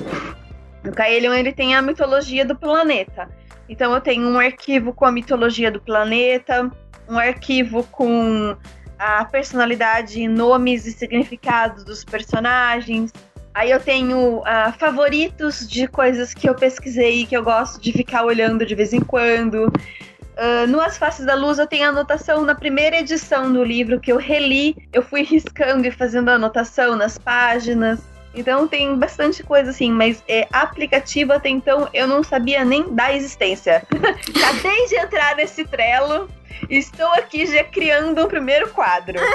O 0.86 0.92
Kaelion 0.92 1.34
ele 1.34 1.52
tem 1.52 1.76
a 1.76 1.82
mitologia 1.82 2.46
do 2.46 2.56
planeta. 2.56 3.30
Então 3.68 3.94
eu 3.94 4.00
tenho 4.00 4.28
um 4.28 4.40
arquivo 4.40 4.94
com 4.94 5.06
a 5.06 5.12
mitologia 5.12 5.72
do 5.72 5.82
planeta, 5.82 6.72
um 7.10 7.18
arquivo 7.18 7.84
com 7.84 8.56
a 8.98 9.26
personalidade, 9.26 10.28
nomes 10.28 10.86
e 10.86 10.92
significados 10.92 11.84
dos 11.84 12.04
personagens. 12.04 13.14
Aí 13.58 13.72
eu 13.72 13.80
tenho 13.80 14.42
uh, 14.42 14.72
favoritos 14.78 15.68
de 15.68 15.88
coisas 15.88 16.32
que 16.32 16.48
eu 16.48 16.54
pesquisei 16.54 17.26
que 17.26 17.36
eu 17.36 17.44
gosto 17.44 17.82
de 17.82 17.92
ficar 17.92 18.24
olhando 18.24 18.64
de 18.64 18.76
vez 18.76 18.94
em 18.94 19.00
quando. 19.00 19.66
Uh, 19.66 20.68
no 20.68 20.80
As 20.80 20.96
Faces 20.96 21.26
da 21.26 21.34
Luz 21.34 21.58
eu 21.58 21.66
tenho 21.66 21.90
anotação 21.90 22.46
na 22.46 22.54
primeira 22.54 23.00
edição 23.00 23.52
do 23.52 23.64
livro 23.64 24.00
que 24.00 24.12
eu 24.12 24.18
reli, 24.18 24.76
eu 24.94 25.02
fui 25.02 25.24
riscando 25.26 25.88
e 25.88 25.92
fazendo 25.92 26.30
anotação 26.30 26.96
nas 26.96 27.18
páginas. 27.18 28.00
Então 28.38 28.68
tem 28.68 28.96
bastante 28.96 29.42
coisa 29.42 29.72
assim, 29.72 29.92
mas 29.92 30.24
é, 30.28 30.48
aplicativo 30.54 31.34
até 31.34 31.50
então 31.50 31.90
eu 31.92 32.08
não 32.08 32.24
sabia 32.24 32.64
nem 32.64 32.94
da 32.94 33.12
existência. 33.12 33.82
Acabei 33.92 34.86
de 34.88 34.96
entrar 34.96 35.36
nesse 35.36 35.66
Trello, 35.66 36.30
estou 36.70 37.08
aqui 37.14 37.48
já 37.48 37.64
criando 37.64 38.24
o 38.24 38.28
primeiro 38.28 38.70
quadro. 38.70 39.20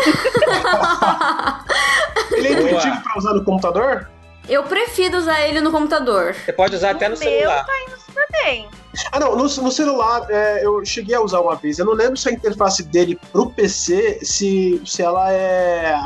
ele 2.31 2.47
é 2.47 2.53
intuitivo 2.53 3.03
para 3.03 3.19
usar 3.19 3.35
no 3.35 3.45
computador? 3.45 4.09
Eu 4.49 4.63
prefiro 4.63 5.19
usar 5.19 5.41
ele 5.43 5.61
no 5.61 5.73
computador. 5.73 6.35
Você 6.35 6.53
pode 6.53 6.77
usar 6.77 6.91
até 6.91 7.09
no 7.09 7.17
celular. 7.17 7.65
Tá 7.65 7.73
indo 7.89 7.99
super 8.01 8.27
bem. 8.31 8.69
Ah, 9.11 9.19
não, 9.19 9.35
no, 9.35 9.43
no 9.45 9.71
celular 9.71 10.27
é, 10.31 10.65
eu 10.65 10.85
cheguei 10.85 11.17
a 11.17 11.21
usar 11.21 11.41
uma 11.41 11.57
vez. 11.57 11.79
Eu 11.79 11.87
não 11.87 11.95
lembro 11.95 12.17
se 12.17 12.29
a 12.29 12.33
interface 12.33 12.85
dele 12.85 13.19
pro 13.33 13.51
PC, 13.51 14.21
se, 14.23 14.81
se 14.85 15.03
ela 15.03 15.33
é 15.33 15.97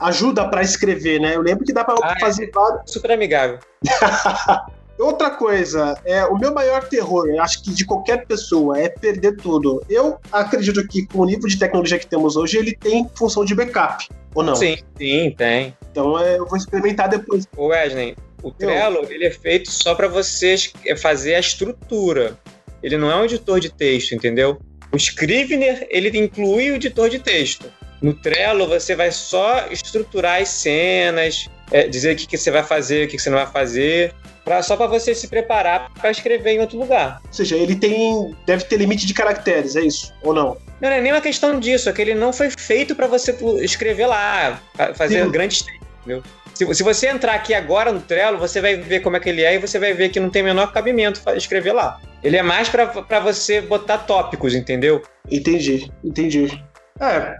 ajuda 0.00 0.48
para 0.48 0.62
escrever, 0.62 1.20
né? 1.20 1.36
Eu 1.36 1.42
lembro 1.42 1.64
que 1.64 1.72
dá 1.72 1.84
para 1.84 1.94
ah, 2.02 2.14
é. 2.16 2.20
fazer 2.20 2.44
é. 2.44 2.50
vários. 2.50 2.90
Super 2.90 3.12
amigável. 3.12 3.58
Outra 4.98 5.30
coisa, 5.30 6.00
é 6.04 6.24
o 6.24 6.38
meu 6.38 6.54
maior 6.54 6.88
terror, 6.88 7.26
acho 7.40 7.64
que 7.64 7.72
de 7.72 7.84
qualquer 7.84 8.26
pessoa, 8.26 8.78
é 8.78 8.88
perder 8.88 9.36
tudo. 9.36 9.84
Eu 9.90 10.18
acredito 10.30 10.86
que 10.86 11.04
com 11.06 11.20
o 11.20 11.24
nível 11.24 11.48
de 11.48 11.58
tecnologia 11.58 11.98
que 11.98 12.06
temos 12.06 12.36
hoje, 12.36 12.58
ele 12.58 12.76
tem 12.76 13.08
função 13.14 13.44
de 13.44 13.56
backup, 13.56 14.08
ou 14.34 14.44
não? 14.44 14.54
Sim, 14.54 14.78
sim, 14.96 15.34
tem. 15.36 15.76
Então 15.90 16.16
é, 16.16 16.38
eu 16.38 16.46
vou 16.46 16.56
experimentar 16.56 17.08
depois. 17.08 17.44
O 17.56 17.66
Wesley, 17.66 18.16
o 18.40 18.52
Trello, 18.52 18.98
eu... 18.98 19.10
ele 19.10 19.24
é 19.24 19.30
feito 19.32 19.70
só 19.70 19.96
para 19.96 20.06
vocês 20.06 20.72
fazer 20.98 21.34
a 21.34 21.40
estrutura. 21.40 22.38
Ele 22.80 22.96
não 22.96 23.10
é 23.10 23.16
um 23.16 23.24
editor 23.24 23.58
de 23.58 23.70
texto, 23.70 24.14
entendeu? 24.14 24.60
O 24.92 24.96
Scrivener, 24.96 25.88
ele 25.90 26.16
inclui 26.16 26.70
o 26.70 26.76
editor 26.76 27.08
de 27.08 27.18
texto. 27.18 27.66
No 28.02 28.12
Trello, 28.12 28.66
você 28.66 28.94
vai 28.94 29.10
só 29.10 29.66
estruturar 29.70 30.42
as 30.42 30.48
cenas, 30.48 31.48
é, 31.70 31.88
dizer 31.88 32.14
o 32.14 32.16
que, 32.16 32.26
que 32.26 32.36
você 32.36 32.50
vai 32.50 32.62
fazer, 32.62 33.06
o 33.06 33.08
que, 33.08 33.16
que 33.16 33.22
você 33.22 33.30
não 33.30 33.38
vai 33.38 33.46
fazer, 33.46 34.14
pra, 34.44 34.62
só 34.62 34.76
para 34.76 34.86
você 34.86 35.14
se 35.14 35.28
preparar 35.28 35.90
para 35.94 36.10
escrever 36.10 36.52
em 36.52 36.60
outro 36.60 36.78
lugar. 36.78 37.20
Ou 37.26 37.32
seja, 37.32 37.56
ele 37.56 37.74
tem. 37.74 38.34
deve 38.46 38.64
ter 38.64 38.76
limite 38.76 39.06
de 39.06 39.14
caracteres, 39.14 39.74
é 39.76 39.82
isso? 39.82 40.12
Ou 40.22 40.34
não? 40.34 40.56
Não, 40.80 40.90
não 40.90 40.96
é 40.96 41.00
nem 41.00 41.12
uma 41.12 41.20
questão 41.20 41.58
disso, 41.58 41.88
é 41.88 41.92
que 41.92 42.02
ele 42.02 42.14
não 42.14 42.32
foi 42.32 42.50
feito 42.50 42.94
para 42.94 43.06
você 43.06 43.36
escrever 43.62 44.06
lá, 44.06 44.60
fazer 44.94 45.24
Sim. 45.24 45.30
grandes 45.30 45.62
textos, 45.62 45.86
entendeu? 46.00 46.22
Se, 46.54 46.72
se, 46.72 46.82
você 46.84 47.08
entrar 47.08 47.34
aqui 47.34 47.52
agora 47.52 47.90
no 47.90 48.00
Trello, 48.00 48.38
você 48.38 48.60
vai 48.60 48.76
ver 48.76 49.00
como 49.00 49.16
é 49.16 49.20
que 49.20 49.28
ele 49.28 49.42
é 49.42 49.56
e 49.56 49.58
você 49.58 49.76
vai 49.76 49.92
ver 49.92 50.10
que 50.10 50.20
não 50.20 50.30
tem 50.30 50.42
o 50.42 50.44
menor 50.44 50.72
cabimento 50.72 51.20
escrever 51.34 51.72
lá. 51.72 52.00
Ele 52.22 52.36
é 52.36 52.42
mais 52.42 52.68
para 52.68 53.20
você 53.20 53.60
botar 53.60 53.98
tópicos, 53.98 54.54
entendeu? 54.54 55.02
Entendi, 55.28 55.90
entendi. 56.04 56.62
É, 57.00 57.36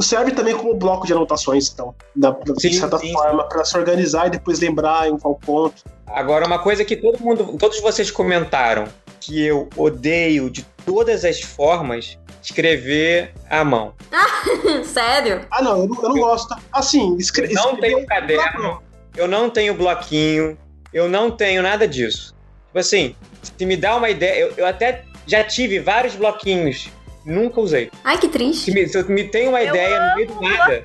serve 0.00 0.32
também 0.32 0.56
como 0.56 0.74
bloco 0.74 1.06
de 1.06 1.12
anotações, 1.12 1.70
então, 1.72 1.94
da, 2.14 2.36
sim, 2.58 2.68
de 2.68 2.78
certa 2.78 2.98
sim, 2.98 3.12
forma, 3.12 3.44
para 3.48 3.64
se 3.64 3.76
organizar 3.76 4.26
e 4.26 4.30
depois 4.30 4.58
lembrar 4.60 5.08
em 5.08 5.16
qual 5.18 5.34
ponto. 5.36 5.84
Agora, 6.06 6.46
uma 6.46 6.58
coisa 6.58 6.84
que 6.84 6.96
todo 6.96 7.20
mundo, 7.20 7.56
todos 7.58 7.80
vocês 7.80 8.10
comentaram, 8.10 8.86
que 9.20 9.42
eu 9.44 9.68
odeio 9.76 10.50
de 10.50 10.62
todas 10.84 11.24
as 11.24 11.40
formas, 11.40 12.18
escrever 12.42 13.32
à 13.48 13.64
mão. 13.64 13.92
Sério? 14.84 15.46
Ah, 15.50 15.62
não, 15.62 15.82
eu 15.82 15.88
não, 15.88 16.02
eu 16.02 16.08
não 16.08 16.16
gosto. 16.16 16.54
Assim, 16.72 17.16
escre 17.16 17.52
eu 17.52 17.54
não 17.54 17.76
tenho 17.76 18.06
caderno, 18.06 18.82
eu 19.16 19.28
não 19.28 19.50
tenho 19.50 19.74
bloquinho, 19.74 20.58
eu 20.92 21.08
não 21.08 21.30
tenho 21.30 21.62
nada 21.62 21.86
disso. 21.86 22.34
Tipo 22.66 22.78
assim, 22.78 23.14
se 23.42 23.66
me 23.66 23.76
dá 23.76 23.96
uma 23.96 24.10
ideia, 24.10 24.40
eu, 24.40 24.54
eu 24.56 24.66
até 24.66 25.04
já 25.26 25.44
tive 25.44 25.78
vários 25.78 26.16
bloquinhos 26.16 26.90
Nunca 27.28 27.60
usei. 27.60 27.90
Ai, 28.02 28.16
que 28.16 28.26
triste. 28.26 28.64
Se 28.64 28.70
me, 28.72 28.88
se 28.88 28.98
eu 28.98 29.06
me 29.06 29.24
tem 29.24 29.48
uma 29.48 29.62
eu 29.62 29.68
ideia 29.68 30.08
no 30.08 30.16
meio 30.16 30.28
do 30.28 30.40
nada, 30.40 30.84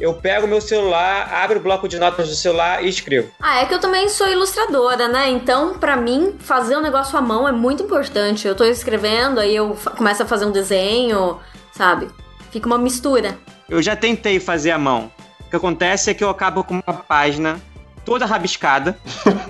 eu 0.00 0.14
pego 0.14 0.46
meu 0.46 0.62
celular, 0.62 1.30
abro 1.30 1.58
o 1.58 1.62
bloco 1.62 1.86
de 1.86 1.98
notas 1.98 2.26
do 2.26 2.34
celular 2.34 2.82
e 2.82 2.88
escrevo. 2.88 3.30
Ah, 3.38 3.60
é 3.60 3.66
que 3.66 3.74
eu 3.74 3.78
também 3.78 4.08
sou 4.08 4.26
ilustradora, 4.26 5.08
né? 5.08 5.28
Então, 5.28 5.78
para 5.78 5.94
mim, 5.94 6.36
fazer 6.38 6.74
um 6.74 6.80
negócio 6.80 7.18
à 7.18 7.20
mão 7.20 7.46
é 7.46 7.52
muito 7.52 7.82
importante. 7.82 8.48
Eu 8.48 8.54
tô 8.54 8.64
escrevendo, 8.64 9.40
aí 9.40 9.54
eu 9.54 9.76
começo 9.94 10.22
a 10.22 10.26
fazer 10.26 10.46
um 10.46 10.50
desenho, 10.50 11.38
sabe? 11.70 12.08
Fica 12.50 12.66
uma 12.66 12.78
mistura. 12.78 13.36
Eu 13.68 13.82
já 13.82 13.94
tentei 13.94 14.40
fazer 14.40 14.70
à 14.70 14.78
mão. 14.78 15.12
O 15.40 15.50
que 15.50 15.56
acontece 15.56 16.10
é 16.10 16.14
que 16.14 16.24
eu 16.24 16.30
acabo 16.30 16.64
com 16.64 16.74
uma 16.74 16.94
página 16.94 17.60
toda 18.06 18.24
rabiscada. 18.24 18.98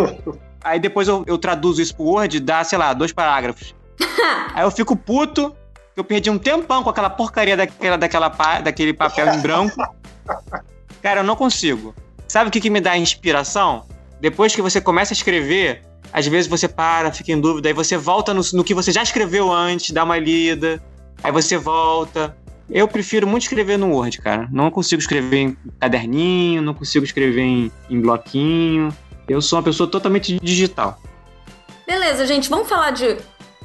aí 0.65 0.81
depois 0.81 1.07
eu, 1.07 1.23
eu 1.29 1.39
traduzo 1.39 1.81
isso 1.81 1.95
pro 1.95 2.07
Word, 2.07 2.41
dá, 2.41 2.65
sei 2.65 2.77
lá, 2.77 2.93
dois 2.93 3.13
parágrafos. 3.13 3.73
aí 4.53 4.65
eu 4.65 4.71
fico 4.73 4.97
puto, 4.97 5.55
eu 5.99 6.05
perdi 6.05 6.31
um 6.31 6.39
tempão 6.39 6.83
com 6.83 6.91
aquela 6.91 7.11
porcaria 7.11 7.57
daquela, 7.57 7.97
daquela, 7.99 8.29
daquele 8.63 8.93
papel 8.93 9.35
em 9.35 9.41
branco. 9.41 9.77
Cara, 11.03 11.21
eu 11.21 11.25
não 11.25 11.35
consigo. 11.35 11.93
Sabe 12.29 12.49
o 12.49 12.53
que, 12.53 12.61
que 12.61 12.71
me 12.71 12.81
dá 12.81 12.97
inspiração? 12.97 13.85
Depois 14.21 14.55
que 14.55 14.63
você 14.63 14.81
começa 14.81 15.13
a 15.13 15.17
escrever, 15.17 15.83
às 16.13 16.27
vezes 16.27 16.49
você 16.49 16.69
para, 16.69 17.11
fica 17.13 17.33
em 17.33 17.41
dúvida, 17.41 17.69
aí 17.69 17.75
você 17.75 17.97
volta 17.97 18.33
no, 18.33 18.43
no 18.53 18.63
que 18.63 18.75
você 18.75 18.93
já 18.93 19.03
escreveu 19.03 19.53
antes, 19.53 19.91
dá 19.91 20.05
uma 20.05 20.19
lida, 20.19 20.81
aí 21.23 21.33
você 21.33 21.57
volta. 21.57 22.37
Eu 22.71 22.87
prefiro 22.87 23.27
muito 23.27 23.43
escrever 23.43 23.77
no 23.77 23.91
Word, 23.93 24.19
cara. 24.19 24.47
Não 24.53 24.71
consigo 24.71 25.01
escrever 25.01 25.39
em 25.39 25.57
caderninho, 25.81 26.63
não 26.63 26.75
consigo 26.75 27.05
escrever 27.05 27.43
em, 27.43 27.73
em 27.91 28.01
bloquinho. 28.01 28.95
Eu 29.29 29.43
sou 29.43 29.59
uma 29.59 29.65
pessoa 29.65 29.91
totalmente 29.91 30.39
digital. 30.41 31.01
Beleza, 31.87 32.25
gente, 32.25 32.49
vamos 32.49 32.69
falar 32.69 32.91
de 32.91 33.17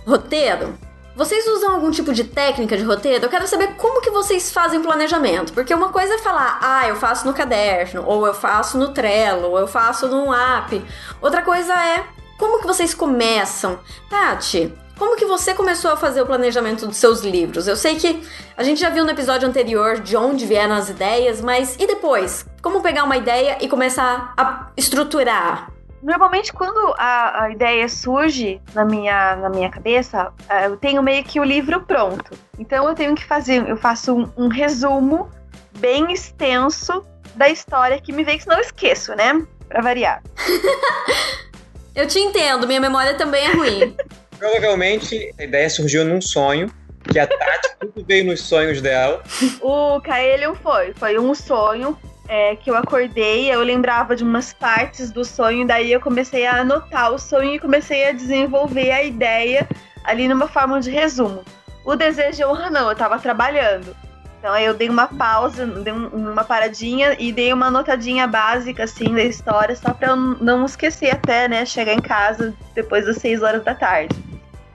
roteiro? 0.08 0.74
Vocês 1.16 1.48
usam 1.48 1.76
algum 1.76 1.92
tipo 1.92 2.12
de 2.12 2.24
técnica 2.24 2.76
de 2.76 2.84
roteiro? 2.84 3.24
Eu 3.24 3.30
quero 3.30 3.48
saber 3.48 3.76
como 3.76 4.02
que 4.02 4.10
vocês 4.10 4.52
fazem 4.52 4.82
planejamento. 4.82 5.54
Porque 5.54 5.74
uma 5.74 5.90
coisa 5.90 6.16
é 6.16 6.18
falar, 6.18 6.58
ah, 6.60 6.88
eu 6.88 6.96
faço 6.96 7.28
no 7.28 7.34
caderno, 7.34 8.04
ou 8.06 8.26
eu 8.26 8.34
faço 8.34 8.80
no 8.80 8.90
Trello, 8.90 9.52
ou 9.52 9.60
eu 9.60 9.68
faço 9.68 10.08
num 10.08 10.34
app. 10.34 10.84
Outra 11.22 11.44
coisa 11.44 11.74
é 11.74 12.04
como 12.40 12.60
que 12.60 12.66
vocês 12.66 12.96
começam. 12.96 13.80
Tati, 14.10 14.74
como 14.98 15.16
que 15.16 15.26
você 15.26 15.54
começou 15.54 15.92
a 15.92 15.98
fazer 15.98 16.22
o 16.22 16.26
planejamento 16.26 16.88
dos 16.88 16.98
seus 16.98 17.22
livros? 17.22 17.68
Eu 17.68 17.76
sei 17.76 17.96
que 17.96 18.28
a 18.58 18.64
gente 18.64 18.82
já 18.82 18.90
viu 18.90 19.06
no 19.06 19.12
episódio 19.12 19.48
anterior 19.48 20.00
de 20.00 20.18
onde 20.18 20.48
vieram 20.48 20.74
as 20.74 20.90
ideias, 20.90 21.42
mas 21.42 21.76
e 21.80 21.86
depois? 21.86 22.44
Como 22.60 22.82
pegar 22.82 23.04
uma 23.04 23.18
ideia 23.18 23.60
e 23.62 23.68
começar 23.68 24.34
a 24.36 24.72
estruturar? 24.76 25.72
Normalmente, 26.04 26.52
quando 26.52 26.94
a, 26.98 27.46
a, 27.46 27.52
ideia 27.52 27.88
surge 27.88 28.62
na 28.76 28.84
minha, 28.84 29.38
na 29.38 29.50
minha 29.50 29.70
cabeça, 29.70 30.34
é, 30.50 30.66
eu 30.66 30.76
tenho 30.76 31.02
meio 31.02 31.24
que 31.24 31.40
o 31.40 31.44
livro 31.46 31.80
pronto. 31.82 32.38
Então, 32.60 32.90
eu 32.90 32.94
tenho 32.94 33.16
que 33.16 33.24
fazer, 33.24 33.66
eu 33.70 33.78
faço 33.78 34.14
um, 34.14 34.30
um 34.36 34.48
resumo 34.50 35.32
bem 35.80 36.12
extenso 36.12 37.06
da 37.36 37.48
história 37.48 38.02
que 38.02 38.12
me 38.12 38.22
vem, 38.26 38.38
que 38.38 38.48
não 38.48 38.60
esqueço, 38.60 39.16
né? 39.16 39.46
Pra 39.70 39.82
variar. 39.82 40.22
eu 41.96 42.06
te 42.06 42.20
entendo, 42.20 42.68
minha 42.68 42.82
memória 42.82 43.14
também 43.14 43.46
é 43.46 43.54
ruim. 43.54 43.96
Provavelmente 44.38 45.34
a 45.40 45.44
ideia 45.46 45.70
surgiu 45.70 46.04
num 46.04 46.20
sonho, 46.20 46.70
que 47.10 47.18
a 47.18 47.26
Tati 47.26 47.76
tudo 47.80 48.06
veio 48.06 48.26
nos 48.26 48.42
sonhos 48.42 48.82
dela. 48.82 49.24
O 49.62 50.02
Kaelion 50.02 50.54
foi, 50.56 50.94
foi 50.94 51.18
um 51.18 51.34
sonho 51.34 51.98
é, 52.34 52.56
que 52.56 52.68
eu 52.68 52.76
acordei, 52.76 53.54
eu 53.54 53.62
lembrava 53.62 54.16
de 54.16 54.24
umas 54.24 54.52
partes 54.52 55.12
do 55.12 55.24
sonho, 55.24 55.68
daí 55.68 55.92
eu 55.92 56.02
comecei 56.02 56.48
a 56.48 56.62
anotar 56.62 57.12
o 57.12 57.20
sonho 57.20 57.54
e 57.54 57.60
comecei 57.60 58.10
a 58.10 58.12
desenvolver 58.12 58.90
a 58.90 59.04
ideia 59.04 59.70
ali 60.04 60.28
numa 60.28 60.48
forma 60.48 60.82
de 60.82 60.90
resumo. 60.90 61.44
O 61.86 61.96
desejo 61.96 62.38
de 62.38 62.44
honra 62.44 62.72
não, 62.72 62.90
eu 62.90 62.96
tava 62.96 63.20
trabalhando. 63.20 63.96
Então 64.40 64.52
aí 64.52 64.66
eu 64.66 64.74
dei 64.74 64.90
uma 64.90 65.08
pausa, 65.08 65.68
dei 65.68 65.94
uma 65.94 66.44
paradinha 66.44 67.16
e 67.20 67.32
dei 67.32 67.54
uma 67.54 67.68
anotadinha 67.68 68.26
básica 68.26 68.86
assim 68.86 69.14
da 69.14 69.24
história, 69.24 69.76
só 69.76 69.94
pra 69.94 70.08
eu 70.10 70.16
não 70.16 70.66
esquecer 70.66 71.12
até, 71.12 71.48
né, 71.48 71.68
chegar 71.68 71.94
em 71.94 72.02
casa 72.02 72.52
depois 72.74 73.06
das 73.06 73.18
6 73.18 73.44
horas 73.44 73.64
da 73.64 73.76
tarde. 73.76 74.16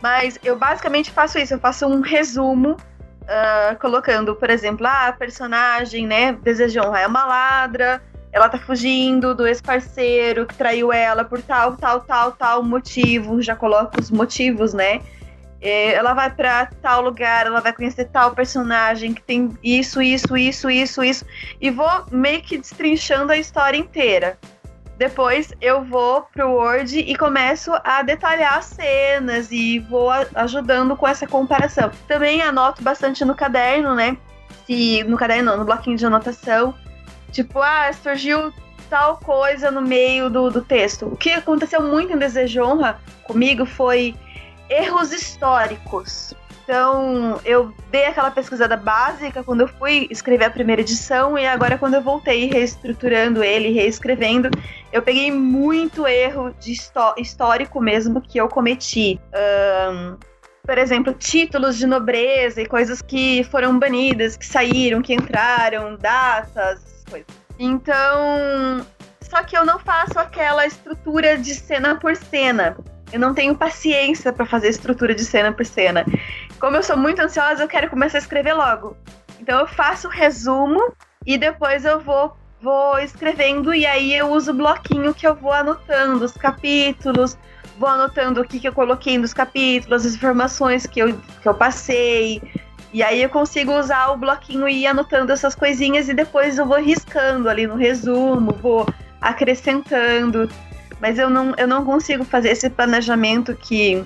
Mas 0.01 0.39
eu 0.45 0.57
basicamente 0.57 1.11
faço 1.11 1.41
isso, 1.41 1.55
eu 1.55 1.59
faço 1.59 1.89
um 1.89 2.03
resumo, 2.03 2.77
uh, 3.29 3.79
colocando, 3.79 4.35
por 4.35 4.51
exemplo, 4.51 4.87
ah, 4.87 5.09
a 5.09 5.13
personagem, 5.13 6.07
né, 6.07 6.33
desejou 6.33 6.95
é 6.97 7.07
uma 7.07 7.25
ladra, 7.25 8.03
ela 8.33 8.49
tá 8.49 8.59
fugindo 8.59 9.35
do 9.35 9.47
ex-parceiro 9.47 10.47
que 10.47 10.55
traiu 10.55 10.93
ela 10.93 11.25
por 11.25 11.41
tal, 11.43 11.77
tal, 11.77 12.01
tal, 12.01 12.33
tal 12.33 12.63
motivo, 12.63 13.41
já 13.41 13.55
coloco 13.55 13.99
os 13.99 14.11
motivos, 14.11 14.75
né? 14.75 15.01
É, 15.61 15.95
ela 15.95 16.15
vai 16.15 16.31
para 16.31 16.67
tal 16.81 17.03
lugar, 17.03 17.47
ela 17.47 17.61
vai 17.61 17.73
conhecer 17.73 18.05
tal 18.07 18.33
personagem 18.33 19.13
que 19.13 19.23
tem 19.23 19.57
isso, 19.63 20.01
isso, 20.01 20.37
isso, 20.37 20.71
isso, 20.71 21.03
isso, 21.03 21.27
e 21.61 21.69
vou 21.69 21.91
meio 22.13 22.41
que 22.43 22.59
destrinchando 22.59 23.33
a 23.33 23.37
história 23.37 23.77
inteira. 23.77 24.39
Depois 24.99 25.55
eu 25.61 25.85
vou 25.85 26.23
pro 26.23 26.51
Word 26.51 26.99
e 26.99 27.15
começo 27.15 27.71
a 27.85 28.03
detalhar 28.03 28.59
as 28.59 28.65
cenas 28.65 29.53
e 29.53 29.79
vou 29.79 30.11
ajudando 30.35 30.97
com 30.97 31.07
essa 31.07 31.25
comparação. 31.25 31.93
Também 32.09 32.43
anoto 32.43 32.83
bastante 32.83 33.25
no 33.25 33.33
caderno, 33.33 33.95
né? 33.95 34.19
Se 34.67 35.05
no 35.05 35.17
caderno, 35.17 35.57
no 35.57 35.65
bloquinho 35.65 35.97
de 35.97 36.05
anotação. 36.05 36.75
Tipo, 37.31 37.63
ah, 37.63 37.93
surgiu 37.93 38.53
tal 38.91 39.19
coisa 39.19 39.71
no 39.71 39.81
meio 39.81 40.29
do, 40.29 40.51
do 40.51 40.63
texto. 40.63 41.07
O 41.07 41.17
que 41.17 41.31
aconteceu 41.31 41.81
muito 41.81 42.13
em 42.13 42.19
Desejo 42.19 42.65
Honra 42.65 42.99
comigo 43.23 43.65
foi 43.65 44.17
erros 44.69 45.13
históricos. 45.13 46.35
Então, 46.69 47.41
eu 47.47 47.73
dei 47.91 48.05
aquela 48.05 48.31
pesquisada 48.31 48.77
básica 48.77 49.43
quando 49.43 49.63
eu 49.63 49.69
fui 49.69 50.07
escrever 50.11 50.45
a 50.45 50.51
primeira 50.51 50.83
edição 50.83 51.39
e 51.39 51.47
agora 51.47 51.79
quando 51.79 51.95
eu 51.95 52.03
voltei 52.03 52.45
reestruturando 52.45 53.43
ele, 53.43 53.73
reescrevendo, 53.73 54.51
eu 54.93 55.01
peguei 55.01 55.33
muito 55.33 56.07
erro 56.07 56.55
de 56.61 56.77
histórico 57.17 57.81
mesmo 57.81 58.21
que 58.21 58.37
eu 58.37 58.51
cometi. 58.51 59.19
Um, 59.35 60.19
por 60.63 60.77
exemplo, 60.77 61.15
títulos 61.15 61.79
de 61.79 61.87
nobreza 61.87 62.61
e 62.61 62.67
coisas 62.67 63.01
que 63.01 63.45
foram 63.45 63.79
banidas, 63.79 64.37
que 64.37 64.45
saíram, 64.45 65.01
que 65.01 65.15
entraram, 65.15 65.97
datas, 65.97 67.03
coisas. 67.09 67.27
Então, 67.59 68.87
só 69.23 69.43
que 69.43 69.57
eu 69.57 69.65
não 69.65 69.79
faço 69.79 70.19
aquela 70.19 70.67
estrutura 70.67 71.39
de 71.39 71.55
cena 71.55 71.97
por 71.97 72.15
cena. 72.15 72.77
Eu 73.13 73.21
não 73.21 73.35
tenho 73.35 73.57
paciência 73.57 74.33
para 74.33 74.45
fazer 74.45 74.69
estrutura 74.69 75.15
de 75.15 75.25
cena 75.25 75.53
por 75.53 75.65
cena. 75.65 76.05
Como 76.61 76.77
eu 76.77 76.83
sou 76.83 76.97
muito 76.97 77.21
ansiosa, 77.21 77.63
eu 77.63 77.69
quero 77.69 77.89
começar 77.89 78.19
a 78.19 78.21
escrever 78.21 78.53
logo. 78.53 78.97
Então 79.41 79.61
eu 79.61 79.67
faço 79.67 80.09
o 80.09 80.11
resumo 80.11 80.93
e 81.27 81.39
depois 81.39 81.85
eu 81.85 82.01
vou 82.01 82.37
vou 82.61 82.99
escrevendo 82.99 83.73
e 83.73 83.87
aí 83.87 84.13
eu 84.13 84.33
uso 84.33 84.51
o 84.51 84.55
bloquinho 84.55 85.15
que 85.15 85.27
eu 85.27 85.35
vou 85.35 85.53
anotando 85.53 86.25
os 86.25 86.33
capítulos, 86.33 87.39
vou 87.79 87.89
anotando 87.89 88.41
o 88.41 88.45
que, 88.45 88.59
que 88.59 88.67
eu 88.67 88.73
coloquei 88.73 89.17
nos 89.17 89.33
capítulos, 89.33 90.05
as 90.05 90.15
informações 90.15 90.85
que 90.85 91.01
eu, 91.01 91.17
que 91.41 91.49
eu 91.49 91.55
passei. 91.55 92.43
E 92.93 93.03
aí 93.03 93.23
eu 93.23 93.29
consigo 93.29 93.79
usar 93.79 94.09
o 94.09 94.17
bloquinho 94.17 94.69
e 94.69 94.83
ir 94.83 94.87
anotando 94.87 95.33
essas 95.33 95.55
coisinhas 95.55 96.09
e 96.09 96.15
depois 96.15 96.59
eu 96.59 96.67
vou 96.67 96.79
riscando 96.79 97.49
ali 97.49 97.67
no 97.67 97.77
resumo, 97.77 98.53
vou 98.61 98.87
acrescentando. 99.21 100.49
Mas 101.01 101.19
eu 101.19 101.31
não, 101.31 101.55
eu 101.57 101.67
não 101.67 101.85
consigo 101.85 102.25
fazer 102.25 102.51
esse 102.51 102.69
planejamento 102.69 103.55
que 103.55 104.05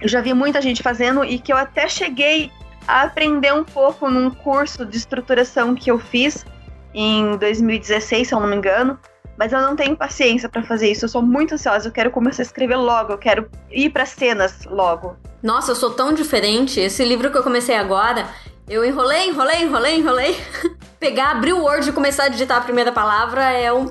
eu 0.00 0.08
já 0.08 0.20
vi 0.20 0.34
muita 0.34 0.60
gente 0.60 0.82
fazendo 0.82 1.24
e 1.24 1.38
que 1.38 1.52
eu 1.52 1.56
até 1.56 1.88
cheguei 1.88 2.50
a 2.86 3.02
aprender 3.02 3.52
um 3.52 3.64
pouco 3.64 4.10
num 4.10 4.30
curso 4.30 4.84
de 4.84 4.96
estruturação 4.96 5.74
que 5.74 5.90
eu 5.90 5.98
fiz 5.98 6.44
em 6.92 7.36
2016, 7.38 8.28
se 8.28 8.34
eu 8.34 8.40
não 8.40 8.46
me 8.46 8.56
engano. 8.56 8.98
Mas 9.36 9.52
eu 9.52 9.60
não 9.60 9.74
tenho 9.74 9.96
paciência 9.96 10.48
para 10.48 10.62
fazer 10.62 10.90
isso. 10.90 11.04
Eu 11.04 11.08
sou 11.08 11.20
muito 11.20 11.54
ansiosa. 11.54 11.88
Eu 11.88 11.92
quero 11.92 12.10
começar 12.10 12.42
a 12.42 12.46
escrever 12.46 12.76
logo. 12.76 13.12
Eu 13.12 13.18
quero 13.18 13.50
ir 13.70 13.90
para 13.90 14.06
cenas 14.06 14.64
logo. 14.66 15.16
Nossa, 15.42 15.72
eu 15.72 15.74
sou 15.74 15.90
tão 15.90 16.12
diferente. 16.12 16.78
Esse 16.78 17.04
livro 17.04 17.30
que 17.32 17.36
eu 17.36 17.42
comecei 17.42 17.74
agora, 17.74 18.28
eu 18.68 18.84
enrolei, 18.84 19.28
enrolei, 19.28 19.62
enrolei, 19.62 19.96
enrolei. 19.96 20.36
Pegar, 21.00 21.32
abrir 21.32 21.52
o 21.52 21.62
Word 21.62 21.88
e 21.88 21.92
começar 21.92 22.24
a 22.24 22.28
digitar 22.28 22.58
a 22.58 22.60
primeira 22.60 22.92
palavra 22.92 23.42
é 23.50 23.72
um 23.72 23.90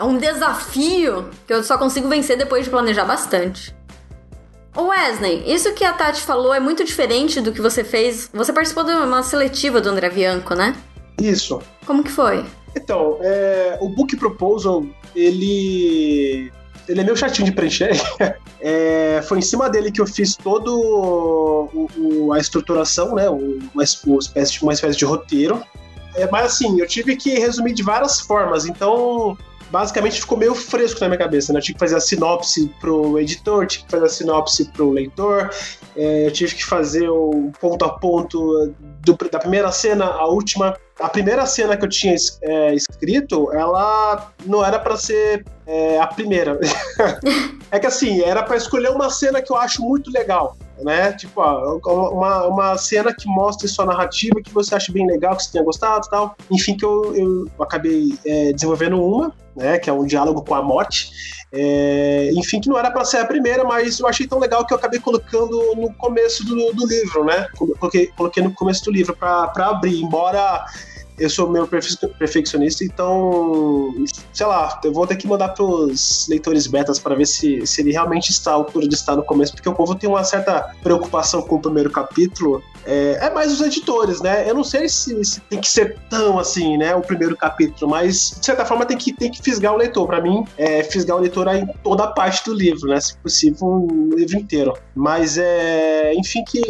é 0.00 0.04
um 0.04 0.16
desafio 0.16 1.28
que 1.46 1.52
eu 1.52 1.62
só 1.62 1.76
consigo 1.76 2.08
vencer 2.08 2.38
depois 2.38 2.64
de 2.64 2.70
planejar 2.70 3.04
bastante. 3.04 3.76
Ô 4.74 4.84
Wesley, 4.84 5.44
isso 5.46 5.74
que 5.74 5.84
a 5.84 5.92
Tati 5.92 6.22
falou 6.22 6.54
é 6.54 6.60
muito 6.60 6.82
diferente 6.82 7.38
do 7.38 7.52
que 7.52 7.60
você 7.60 7.84
fez. 7.84 8.30
Você 8.32 8.50
participou 8.50 8.82
de 8.82 8.92
uma 8.92 9.22
seletiva 9.22 9.78
do 9.78 9.90
André 9.90 10.08
Bianco, 10.08 10.54
né? 10.54 10.74
Isso. 11.20 11.60
Como 11.84 12.02
que 12.02 12.10
foi? 12.10 12.46
Então, 12.74 13.18
é, 13.20 13.76
o 13.80 13.90
Book 13.90 14.16
Proposal, 14.16 14.86
ele. 15.14 16.50
Ele 16.88 17.00
é 17.00 17.04
meio 17.04 17.16
chatinho 17.16 17.44
de 17.44 17.52
preencher. 17.52 17.90
é, 18.58 19.20
foi 19.28 19.38
em 19.38 19.42
cima 19.42 19.68
dele 19.68 19.92
que 19.92 20.00
eu 20.00 20.06
fiz 20.06 20.34
todo 20.34 20.80
o, 20.80 21.90
o, 21.98 22.32
a 22.32 22.38
estruturação, 22.38 23.14
né? 23.14 23.28
Uma, 23.28 23.58
uma, 23.74 24.18
espécie, 24.18 24.62
uma 24.62 24.72
espécie 24.72 24.98
de 24.98 25.04
roteiro. 25.04 25.62
É, 26.14 26.28
mas 26.30 26.54
assim, 26.54 26.80
eu 26.80 26.86
tive 26.86 27.16
que 27.16 27.38
resumir 27.38 27.74
de 27.74 27.82
várias 27.82 28.18
formas. 28.20 28.64
Então, 28.64 29.36
basicamente 29.70 30.20
ficou 30.20 30.36
meio 30.36 30.54
fresco 30.54 31.00
na 31.00 31.08
minha 31.08 31.18
cabeça, 31.18 31.52
né? 31.52 31.58
Eu 31.58 31.62
tive 31.62 31.74
que 31.74 31.80
fazer 31.80 31.96
a 31.96 32.00
sinopse 32.00 32.72
pro 32.80 33.18
editor, 33.18 33.66
tive 33.66 33.84
que 33.84 33.90
fazer 33.90 34.04
a 34.04 34.08
sinopse 34.08 34.64
pro 34.66 34.90
leitor, 34.90 35.50
é, 35.96 36.26
eu 36.26 36.32
tive 36.32 36.54
que 36.56 36.64
fazer 36.64 37.08
o 37.08 37.52
ponto 37.60 37.84
a 37.84 37.90
ponto 37.90 38.74
do, 39.00 39.16
da 39.30 39.38
primeira 39.38 39.70
cena 39.72 40.06
à 40.06 40.26
última. 40.26 40.76
A 40.98 41.08
primeira 41.08 41.46
cena 41.46 41.76
que 41.76 41.84
eu 41.84 41.88
tinha 41.88 42.14
é, 42.42 42.74
escrito, 42.74 43.50
ela 43.52 44.32
não 44.44 44.64
era 44.64 44.78
para 44.78 44.96
ser 44.96 45.46
é, 45.66 45.98
a 45.98 46.06
primeira. 46.06 46.58
é 47.70 47.78
que 47.78 47.86
assim, 47.86 48.20
era 48.22 48.42
para 48.42 48.56
escolher 48.56 48.90
uma 48.90 49.08
cena 49.08 49.40
que 49.40 49.52
eu 49.52 49.56
acho 49.56 49.82
muito 49.82 50.10
legal 50.10 50.56
né? 50.82 51.12
Tipo, 51.12 51.40
ó, 51.40 52.12
uma, 52.12 52.46
uma 52.46 52.78
cena 52.78 53.14
que 53.14 53.28
mostre 53.28 53.68
sua 53.68 53.86
narrativa 53.86 54.40
que 54.42 54.52
você 54.52 54.74
acha 54.74 54.92
bem 54.92 55.06
legal, 55.06 55.36
que 55.36 55.44
você 55.44 55.52
tenha 55.52 55.64
gostado 55.64 56.08
tal. 56.08 56.36
Enfim, 56.50 56.76
que 56.76 56.84
eu, 56.84 57.14
eu 57.14 57.50
acabei 57.60 58.18
é, 58.24 58.52
desenvolvendo 58.52 59.02
uma, 59.02 59.34
né? 59.56 59.78
Que 59.78 59.90
é 59.90 59.92
um 59.92 60.04
diálogo 60.04 60.42
com 60.42 60.54
a 60.54 60.62
morte. 60.62 61.10
É, 61.52 62.30
enfim, 62.34 62.60
que 62.60 62.68
não 62.68 62.78
era 62.78 62.90
para 62.90 63.04
ser 63.04 63.18
a 63.18 63.26
primeira, 63.26 63.64
mas 63.64 63.98
eu 63.98 64.06
achei 64.06 64.26
tão 64.26 64.38
legal 64.38 64.64
que 64.64 64.72
eu 64.72 64.78
acabei 64.78 65.00
colocando 65.00 65.74
no 65.74 65.92
começo 65.94 66.44
do, 66.44 66.72
do 66.72 66.86
livro, 66.86 67.24
né? 67.24 67.48
Coloquei, 67.56 68.06
coloquei 68.08 68.42
no 68.42 68.52
começo 68.52 68.84
do 68.84 68.92
livro 68.92 69.16
para 69.16 69.50
abrir, 69.56 70.00
embora 70.00 70.64
eu 71.20 71.28
sou 71.28 71.48
meio 71.50 71.66
perfeccionista, 71.66 72.82
então, 72.82 73.94
sei 74.32 74.46
lá, 74.46 74.80
eu 74.82 74.92
vou 74.92 75.06
ter 75.06 75.16
que 75.16 75.28
mandar 75.28 75.50
pros 75.50 76.26
leitores 76.28 76.66
betas 76.66 76.98
para 76.98 77.14
ver 77.14 77.26
se, 77.26 77.66
se 77.66 77.82
ele 77.82 77.92
realmente 77.92 78.30
está 78.30 78.52
à 78.52 78.54
altura 78.54 78.88
de 78.88 78.94
estar 78.94 79.14
no 79.14 79.22
começo, 79.22 79.52
porque 79.52 79.68
o 79.68 79.74
povo 79.74 79.94
tem 79.94 80.08
uma 80.08 80.24
certa 80.24 80.74
preocupação 80.82 81.42
com 81.42 81.56
o 81.56 81.60
primeiro 81.60 81.90
capítulo. 81.90 82.62
É, 82.86 83.18
é 83.20 83.30
mais 83.30 83.52
os 83.52 83.60
editores, 83.60 84.22
né? 84.22 84.48
Eu 84.48 84.54
não 84.54 84.64
sei 84.64 84.88
se, 84.88 85.22
se, 85.22 85.40
tem 85.42 85.60
que 85.60 85.68
ser 85.68 85.98
tão 86.08 86.38
assim, 86.38 86.78
né? 86.78 86.94
O 86.94 87.02
primeiro 87.02 87.36
capítulo, 87.36 87.90
mas 87.90 88.36
de 88.40 88.46
certa 88.46 88.64
forma 88.64 88.86
tem 88.86 88.96
que, 88.96 89.12
tem 89.12 89.30
que 89.30 89.42
fisgar 89.42 89.74
o 89.74 89.76
leitor. 89.76 90.06
Para 90.06 90.22
mim, 90.22 90.42
é 90.56 90.82
fisgar 90.82 91.18
o 91.18 91.20
leitor 91.20 91.46
em 91.48 91.66
toda 91.84 92.04
a 92.04 92.06
parte 92.08 92.42
do 92.46 92.54
livro, 92.54 92.88
né? 92.88 92.98
Se 92.98 93.14
possível, 93.18 93.68
o 93.68 94.14
livro 94.16 94.38
inteiro. 94.38 94.72
Mas 94.94 95.36
é. 95.36 96.14
Enfim, 96.14 96.42
que 96.44 96.62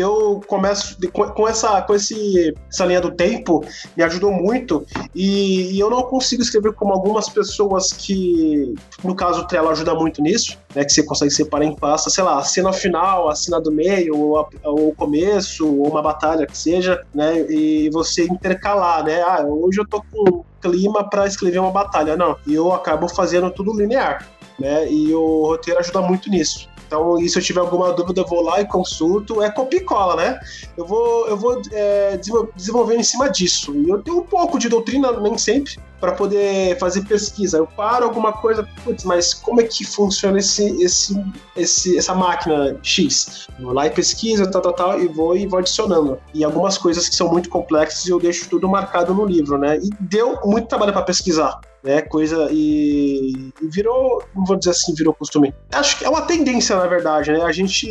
eu 0.00 0.40
começo 0.46 0.96
com 1.12 1.48
essa, 1.48 1.80
com 1.82 1.94
esse, 1.94 2.54
essa 2.68 2.84
linha 2.84 3.00
do 3.00 3.10
tempo, 3.10 3.64
me 3.96 4.02
ajudou 4.02 4.32
muito. 4.32 4.86
E, 5.14 5.72
e, 5.72 5.80
eu 5.80 5.90
não 5.90 6.02
consigo 6.02 6.42
escrever 6.42 6.72
como 6.74 6.92
algumas 6.92 7.28
pessoas 7.28 7.92
que, 7.92 8.74
no 9.02 9.14
caso, 9.14 9.42
o 9.42 9.46
Trello 9.46 9.68
ajuda 9.70 9.94
muito 9.94 10.22
nisso, 10.22 10.58
né? 10.74 10.84
Que 10.84 10.92
você 10.92 11.02
consegue 11.02 11.30
separar 11.30 11.64
em 11.64 11.74
pasta, 11.74 12.10
sei 12.10 12.24
lá, 12.24 12.38
a 12.38 12.42
cena 12.42 12.72
final, 12.72 13.28
a 13.28 13.34
cena 13.34 13.60
do 13.60 13.72
meio, 13.72 14.16
ou, 14.16 14.38
a, 14.38 14.48
ou 14.64 14.88
o 14.88 14.94
começo, 14.94 15.66
ou 15.66 15.88
uma 15.88 16.02
batalha 16.02 16.46
que 16.46 16.56
seja, 16.56 17.04
né? 17.14 17.40
E 17.50 17.90
você 17.90 18.24
intercalar, 18.24 19.04
né? 19.04 19.20
Ah, 19.22 19.44
hoje 19.46 19.80
eu 19.80 19.88
tô 19.88 20.02
com 20.02 20.44
clima 20.60 21.08
para 21.08 21.26
escrever 21.26 21.58
uma 21.58 21.70
batalha. 21.70 22.16
Não, 22.16 22.36
e 22.46 22.54
eu 22.54 22.72
acabo 22.72 23.08
fazendo 23.08 23.50
tudo 23.50 23.76
linear. 23.76 24.26
Né? 24.58 24.90
E 24.90 25.14
o 25.14 25.46
roteiro 25.46 25.78
ajuda 25.78 26.00
muito 26.02 26.28
nisso. 26.28 26.68
Então, 26.88 27.18
e 27.20 27.28
se 27.28 27.38
eu 27.38 27.42
tiver 27.42 27.60
alguma 27.60 27.92
dúvida, 27.92 28.22
eu 28.22 28.26
vou 28.26 28.42
lá 28.42 28.62
e 28.62 28.66
consulto. 28.66 29.42
É 29.42 29.50
copia 29.50 29.78
e 29.78 29.84
cola, 29.84 30.16
né? 30.16 30.40
Eu 30.74 30.86
vou, 30.86 31.28
eu 31.28 31.36
vou 31.36 31.60
é, 31.70 32.18
desenvolver 32.56 32.96
em 32.96 33.02
cima 33.02 33.30
disso. 33.30 33.74
E 33.74 33.90
eu 33.90 34.02
tenho 34.02 34.18
um 34.18 34.24
pouco 34.24 34.58
de 34.58 34.70
doutrina, 34.70 35.12
nem 35.20 35.36
sempre, 35.36 35.78
para 36.00 36.12
poder 36.12 36.78
fazer 36.78 37.02
pesquisa. 37.02 37.58
Eu 37.58 37.66
paro 37.66 38.06
alguma 38.06 38.32
coisa, 38.32 38.66
putz, 38.82 39.04
mas 39.04 39.34
como 39.34 39.60
é 39.60 39.64
que 39.64 39.84
funciona 39.84 40.38
esse, 40.38 40.82
esse, 40.82 41.22
esse, 41.54 41.98
essa 41.98 42.14
máquina 42.14 42.78
X? 42.82 43.48
Vou 43.60 43.74
lá 43.74 43.86
e 43.86 43.90
pesquiso, 43.90 44.50
tal, 44.50 44.62
tal, 44.62 44.72
tal, 44.72 45.00
e 45.00 45.08
vou 45.08 45.36
e 45.36 45.46
vou 45.46 45.58
adicionando. 45.58 46.18
E 46.32 46.42
algumas 46.42 46.78
coisas 46.78 47.06
que 47.06 47.14
são 47.14 47.28
muito 47.30 47.50
complexas 47.50 48.08
eu 48.08 48.18
deixo 48.18 48.48
tudo 48.48 48.66
marcado 48.66 49.12
no 49.12 49.26
livro, 49.26 49.58
né? 49.58 49.78
E 49.78 49.90
deu 50.00 50.38
muito 50.42 50.68
trabalho 50.68 50.94
para 50.94 51.02
pesquisar 51.02 51.60
né? 51.82 52.02
Coisa 52.02 52.48
e, 52.50 53.52
e, 53.62 53.66
virou, 53.68 54.22
não 54.34 54.44
vou 54.44 54.56
dizer 54.56 54.70
assim, 54.70 54.94
virou 54.94 55.14
costume. 55.14 55.54
Acho 55.72 55.98
que 55.98 56.04
é 56.04 56.08
uma 56.08 56.22
tendência, 56.22 56.76
na 56.76 56.86
verdade, 56.86 57.32
né? 57.32 57.42
A 57.42 57.52
gente 57.52 57.88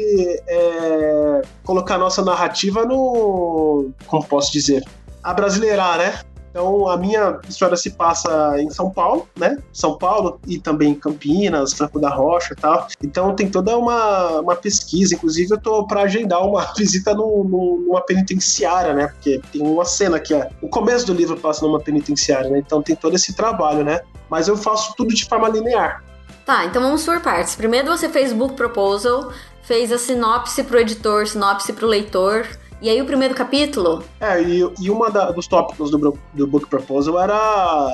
é, 0.48 1.42
colocar 1.64 1.96
a 1.96 2.00
nossa 2.00 2.24
narrativa 2.24 2.86
no, 2.86 3.90
como 4.06 4.26
posso 4.26 4.52
dizer, 4.52 4.84
a 5.24 5.34
brasileirar, 5.34 5.98
né? 5.98 6.20
Então 6.58 6.90
a 6.90 6.98
minha 6.98 7.40
história 7.48 7.78
se 7.78 7.92
passa 7.92 8.60
em 8.60 8.72
São 8.72 8.90
Paulo, 8.90 9.30
né? 9.38 9.60
São 9.72 9.96
Paulo 9.96 10.40
e 10.48 10.58
também 10.58 10.96
Campinas, 10.96 11.74
Franco 11.74 12.00
da 12.00 12.10
Rocha 12.10 12.54
e 12.54 12.56
tal. 12.56 12.88
Então 13.04 13.36
tem 13.36 13.48
toda 13.48 13.78
uma, 13.78 14.40
uma 14.40 14.56
pesquisa. 14.56 15.14
Inclusive 15.14 15.54
eu 15.54 15.62
tô 15.62 15.86
para 15.86 16.02
agendar 16.02 16.44
uma 16.44 16.66
visita 16.76 17.14
no, 17.14 17.44
no, 17.44 17.82
numa 17.86 18.02
penitenciária, 18.02 18.92
né? 18.96 19.10
Porque 19.10 19.40
tem 19.52 19.62
uma 19.62 19.86
cena 19.86 20.20
que 20.20 20.34
é 20.34 20.50
o 20.60 20.68
começo 20.68 21.06
do 21.06 21.14
livro 21.14 21.38
passa 21.38 21.64
numa 21.64 21.80
penitenciária, 21.80 22.50
né? 22.50 22.58
Então 22.58 22.82
tem 22.82 22.96
todo 22.96 23.16
esse 23.16 23.36
trabalho, 23.36 23.84
né? 23.84 24.00
Mas 24.28 24.48
eu 24.48 24.58
faço 24.58 24.96
tudo 24.98 25.14
de 25.14 25.26
forma 25.26 25.48
linear. 25.50 26.04
Tá, 26.44 26.66
então 26.66 26.82
vamos 26.82 27.06
por 27.06 27.20
partes. 27.20 27.56
Primeiro 27.56 27.88
você 27.88 28.10
fez 28.10 28.34
book 28.34 28.56
proposal, 28.56 29.32
fez 29.62 29.92
a 29.92 30.00
sinopse 30.00 30.64
pro 30.64 30.80
editor, 30.80 31.28
sinopse 31.28 31.72
pro 31.72 31.86
leitor. 31.86 32.48
E 32.82 32.90
aí 32.90 33.02
o 33.02 33.06
primeiro 33.06 33.34
capítulo? 33.34 34.04
É, 34.20 34.42
e, 34.42 34.60
e 34.80 34.90
uma 34.90 35.10
dos 35.10 35.48
tópicos 35.48 35.90
do, 35.90 36.18
do 36.34 36.48
Book 36.48 36.68
Proposal 36.68 37.20
era 37.20 37.36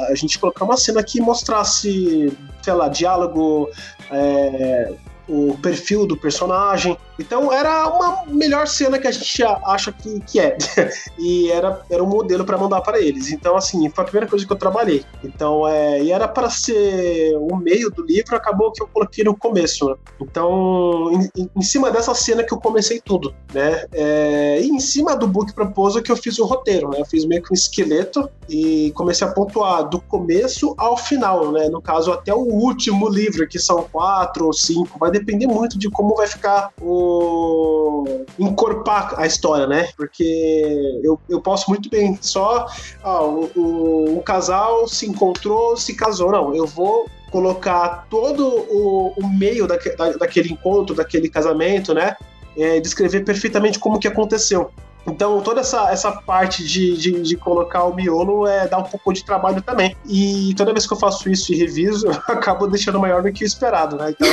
a 0.10 0.16
gente 0.16 0.38
colocar 0.38 0.66
uma 0.66 0.76
cena 0.76 1.02
que 1.02 1.22
mostrasse, 1.22 2.36
sei 2.62 2.74
lá, 2.74 2.90
diálogo, 2.90 3.70
é, 4.12 4.94
o 5.28 5.58
perfil 5.62 6.06
do 6.06 6.18
personagem. 6.18 6.98
Então 7.20 7.52
era 7.52 7.88
uma 7.88 8.24
melhor 8.28 8.68
cena 8.68 8.98
que 8.98 9.08
a 9.08 9.12
gente 9.12 9.44
acha 9.44 9.92
que, 9.92 10.20
que 10.22 10.40
é. 10.40 10.58
e 11.18 11.50
era, 11.52 11.82
era 11.90 12.04
um 12.04 12.08
modelo 12.08 12.44
para 12.44 12.58
mandar 12.58 12.82
para 12.82 13.00
eles. 13.00 13.32
Então, 13.32 13.56
assim, 13.56 13.90
foi 13.90 14.04
a 14.04 14.06
primeira 14.06 14.30
coisa 14.30 14.46
que 14.46 14.52
eu 14.52 14.58
trabalhei. 14.58 15.06
Então, 15.24 15.68
é, 15.68 16.02
e 16.02 16.12
era 16.12 16.28
para 16.28 16.50
ser 16.50 17.36
o 17.38 17.56
meio 17.56 17.90
do 17.90 18.04
livro, 18.04 18.36
acabou 18.36 18.72
que 18.72 18.82
eu 18.82 18.88
coloquei 18.88 19.24
no 19.24 19.36
começo. 19.36 19.90
Né? 19.90 19.96
Então, 20.22 21.12
em, 21.36 21.50
em, 21.56 21.62
cima 21.62 21.92
dessa 21.92 22.14
cena 22.14 22.44
que 22.44 22.54
eu 22.54 22.60
comecei 22.60 23.00
tudo, 23.00 23.34
né? 23.54 23.86
É, 23.94 24.60
e 24.62 24.70
em 24.70 24.80
cima 24.80 25.16
do 25.16 25.28
book 25.28 25.54
proposal 25.54 26.02
que 26.02 26.12
eu 26.12 26.18
fiz 26.18 26.40
o 26.40 26.46
roteiro, 26.46 26.90
né? 26.90 27.00
Eu 27.00 27.06
fiz 27.06 27.26
meio 27.26 27.42
que 27.42 27.52
um 27.52 27.54
esqueleto 27.54 28.30
e 28.50 28.92
comecei 28.96 29.26
a 29.28 29.32
pontuar 29.32 29.88
do 29.88 30.02
começo 30.02 30.74
ao 30.78 30.98
final, 30.98 31.52
né? 31.52 31.70
No 31.70 31.82
caso, 31.82 32.12
até 32.12 32.34
o 32.34 32.42
último 32.42 33.08
livro, 33.10 33.48
que 33.48 33.60
são 33.60 33.84
quatro 33.92 34.48
ou 34.48 34.54
cinco, 34.54 35.00
vai 35.00 35.12
depender 35.14 35.48
muito 35.48 35.78
de 35.78 35.90
como 35.90 36.16
vai 36.16 36.28
ficar 36.28 36.72
o. 36.82 38.26
encorpar 38.38 39.14
a 39.18 39.26
história, 39.26 39.66
né? 39.66 39.90
Porque 39.96 41.02
eu, 41.04 41.20
eu 41.30 41.40
posso 41.42 41.70
muito 41.70 41.90
bem 41.90 42.18
só. 42.22 42.68
Ah, 43.04 43.24
o, 43.24 43.50
o, 43.56 44.18
o 44.18 44.24
casal 44.24 44.88
se 44.88 45.08
encontrou, 45.08 45.78
se 45.78 45.96
casou. 45.96 46.32
Não, 46.32 46.54
eu 46.54 46.68
vou 46.68 47.08
colocar 47.32 48.06
todo 48.10 48.46
o, 48.46 49.14
o 49.18 49.28
meio 49.28 49.66
da, 49.66 49.78
daquele 50.20 50.54
encontro, 50.54 50.96
daquele 50.96 51.30
casamento, 51.30 51.94
né? 51.94 52.16
É, 52.56 52.80
descrever 52.80 53.22
perfeitamente 53.22 53.80
como 53.80 54.00
que 54.00 54.08
aconteceu. 54.08 54.72
Então, 55.06 55.42
toda 55.42 55.62
essa, 55.62 55.92
essa 55.92 56.12
parte 56.12 56.64
de, 56.64 56.96
de, 56.98 57.22
de, 57.22 57.36
colocar 57.36 57.84
o 57.84 57.94
miolo 57.94 58.48
é, 58.48 58.68
dá 58.68 58.78
um 58.78 58.84
pouco 58.84 59.12
de 59.12 59.24
trabalho 59.26 59.62
também. 59.62 59.96
E 60.06 60.54
toda 60.56 60.72
vez 60.72 60.88
que 60.88 60.94
eu 60.94 60.98
faço 60.98 61.30
isso 61.30 61.52
e 61.52 61.58
reviso, 61.58 62.08
eu 62.08 62.14
acabo 62.14 62.68
deixando 62.68 63.00
maior 63.00 63.22
do 63.22 63.32
que 63.32 63.44
o 63.44 63.48
esperado, 63.48 63.98
né? 63.98 64.12
Então, 64.12 64.28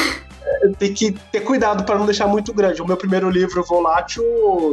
tem 0.79 0.93
que 0.93 1.13
ter 1.33 1.41
cuidado 1.41 1.85
para 1.85 1.99
não 1.99 2.07
deixar 2.07 2.27
muito 2.27 2.53
grande. 2.53 2.83
O 2.83 2.87
meu 2.87 2.97
primeiro 2.97 3.29
livro, 3.31 3.63
Volátil, 3.63 4.25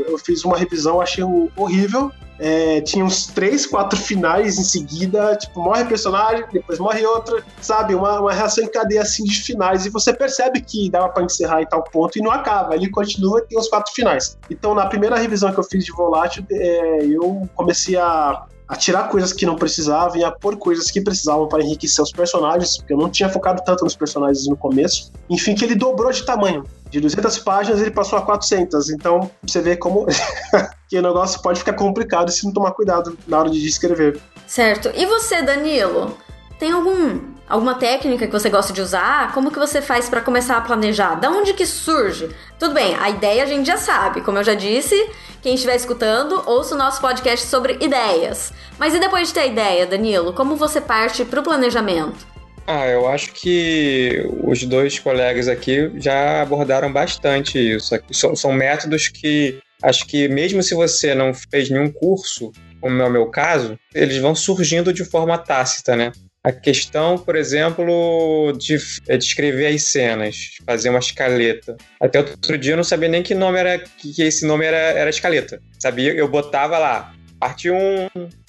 eu 0.07 0.17
fiz 0.17 0.43
uma 0.43 0.57
revisão, 0.57 1.01
achei 1.01 1.23
horrível. 1.55 2.11
É, 2.39 2.81
tinha 2.81 3.03
uns 3.03 3.25
três, 3.25 3.65
quatro 3.65 3.97
finais 3.97 4.59
em 4.59 4.63
seguida, 4.63 5.35
tipo, 5.35 5.59
morre 5.59 5.85
personagem, 5.85 6.45
depois 6.53 6.77
morre 6.77 7.03
outro, 7.03 7.43
sabe? 7.59 7.95
Uma, 7.95 8.19
uma 8.19 8.31
reação 8.31 8.63
em 8.63 8.67
cadeia 8.67 9.01
assim 9.01 9.23
de 9.23 9.41
finais, 9.41 9.87
e 9.87 9.89
você 9.89 10.13
percebe 10.13 10.61
que 10.61 10.87
dava 10.87 11.09
para 11.09 11.23
encerrar 11.23 11.63
em 11.63 11.65
tal 11.65 11.83
ponto 11.83 12.17
e 12.17 12.21
não 12.21 12.31
acaba, 12.31 12.75
ele 12.75 12.91
continua 12.91 13.39
e 13.39 13.47
tem 13.47 13.57
os 13.57 13.67
quatro 13.67 13.91
finais. 13.91 14.37
Então, 14.51 14.75
na 14.75 14.85
primeira 14.85 15.17
revisão 15.17 15.51
que 15.51 15.59
eu 15.59 15.63
fiz 15.63 15.83
de 15.83 15.91
Volátil, 15.91 16.45
é, 16.51 17.05
eu 17.05 17.49
comecei 17.55 17.97
a 17.97 18.45
a 18.67 18.75
tirar 18.75 19.09
coisas 19.09 19.31
que 19.31 19.45
não 19.45 19.55
precisavam 19.55 20.17
e 20.17 20.23
a 20.23 20.31
pôr 20.31 20.57
coisas 20.57 20.91
que 20.91 20.99
precisavam 20.99 21.47
para 21.47 21.63
enriquecer 21.63 22.03
os 22.03 22.11
personagens, 22.11 22.77
porque 22.77 22.93
eu 22.93 22.97
não 22.97 23.09
tinha 23.09 23.29
focado 23.29 23.61
tanto 23.63 23.83
nos 23.83 23.95
personagens 23.95 24.45
no 24.47 24.57
começo. 24.57 25.11
Enfim, 25.29 25.55
que 25.55 25.63
ele 25.63 25.75
dobrou 25.75 26.11
de 26.11 26.23
tamanho. 26.23 26.63
De 26.89 26.99
200 26.99 27.39
páginas 27.39 27.81
ele 27.81 27.91
passou 27.91 28.19
a 28.19 28.21
400. 28.21 28.89
Então 28.89 29.29
você 29.41 29.61
vê 29.61 29.77
como 29.77 30.05
que 30.89 30.97
o 30.97 31.01
negócio 31.01 31.41
pode 31.41 31.59
ficar 31.59 31.73
complicado 31.73 32.29
se 32.31 32.45
não 32.45 32.51
tomar 32.51 32.71
cuidado 32.71 33.17
na 33.27 33.39
hora 33.39 33.49
de 33.49 33.65
escrever. 33.65 34.19
Certo. 34.45 34.91
E 34.95 35.05
você, 35.05 35.41
Danilo? 35.41 36.17
Tem 36.59 36.71
algum 36.71 37.36
alguma 37.47 37.75
técnica 37.75 38.25
que 38.25 38.31
você 38.31 38.49
gosta 38.49 38.73
de 38.73 38.81
usar? 38.81 39.33
Como 39.33 39.51
que 39.51 39.59
você 39.59 39.81
faz 39.81 40.09
para 40.09 40.21
começar 40.21 40.57
a 40.57 40.61
planejar? 40.61 41.15
Da 41.15 41.29
onde 41.29 41.53
que 41.53 41.65
surge? 41.65 42.29
Tudo 42.59 42.73
bem, 42.73 42.95
a 42.95 43.09
ideia 43.09 43.43
a 43.43 43.45
gente 43.45 43.65
já 43.65 43.77
sabe, 43.77 44.21
como 44.21 44.37
eu 44.37 44.43
já 44.43 44.53
disse, 44.53 44.95
quem 45.41 45.55
estiver 45.55 45.75
escutando, 45.75 46.43
ouça 46.45 46.75
o 46.75 46.77
nosso 46.77 46.99
podcast 46.99 47.47
sobre 47.47 47.77
ideias. 47.79 48.51
Mas 48.77 48.93
e 48.93 48.99
depois 48.99 49.29
de 49.29 49.33
ter 49.33 49.41
a 49.41 49.45
ideia, 49.45 49.85
Danilo, 49.85 50.33
como 50.33 50.55
você 50.55 50.81
parte 50.81 51.23
para 51.23 51.39
o 51.39 51.43
planejamento? 51.43 52.27
Ah, 52.69 52.85
eu 52.87 53.07
acho 53.07 53.31
que 53.33 54.29
os 54.43 54.61
dois 54.65 54.99
colegas 54.99 55.47
aqui 55.47 55.89
já 55.95 56.41
abordaram 56.41 56.91
bastante 56.91 57.57
isso. 57.57 57.97
São, 58.11 58.35
são 58.35 58.51
métodos 58.51 59.07
que 59.07 59.59
acho 59.81 60.05
que 60.05 60.27
mesmo 60.27 60.61
se 60.61 60.75
você 60.75 61.15
não 61.15 61.33
fez 61.33 61.69
nenhum 61.69 61.89
curso, 61.89 62.51
como 62.81 63.01
é 63.01 63.05
o 63.05 63.09
meu 63.09 63.27
caso, 63.27 63.79
eles 63.95 64.17
vão 64.17 64.35
surgindo 64.35 64.91
de 64.91 65.05
forma 65.05 65.37
tácita, 65.37 65.95
né? 65.95 66.11
A 66.47 66.51
questão, 66.53 67.17
por 67.17 67.35
exemplo, 67.35 68.53
de, 68.53 68.77
é 69.09 69.17
de 69.17 69.23
escrever 69.25 69.67
as 69.67 69.83
cenas, 69.83 70.51
fazer 70.65 70.87
uma 70.87 70.99
escaleta. 70.99 71.75
Até 71.99 72.19
outro 72.19 72.57
dia 72.57 72.71
eu 72.71 72.77
não 72.77 72.85
sabia 72.85 73.09
nem 73.09 73.21
que 73.21 73.35
nome 73.35 73.59
era, 73.59 73.77
que 73.79 74.21
esse 74.21 74.45
nome 74.45 74.63
era, 74.63 74.77
era 74.77 75.09
escaleta. 75.09 75.61
Sabia? 75.77 76.13
Eu 76.13 76.29
botava 76.29 76.77
lá, 76.77 77.13
parte 77.37 77.69
1, 77.69 77.75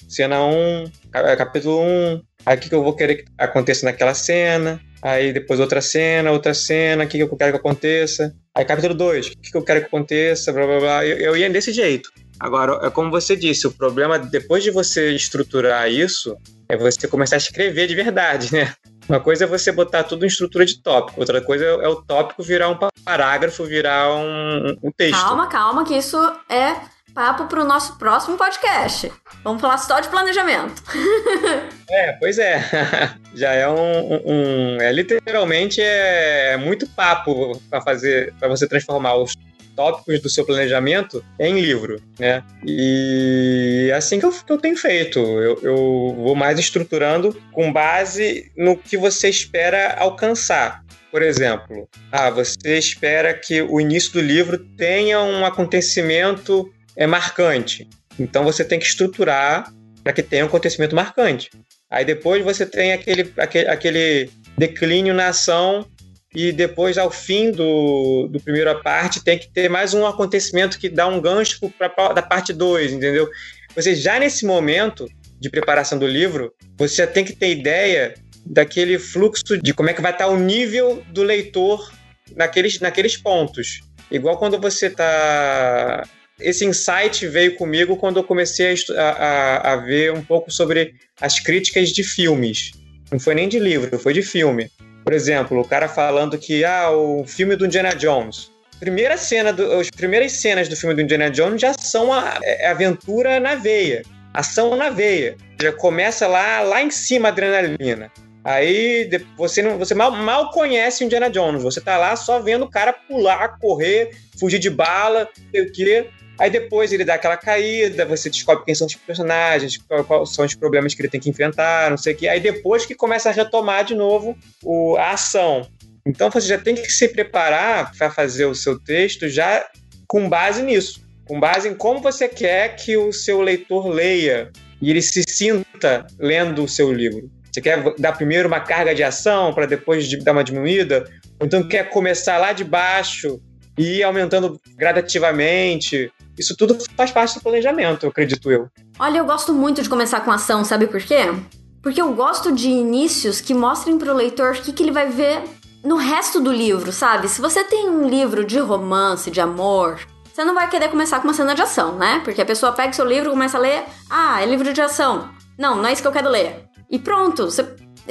cena 0.07 0.41
1, 0.41 0.85
é, 1.13 1.35
capítulo 1.35 1.81
1, 1.81 2.21
aí 2.45 2.55
o 2.55 2.59
que, 2.61 2.69
que 2.69 2.75
eu 2.75 2.81
vou 2.81 2.95
querer 2.95 3.15
que 3.15 3.25
aconteça 3.37 3.85
naquela 3.85 4.13
cena, 4.13 4.79
aí 5.01 5.33
depois 5.33 5.59
outra 5.59 5.81
cena, 5.81 6.31
outra 6.31 6.53
cena, 6.53 7.03
o 7.03 7.07
que, 7.07 7.17
que 7.17 7.23
eu 7.23 7.35
quero 7.35 7.51
que 7.51 7.57
aconteça, 7.57 8.33
aí 8.55 8.63
capítulo 8.63 8.93
2, 8.93 9.27
o 9.27 9.29
que, 9.31 9.51
que 9.51 9.57
eu 9.57 9.61
quero 9.61 9.81
que 9.81 9.87
aconteça, 9.87 10.53
blá 10.53 10.65
blá 10.65 10.79
blá. 10.79 11.05
Eu, 11.05 11.17
eu 11.17 11.35
ia 11.35 11.49
desse 11.49 11.73
jeito. 11.73 12.09
Agora, 12.39 12.79
é 12.85 12.89
como 12.89 13.11
você 13.11 13.35
disse, 13.35 13.67
o 13.67 13.71
problema, 13.71 14.17
depois 14.17 14.63
de 14.63 14.71
você 14.71 15.11
estruturar 15.11 15.91
isso, 15.91 16.37
é 16.69 16.77
você 16.77 17.07
começar 17.07 17.35
a 17.35 17.37
escrever 17.37 17.87
de 17.87 17.95
verdade, 17.95 18.53
né? 18.53 18.73
Uma 19.09 19.19
coisa 19.19 19.43
é 19.43 19.47
você 19.47 19.71
botar 19.71 20.03
tudo 20.03 20.23
em 20.23 20.27
estrutura 20.27 20.65
de 20.65 20.81
tópico, 20.81 21.19
outra 21.19 21.41
coisa 21.41 21.65
é 21.65 21.87
o 21.87 21.95
tópico 21.95 22.43
virar 22.43 22.69
um 22.69 22.77
parágrafo, 23.03 23.65
virar 23.65 24.13
um, 24.13 24.77
um 24.83 24.91
texto. 24.91 25.19
Calma, 25.19 25.47
calma, 25.47 25.83
que 25.83 25.97
isso 25.97 26.17
é 26.47 26.75
papo 27.13 27.45
para 27.45 27.61
o 27.61 27.65
nosso 27.65 27.97
próximo 27.97 28.37
podcast. 28.37 29.11
Vamos 29.43 29.61
falar 29.61 29.77
só 29.79 29.99
de 29.99 30.07
planejamento. 30.09 30.81
é, 31.89 32.13
pois 32.13 32.37
é. 32.37 32.63
Já 33.33 33.51
é 33.51 33.67
um, 33.67 34.13
um, 34.25 34.81
é 34.81 34.91
literalmente 34.91 35.81
é 35.81 36.55
muito 36.57 36.87
papo 36.89 37.59
para 37.69 37.81
fazer, 37.81 38.33
para 38.39 38.47
você 38.47 38.67
transformar 38.67 39.15
os 39.15 39.35
tópicos 39.79 40.19
do 40.19 40.29
seu 40.29 40.45
planejamento 40.45 41.23
em 41.39 41.57
livro, 41.57 42.01
né? 42.19 42.43
E 42.67 43.87
é 43.89 43.95
assim 43.95 44.19
que 44.19 44.25
eu, 44.25 44.31
que 44.31 44.51
eu 44.51 44.57
tenho 44.57 44.75
feito. 44.75 45.19
Eu, 45.19 45.57
eu 45.63 45.75
vou 46.17 46.35
mais 46.35 46.59
estruturando 46.59 47.41
com 47.53 47.71
base 47.71 48.51
no 48.57 48.75
que 48.75 48.97
você 48.97 49.29
espera 49.29 49.95
alcançar. 49.97 50.83
Por 51.09 51.21
exemplo, 51.21 51.87
ah, 52.11 52.29
você 52.29 52.77
espera 52.77 53.33
que 53.33 53.61
o 53.61 53.79
início 53.79 54.11
do 54.11 54.21
livro 54.21 54.57
tenha 54.57 55.21
um 55.21 55.45
acontecimento 55.45 56.69
é, 56.93 57.07
marcante. 57.07 57.87
Então 58.19 58.43
você 58.43 58.65
tem 58.65 58.79
que 58.79 58.85
estruturar 58.85 59.73
para 60.03 60.11
que 60.11 60.21
tenha 60.21 60.43
um 60.43 60.47
acontecimento 60.47 60.93
marcante. 60.93 61.49
Aí 61.89 62.03
depois 62.03 62.43
você 62.43 62.65
tem 62.65 62.91
aquele, 62.91 63.33
aquele, 63.37 63.67
aquele 63.69 64.29
declínio 64.57 65.13
na 65.13 65.29
ação 65.29 65.87
e 66.33 66.51
depois, 66.51 66.97
ao 66.97 67.09
fim 67.09 67.51
do, 67.51 68.27
do 68.27 68.39
primeira 68.39 68.75
parte, 68.75 69.23
tem 69.23 69.37
que 69.37 69.49
ter 69.49 69.67
mais 69.67 69.93
um 69.93 70.05
acontecimento 70.05 70.77
que 70.77 70.87
dá 70.87 71.07
um 71.07 71.19
gancho 71.19 71.59
para 71.77 72.13
da 72.13 72.21
parte 72.21 72.53
2, 72.53 72.93
entendeu? 72.93 73.27
Você 73.75 73.95
já 73.95 74.19
nesse 74.19 74.45
momento 74.45 75.07
de 75.39 75.49
preparação 75.49 75.97
do 75.97 76.05
livro, 76.05 76.53
você 76.77 76.97
já 76.97 77.07
tem 77.07 77.25
que 77.25 77.33
ter 77.33 77.49
ideia 77.51 78.13
daquele 78.45 78.99
fluxo 78.99 79.57
de 79.57 79.73
como 79.73 79.89
é 79.89 79.93
que 79.93 80.01
vai 80.01 80.11
estar 80.11 80.27
o 80.27 80.37
nível 80.37 81.03
do 81.09 81.23
leitor 81.23 81.91
naqueles, 82.35 82.79
naqueles 82.79 83.17
pontos. 83.17 83.81
Igual 84.11 84.37
quando 84.37 84.59
você 84.59 84.87
está. 84.87 86.07
Esse 86.39 86.65
insight 86.65 87.27
veio 87.27 87.55
comigo 87.55 87.97
quando 87.97 88.17
eu 88.17 88.23
comecei 88.23 88.73
a, 88.95 89.01
a, 89.01 89.73
a 89.73 89.75
ver 89.77 90.13
um 90.13 90.23
pouco 90.23 90.49
sobre 90.51 90.93
as 91.19 91.39
críticas 91.39 91.89
de 91.89 92.03
filmes. 92.03 92.71
Não 93.11 93.19
foi 93.19 93.35
nem 93.35 93.49
de 93.49 93.59
livro, 93.59 93.99
foi 93.99 94.13
de 94.13 94.21
filme. 94.21 94.69
Por 95.09 95.15
exemplo, 95.15 95.59
o 95.59 95.67
cara 95.67 95.89
falando 95.89 96.37
que 96.37 96.63
ah, 96.63 96.91
o 96.91 97.25
filme 97.25 97.55
do 97.55 97.65
Indiana 97.65 97.95
Jones. 97.95 98.51
Primeira 98.79 99.17
cena 99.17 99.51
do, 99.51 99.79
as 99.79 99.89
primeiras 99.89 100.33
cenas 100.33 100.69
do 100.69 100.75
filme 100.75 100.93
do 100.93 101.01
Indiana 101.01 101.31
Jones 101.31 101.59
já 101.59 101.73
são 101.73 102.13
a, 102.13 102.33
a 102.33 102.39
é, 102.43 102.67
aventura 102.67 103.39
na 103.39 103.55
veia, 103.55 104.03
ação 104.35 104.75
na 104.75 104.91
veia. 104.91 105.35
Já 105.59 105.71
começa 105.71 106.27
lá, 106.27 106.61
lá 106.61 106.83
em 106.83 106.91
cima 106.91 107.29
a 107.29 107.31
adrenalina. 107.31 108.11
Aí 108.43 109.09
você 109.35 109.63
não, 109.63 109.79
você 109.79 109.95
mal, 109.95 110.11
mal 110.11 110.51
conhece 110.51 111.03
o 111.03 111.05
Indiana 111.05 111.27
Jones. 111.27 111.63
Você 111.63 111.81
tá 111.81 111.97
lá 111.97 112.15
só 112.15 112.39
vendo 112.39 112.65
o 112.65 112.69
cara 112.69 112.93
pular, 112.93 113.57
correr, 113.57 114.11
fugir 114.39 114.59
de 114.59 114.69
bala, 114.69 115.27
sei 115.49 115.63
o 115.63 115.71
quê. 115.71 116.07
Aí 116.39 116.49
depois 116.49 116.93
ele 116.93 117.03
dá 117.03 117.15
aquela 117.15 117.35
caída, 117.35 118.05
você 118.05 118.29
descobre 118.29 118.63
quem 118.63 118.73
são 118.73 118.87
os 118.87 118.95
personagens, 118.95 119.77
quais 119.77 120.33
são 120.33 120.45
os 120.45 120.55
problemas 120.55 120.93
que 120.93 121.01
ele 121.01 121.09
tem 121.09 121.19
que 121.19 121.29
enfrentar, 121.29 121.89
não 121.89 121.97
sei 121.97 122.13
o 122.13 122.15
quê. 122.15 122.27
Aí 122.29 122.39
depois 122.39 122.85
que 122.85 122.95
começa 122.95 123.29
a 123.29 123.33
retomar 123.33 123.83
de 123.83 123.93
novo 123.93 124.37
o, 124.63 124.95
a 124.95 125.11
ação. 125.11 125.67
Então 126.05 126.31
você 126.31 126.47
já 126.47 126.57
tem 126.57 126.75
que 126.75 126.89
se 126.89 127.09
preparar 127.09 127.91
para 127.97 128.09
fazer 128.09 128.45
o 128.45 128.55
seu 128.55 128.79
texto 128.79 129.27
já 129.27 129.67
com 130.07 130.29
base 130.29 130.63
nisso, 130.63 131.05
com 131.25 131.39
base 131.39 131.67
em 131.67 131.75
como 131.75 131.99
você 131.99 132.29
quer 132.29 132.75
que 132.77 132.95
o 132.95 133.11
seu 133.11 133.41
leitor 133.41 133.87
leia 133.87 134.49
e 134.81 134.89
ele 134.89 135.01
se 135.01 135.23
sinta 135.27 136.07
lendo 136.17 136.63
o 136.63 136.69
seu 136.69 136.91
livro. 136.91 137.29
Você 137.51 137.61
quer 137.61 137.83
dar 137.97 138.13
primeiro 138.13 138.47
uma 138.47 138.61
carga 138.61 138.95
de 138.95 139.03
ação 139.03 139.53
para 139.53 139.65
depois 139.65 140.07
dar 140.23 140.31
uma 140.31 140.43
diminuída? 140.43 141.03
Ou 141.39 141.45
então 141.45 141.67
quer 141.67 141.89
começar 141.89 142.37
lá 142.37 142.53
de 142.53 142.63
baixo 142.63 143.41
e 143.79 143.99
ir 143.99 144.03
aumentando 144.03 144.59
gradativamente? 144.75 146.11
Isso 146.37 146.55
tudo 146.55 146.77
faz 146.97 147.11
parte 147.11 147.35
do 147.35 147.41
planejamento, 147.41 148.07
acredito 148.07 148.51
eu. 148.51 148.67
Olha, 148.99 149.19
eu 149.19 149.25
gosto 149.25 149.53
muito 149.53 149.81
de 149.81 149.87
começar 149.87 150.19
com 150.19 150.31
ação, 150.31 150.65
sabe 150.65 150.85
por 150.85 151.01
quê? 151.01 151.33
Porque 151.81 152.01
eu 152.01 152.13
gosto 152.13 152.51
de 152.51 152.67
inícios 152.67 153.39
que 153.39 153.53
mostrem 153.53 153.97
para 153.97 154.13
o 154.13 154.15
leitor 154.15 154.51
o 154.51 154.61
que, 154.61 154.73
que 154.73 154.83
ele 154.83 154.91
vai 154.91 155.07
ver 155.07 155.41
no 155.81 155.95
resto 155.95 156.41
do 156.41 156.51
livro, 156.51 156.91
sabe? 156.91 157.29
Se 157.29 157.39
você 157.39 157.63
tem 157.63 157.89
um 157.89 158.09
livro 158.09 158.43
de 158.43 158.59
romance, 158.59 159.31
de 159.31 159.39
amor, 159.39 159.97
você 160.25 160.43
não 160.43 160.53
vai 160.53 160.69
querer 160.69 160.89
começar 160.89 161.21
com 161.21 161.27
uma 161.29 161.33
cena 161.33 161.55
de 161.55 161.61
ação, 161.61 161.95
né? 161.95 162.21
Porque 162.25 162.41
a 162.41 162.45
pessoa 162.45 162.73
pega 162.73 162.91
seu 162.91 163.05
livro 163.05 163.29
e 163.29 163.31
começa 163.31 163.57
a 163.57 163.61
ler, 163.61 163.85
ah, 164.09 164.41
é 164.41 164.45
livro 164.45 164.73
de 164.73 164.81
ação. 164.81 165.29
Não, 165.57 165.77
não 165.77 165.85
é 165.85 165.93
isso 165.93 166.01
que 166.01 166.07
eu 166.07 166.11
quero 166.11 166.29
ler. 166.29 166.65
E 166.91 166.99
pronto, 166.99 167.45
você 167.45 167.65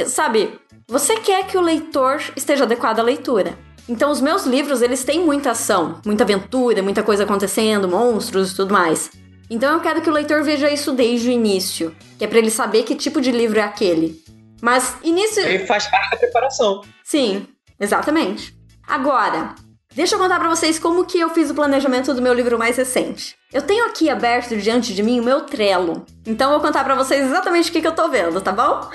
sabe, 0.06 0.58
você 0.86 1.16
quer 1.20 1.46
que 1.46 1.58
o 1.58 1.60
leitor 1.60 2.22
esteja 2.34 2.64
adequado 2.64 3.00
à 3.00 3.02
leitura. 3.02 3.67
Então 3.88 4.10
os 4.10 4.20
meus 4.20 4.44
livros, 4.44 4.82
eles 4.82 5.02
têm 5.02 5.24
muita 5.24 5.52
ação, 5.52 6.00
muita 6.04 6.22
aventura, 6.22 6.82
muita 6.82 7.02
coisa 7.02 7.24
acontecendo, 7.24 7.88
monstros 7.88 8.52
e 8.52 8.56
tudo 8.56 8.72
mais. 8.72 9.10
Então 9.50 9.72
eu 9.74 9.80
quero 9.80 10.02
que 10.02 10.10
o 10.10 10.12
leitor 10.12 10.42
veja 10.42 10.70
isso 10.70 10.92
desde 10.92 11.28
o 11.28 11.32
início, 11.32 11.96
que 12.18 12.24
é 12.24 12.28
para 12.28 12.38
ele 12.38 12.50
saber 12.50 12.82
que 12.82 12.94
tipo 12.94 13.20
de 13.20 13.32
livro 13.32 13.58
é 13.58 13.62
aquele. 13.62 14.22
Mas 14.60 14.96
início 15.02 15.42
Ele 15.42 15.66
faz 15.66 15.86
parte 15.86 16.10
da 16.10 16.16
preparação. 16.16 16.82
Sim, 17.02 17.46
exatamente. 17.80 18.54
Agora, 18.86 19.54
deixa 19.94 20.16
eu 20.16 20.18
contar 20.18 20.38
para 20.38 20.48
vocês 20.48 20.78
como 20.78 21.06
que 21.06 21.18
eu 21.18 21.30
fiz 21.30 21.48
o 21.48 21.54
planejamento 21.54 22.12
do 22.12 22.20
meu 22.20 22.34
livro 22.34 22.58
mais 22.58 22.76
recente. 22.76 23.36
Eu 23.52 23.62
tenho 23.62 23.86
aqui 23.86 24.10
aberto 24.10 24.56
diante 24.56 24.94
de 24.94 25.02
mim 25.02 25.20
o 25.20 25.24
meu 25.24 25.42
Trello. 25.42 26.04
Então 26.26 26.50
eu 26.52 26.58
vou 26.58 26.66
contar 26.66 26.84
para 26.84 26.94
vocês 26.94 27.24
exatamente 27.24 27.70
o 27.70 27.72
que, 27.72 27.80
que 27.80 27.86
eu 27.86 27.94
tô 27.94 28.08
vendo, 28.08 28.40
tá 28.40 28.52
bom? 28.52 28.90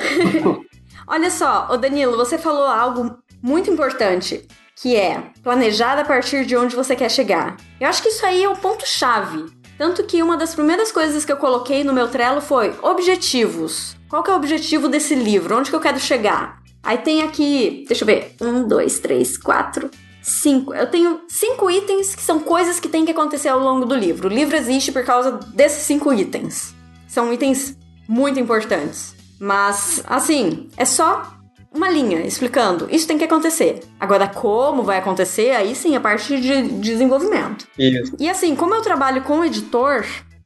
Olha 1.08 1.32
só, 1.32 1.68
o 1.72 1.78
Danilo, 1.78 2.16
você 2.16 2.38
falou 2.38 2.66
algo 2.66 3.18
muito 3.42 3.70
importante, 3.70 4.48
que 4.76 4.96
é 4.96 5.32
planejar 5.44 6.00
a 6.00 6.06
partir 6.06 6.46
de 6.46 6.56
onde 6.56 6.76
você 6.76 6.96
quer 6.96 7.10
chegar. 7.10 7.58
Eu 7.80 7.88
acho 7.88 8.02
que 8.02 8.10
isso 8.10 8.26
aí 8.26 8.44
é 8.44 8.50
o 8.50 8.56
ponto 8.56 8.86
chave. 8.86 9.46
Tanto 9.78 10.04
que 10.04 10.22
uma 10.22 10.38
das 10.38 10.54
primeiras 10.54 10.92
coisas 10.92 11.26
que 11.26 11.32
eu 11.32 11.38
coloquei 11.38 11.84
no 11.84 11.94
meu 11.94 12.08
Trello 12.08 12.42
foi 12.42 12.74
objetivos. 12.82 13.96
Qual 14.10 14.24
que 14.24 14.30
é 14.30 14.34
o 14.34 14.38
objetivo 14.38 14.88
desse 14.88 15.16
livro? 15.16 15.58
Onde 15.58 15.70
que 15.70 15.76
eu 15.76 15.82
quero 15.82 16.00
chegar? 16.00 16.62
Aí 16.84 16.98
tem 16.98 17.24
aqui, 17.24 17.86
deixa 17.88 18.04
eu 18.04 18.06
ver, 18.06 18.36
um, 18.42 18.68
dois, 18.68 19.00
três, 19.00 19.38
quatro, 19.38 19.90
cinco. 20.22 20.74
Eu 20.74 20.88
tenho 20.88 21.22
cinco 21.28 21.72
itens 21.72 22.14
que 22.14 22.22
são 22.22 22.40
coisas 22.40 22.80
que 22.80 22.90
tem 22.90 23.06
que 23.06 23.12
acontecer 23.12 23.50
ao 23.50 23.60
longo 23.60 23.86
do 23.86 23.96
livro. 23.96 24.28
O 24.28 24.34
livro 24.34 24.56
existe 24.56 24.92
por 24.92 25.04
causa 25.04 25.32
desses 25.54 25.84
cinco 25.84 26.14
itens. 26.14 26.76
São 27.08 27.32
itens 27.34 27.78
muito 28.08 28.40
importantes. 28.40 29.16
Mas, 29.40 30.04
assim, 30.06 30.70
é 30.78 30.86
só 30.86 31.34
uma 31.74 31.90
linha 31.90 32.22
explicando. 32.26 32.88
Isso 32.92 33.08
tem 33.08 33.18
que 33.18 33.24
acontecer. 33.24 33.82
Agora, 34.00 34.28
como 34.28 34.84
vai 34.84 34.98
acontecer, 34.98 35.52
aí 35.52 35.76
sim, 35.76 35.96
a 35.96 36.00
parte 36.00 36.40
de 36.40 36.62
desenvolvimento. 36.80 37.68
Isso. 37.78 38.16
E 38.20 38.30
assim, 38.30 38.56
como 38.56 38.76
eu 38.76 38.82
trabalho 38.82 39.24
com 39.24 39.40
o 39.40 39.46
editor, 39.46 40.06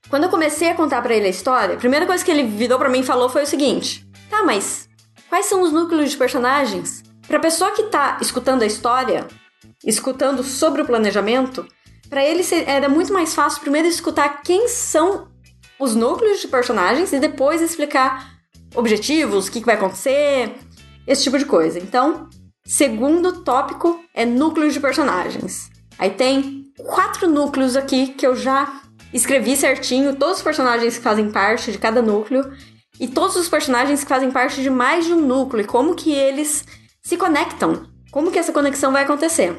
quando 0.10 0.24
eu 0.24 0.30
comecei 0.30 0.70
a 0.70 0.76
contar 0.76 1.02
para 1.02 1.14
ele 1.14 1.28
a 1.28 1.30
história, 1.30 1.76
a 1.76 1.78
primeira 1.78 2.06
coisa 2.06 2.24
que 2.24 2.32
ele 2.32 2.44
virou 2.44 2.80
para 2.80 2.90
mim 2.90 3.00
e 3.00 3.04
falou 3.04 3.30
foi 3.30 3.44
o 3.44 3.48
seguinte: 3.48 4.08
Tá, 4.30 4.44
mas 4.44 4.88
quais 5.30 5.46
são 5.48 5.62
os 5.62 5.72
núcleos 5.72 6.12
de 6.12 6.18
personagens? 6.18 7.04
Pra 7.28 7.40
pessoa 7.40 7.72
que 7.72 7.84
tá 7.84 8.18
escutando 8.22 8.62
a 8.62 8.66
história, 8.66 9.28
escutando 9.86 10.44
sobre 10.44 10.82
o 10.82 10.86
planejamento, 10.86 11.68
para 12.10 12.24
ele 12.24 12.42
era 12.66 12.88
muito 12.88 13.12
mais 13.12 13.36
fácil 13.36 13.60
primeiro 13.60 13.88
escutar 13.88 14.42
quem 14.42 14.70
são 14.70 15.28
os 15.78 15.94
núcleos 15.94 16.40
de 16.40 16.48
personagens 16.48 17.12
e 17.12 17.20
depois 17.20 17.62
explicar 17.62 18.38
objetivos, 18.76 19.48
o 19.48 19.52
que, 19.52 19.60
que 19.60 19.66
vai 19.66 19.76
acontecer, 19.76 20.56
esse 21.08 21.24
tipo 21.24 21.40
de 21.40 21.46
coisa. 21.46 21.80
Então, 21.80 22.30
segundo 22.66 23.42
tópico 23.44 24.00
é 24.14 24.26
núcleos 24.26 24.74
de 24.74 24.80
personagens. 24.80 25.70
Aí 25.98 26.12
tem 26.12 26.66
quatro 26.78 27.28
núcleos 27.28 27.76
aqui 27.76 28.08
que 28.08 28.28
eu 28.28 28.36
já 28.36 28.82
escrevi 29.14 29.56
certinho, 29.56 30.16
todos 30.16 30.38
os 30.38 30.44
personagens 30.44 30.98
que 30.98 31.04
fazem 31.04 31.32
parte 31.32 31.72
de 31.72 31.78
cada 31.78 32.02
núcleo 32.02 32.52
e 33.00 33.08
todos 33.08 33.36
os 33.36 33.48
personagens 33.48 34.04
que 34.04 34.10
fazem 34.10 34.32
parte 34.32 34.62
de 34.62 34.70
mais 34.70 35.06
de 35.06 35.14
um 35.14 35.22
núcleo 35.22 35.64
e 35.64 35.68
como 35.68 35.96
que 35.96 36.12
eles 36.12 36.66
se 37.02 37.16
conectam, 37.16 37.88
como 38.12 38.32
que 38.32 38.40
essa 38.40 38.52
conexão 38.52 38.92
vai 38.92 39.04
acontecer. 39.04 39.58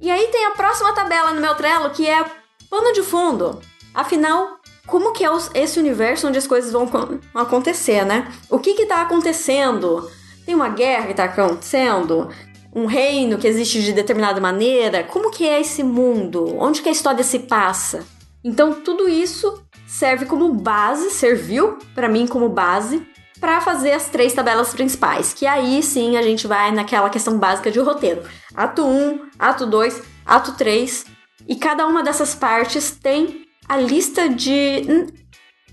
E 0.00 0.10
aí 0.10 0.28
tem 0.28 0.46
a 0.46 0.52
próxima 0.52 0.94
tabela 0.94 1.32
no 1.32 1.40
meu 1.40 1.54
Trello 1.54 1.90
que 1.90 2.06
é 2.06 2.24
pano 2.70 2.92
de 2.92 3.02
fundo. 3.02 3.60
Afinal, 3.94 4.58
como 4.86 5.12
que 5.12 5.24
é 5.24 5.28
esse 5.54 5.78
universo 5.78 6.28
onde 6.28 6.38
as 6.38 6.46
coisas 6.46 6.72
vão 6.72 6.88
acontecer, 7.34 8.04
né? 8.04 8.30
O 8.50 8.58
que 8.58 8.74
que 8.74 8.86
tá 8.86 9.02
acontecendo? 9.02 10.08
Tem 10.46 10.54
uma 10.54 10.68
guerra 10.68 11.08
que 11.08 11.14
tá 11.14 11.24
acontecendo? 11.24 12.30
Um 12.72 12.86
reino 12.86 13.36
que 13.36 13.48
existe 13.48 13.82
de 13.82 13.92
determinada 13.92 14.40
maneira? 14.40 15.02
Como 15.02 15.32
que 15.32 15.46
é 15.46 15.60
esse 15.60 15.82
mundo? 15.82 16.56
Onde 16.58 16.82
que 16.82 16.88
a 16.88 16.92
história 16.92 17.24
se 17.24 17.40
passa? 17.40 18.06
Então 18.44 18.72
tudo 18.72 19.08
isso 19.08 19.60
serve 19.88 20.24
como 20.24 20.54
base, 20.54 21.10
serviu 21.10 21.78
para 21.96 22.08
mim 22.08 22.28
como 22.28 22.48
base 22.48 23.04
para 23.40 23.60
fazer 23.60 23.92
as 23.92 24.08
três 24.08 24.32
tabelas 24.32 24.72
principais, 24.72 25.34
que 25.34 25.46
aí 25.46 25.82
sim 25.82 26.16
a 26.16 26.22
gente 26.22 26.46
vai 26.46 26.70
naquela 26.70 27.10
questão 27.10 27.38
básica 27.38 27.70
de 27.70 27.80
roteiro. 27.80 28.22
Ato 28.54 28.86
1, 28.86 29.28
ato 29.38 29.66
2, 29.66 30.02
ato 30.24 30.52
3, 30.52 31.04
e 31.46 31.56
cada 31.56 31.86
uma 31.86 32.02
dessas 32.02 32.34
partes 32.34 32.92
tem 32.92 33.44
a 33.68 33.76
lista 33.76 34.28
de 34.28 35.06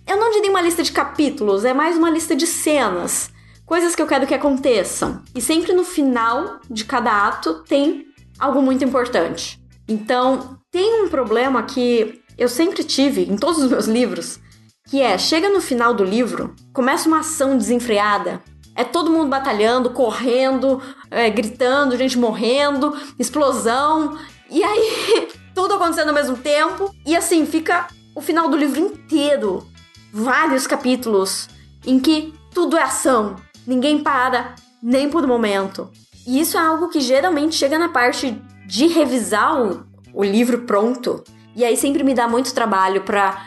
eu 0.06 0.18
não 0.18 0.32
diria 0.32 0.50
uma 0.50 0.62
lista 0.62 0.84
de 0.84 0.92
capítulos, 0.92 1.64
é 1.64 1.74
mais 1.74 1.96
uma 1.96 2.10
lista 2.10 2.36
de 2.36 2.46
cenas, 2.46 3.32
coisas 3.66 3.96
que 3.96 4.02
eu 4.02 4.08
quero 4.08 4.28
que 4.28 4.34
aconteçam. 4.34 5.22
E 5.36 5.42
sempre 5.42 5.74
no 5.74 5.84
final 5.84 6.60
de 6.70 6.86
cada 6.86 7.28
ato 7.28 7.64
tem 7.68 8.06
algo 8.40 8.62
muito 8.62 8.84
importante. 8.84 9.60
Então, 9.88 10.58
tem 10.72 11.04
um 11.04 11.10
problema 11.10 11.64
que 11.64 12.22
eu 12.38 12.50
sempre 12.50 12.84
tive 12.84 13.24
em 13.24 13.38
todos 13.38 13.62
os 13.62 13.70
meus 13.70 13.86
livros, 13.86 14.40
que 14.90 15.02
é, 15.02 15.18
chega 15.18 15.50
no 15.50 15.62
final 15.62 15.94
do 15.94 16.04
livro, 16.04 16.56
começa 16.74 17.08
uma 17.08 17.20
ação 17.20 17.58
desenfreada, 17.58 18.42
é 18.76 18.84
todo 18.84 19.12
mundo 19.12 19.30
batalhando, 19.30 19.92
correndo, 19.92 20.82
é, 21.12 21.30
gritando, 21.30 21.98
gente 21.98 22.18
morrendo, 22.18 22.96
explosão, 23.20 24.18
e 24.50 24.64
aí 24.64 25.30
tudo 25.54 25.76
acontecendo 25.76 26.10
ao 26.10 26.16
mesmo 26.16 26.38
tempo, 26.38 26.94
e 27.06 27.16
assim 27.16 27.46
fica 27.46 27.88
o 28.16 28.22
final 28.22 28.50
do 28.50 28.58
livro 28.58 28.80
inteiro, 28.80 29.68
vários 30.12 30.66
capítulos 30.66 31.50
em 31.86 32.00
que 32.00 32.34
tudo 32.54 32.78
é 32.78 32.84
ação, 32.84 33.36
ninguém 33.66 34.00
para 34.00 34.56
nem 34.82 35.10
por 35.10 35.24
um 35.24 35.28
momento. 35.28 35.90
E 36.26 36.40
isso 36.40 36.58
é 36.58 36.62
algo 36.62 36.90
que 36.90 37.00
geralmente 37.00 37.56
chega 37.56 37.78
na 37.78 37.90
parte 37.90 38.42
de 38.66 38.88
revisar 38.88 39.62
o, 39.62 39.86
o 40.14 40.24
livro 40.24 40.60
pronto 40.62 41.24
e 41.56 41.64
aí 41.64 41.78
sempre 41.78 42.04
me 42.04 42.14
dá 42.14 42.28
muito 42.28 42.54
trabalho 42.54 43.02
pra. 43.02 43.46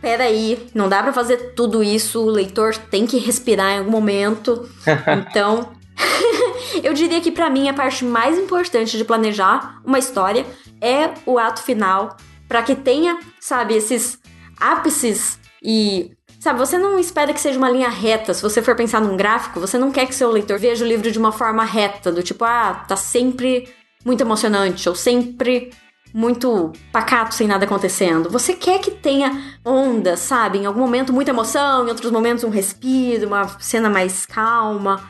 Peraí, 0.00 0.68
não 0.74 0.86
dá 0.86 1.02
para 1.02 1.14
fazer 1.14 1.54
tudo 1.54 1.82
isso, 1.82 2.20
o 2.20 2.28
leitor 2.28 2.76
tem 2.76 3.06
que 3.06 3.16
respirar 3.16 3.72
em 3.72 3.78
algum 3.78 3.90
momento. 3.90 4.68
Então, 5.30 5.72
eu 6.82 6.92
diria 6.92 7.20
que 7.20 7.30
para 7.30 7.48
mim 7.48 7.68
a 7.68 7.74
parte 7.74 8.04
mais 8.04 8.38
importante 8.38 8.98
de 8.98 9.04
planejar 9.04 9.80
uma 9.84 9.98
história 9.98 10.44
é 10.78 11.14
o 11.24 11.38
ato 11.38 11.62
final, 11.62 12.16
para 12.46 12.62
que 12.62 12.74
tenha, 12.74 13.18
sabe, 13.40 13.74
esses 13.74 14.18
ápices 14.60 15.38
e 15.62 16.10
Sabe, 16.44 16.58
você 16.58 16.76
não 16.76 16.98
espera 16.98 17.32
que 17.32 17.40
seja 17.40 17.56
uma 17.56 17.70
linha 17.70 17.88
reta. 17.88 18.34
Se 18.34 18.42
você 18.42 18.60
for 18.60 18.76
pensar 18.76 19.00
num 19.00 19.16
gráfico, 19.16 19.58
você 19.58 19.78
não 19.78 19.90
quer 19.90 20.04
que 20.04 20.14
seu 20.14 20.30
leitor 20.30 20.58
veja 20.58 20.84
o 20.84 20.86
livro 20.86 21.10
de 21.10 21.18
uma 21.18 21.32
forma 21.32 21.64
reta, 21.64 22.12
do 22.12 22.22
tipo, 22.22 22.44
ah, 22.44 22.84
tá 22.86 22.96
sempre 22.96 23.66
muito 24.04 24.20
emocionante, 24.20 24.86
ou 24.86 24.94
sempre 24.94 25.72
muito 26.12 26.70
pacato 26.92 27.34
sem 27.34 27.46
nada 27.46 27.64
acontecendo. 27.64 28.28
Você 28.28 28.52
quer 28.52 28.78
que 28.78 28.90
tenha 28.90 29.56
onda, 29.64 30.18
sabe? 30.18 30.58
Em 30.58 30.66
algum 30.66 30.80
momento 30.80 31.14
muita 31.14 31.30
emoção, 31.30 31.86
em 31.86 31.88
outros 31.88 32.12
momentos 32.12 32.44
um 32.44 32.50
respiro, 32.50 33.26
uma 33.26 33.48
cena 33.58 33.88
mais 33.88 34.26
calma. 34.26 35.02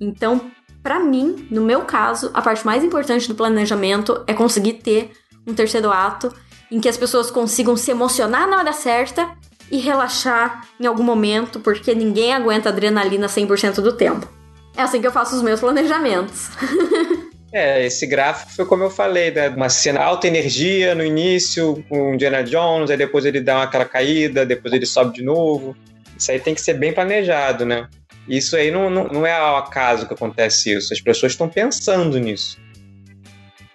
Então, 0.00 0.48
para 0.80 1.00
mim, 1.00 1.48
no 1.50 1.62
meu 1.62 1.80
caso, 1.80 2.30
a 2.32 2.40
parte 2.40 2.64
mais 2.64 2.84
importante 2.84 3.26
do 3.26 3.34
planejamento 3.34 4.22
é 4.28 4.32
conseguir 4.32 4.74
ter 4.74 5.10
um 5.44 5.54
terceiro 5.54 5.90
ato 5.90 6.32
em 6.70 6.78
que 6.78 6.88
as 6.88 6.96
pessoas 6.96 7.32
consigam 7.32 7.76
se 7.76 7.90
emocionar 7.90 8.46
na 8.46 8.58
hora 8.58 8.72
certa 8.72 9.36
e 9.70 9.78
relaxar 9.78 10.66
em 10.80 10.86
algum 10.86 11.02
momento, 11.02 11.60
porque 11.60 11.94
ninguém 11.94 12.32
aguenta 12.32 12.68
adrenalina 12.68 13.26
100% 13.26 13.80
do 13.80 13.92
tempo. 13.92 14.28
É 14.76 14.82
assim 14.82 15.00
que 15.00 15.06
eu 15.06 15.12
faço 15.12 15.36
os 15.36 15.42
meus 15.42 15.60
planejamentos. 15.60 16.50
É, 17.50 17.86
esse 17.86 18.06
gráfico 18.06 18.52
foi 18.52 18.66
como 18.66 18.82
eu 18.82 18.90
falei, 18.90 19.30
né? 19.30 19.48
uma 19.48 19.70
cena 19.70 20.00
alta 20.00 20.26
energia 20.26 20.94
no 20.94 21.02
início, 21.02 21.82
com 21.88 22.12
Indiana 22.12 22.44
Jones, 22.44 22.90
aí 22.90 22.96
depois 22.98 23.24
ele 23.24 23.40
dá 23.40 23.62
aquela 23.62 23.86
caída, 23.86 24.44
depois 24.44 24.74
ele 24.74 24.84
sobe 24.84 25.14
de 25.14 25.24
novo. 25.24 25.74
Isso 26.16 26.30
aí 26.30 26.38
tem 26.38 26.54
que 26.54 26.60
ser 26.60 26.74
bem 26.74 26.92
planejado, 26.92 27.64
né? 27.64 27.88
Isso 28.28 28.54
aí 28.54 28.70
não, 28.70 28.90
não, 28.90 29.04
não 29.04 29.26
é 29.26 29.32
ao 29.32 29.56
acaso 29.56 30.06
que 30.06 30.12
acontece 30.12 30.74
isso. 30.74 30.92
As 30.92 31.00
pessoas 31.00 31.32
estão 31.32 31.48
pensando 31.48 32.18
nisso. 32.18 32.58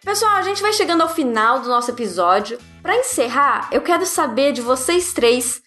Pessoal, 0.06 0.36
a 0.36 0.42
gente 0.44 0.62
vai 0.62 0.74
chegando 0.74 1.02
ao 1.02 1.10
final 1.10 1.62
do 1.62 1.70
nosso 1.70 1.90
episódio. 1.90 2.60
Para 2.82 2.98
encerrar, 2.98 3.70
eu 3.72 3.82
quero 3.82 4.06
saber 4.06 4.52
de 4.52 4.62
vocês 4.62 5.14
três 5.14 5.64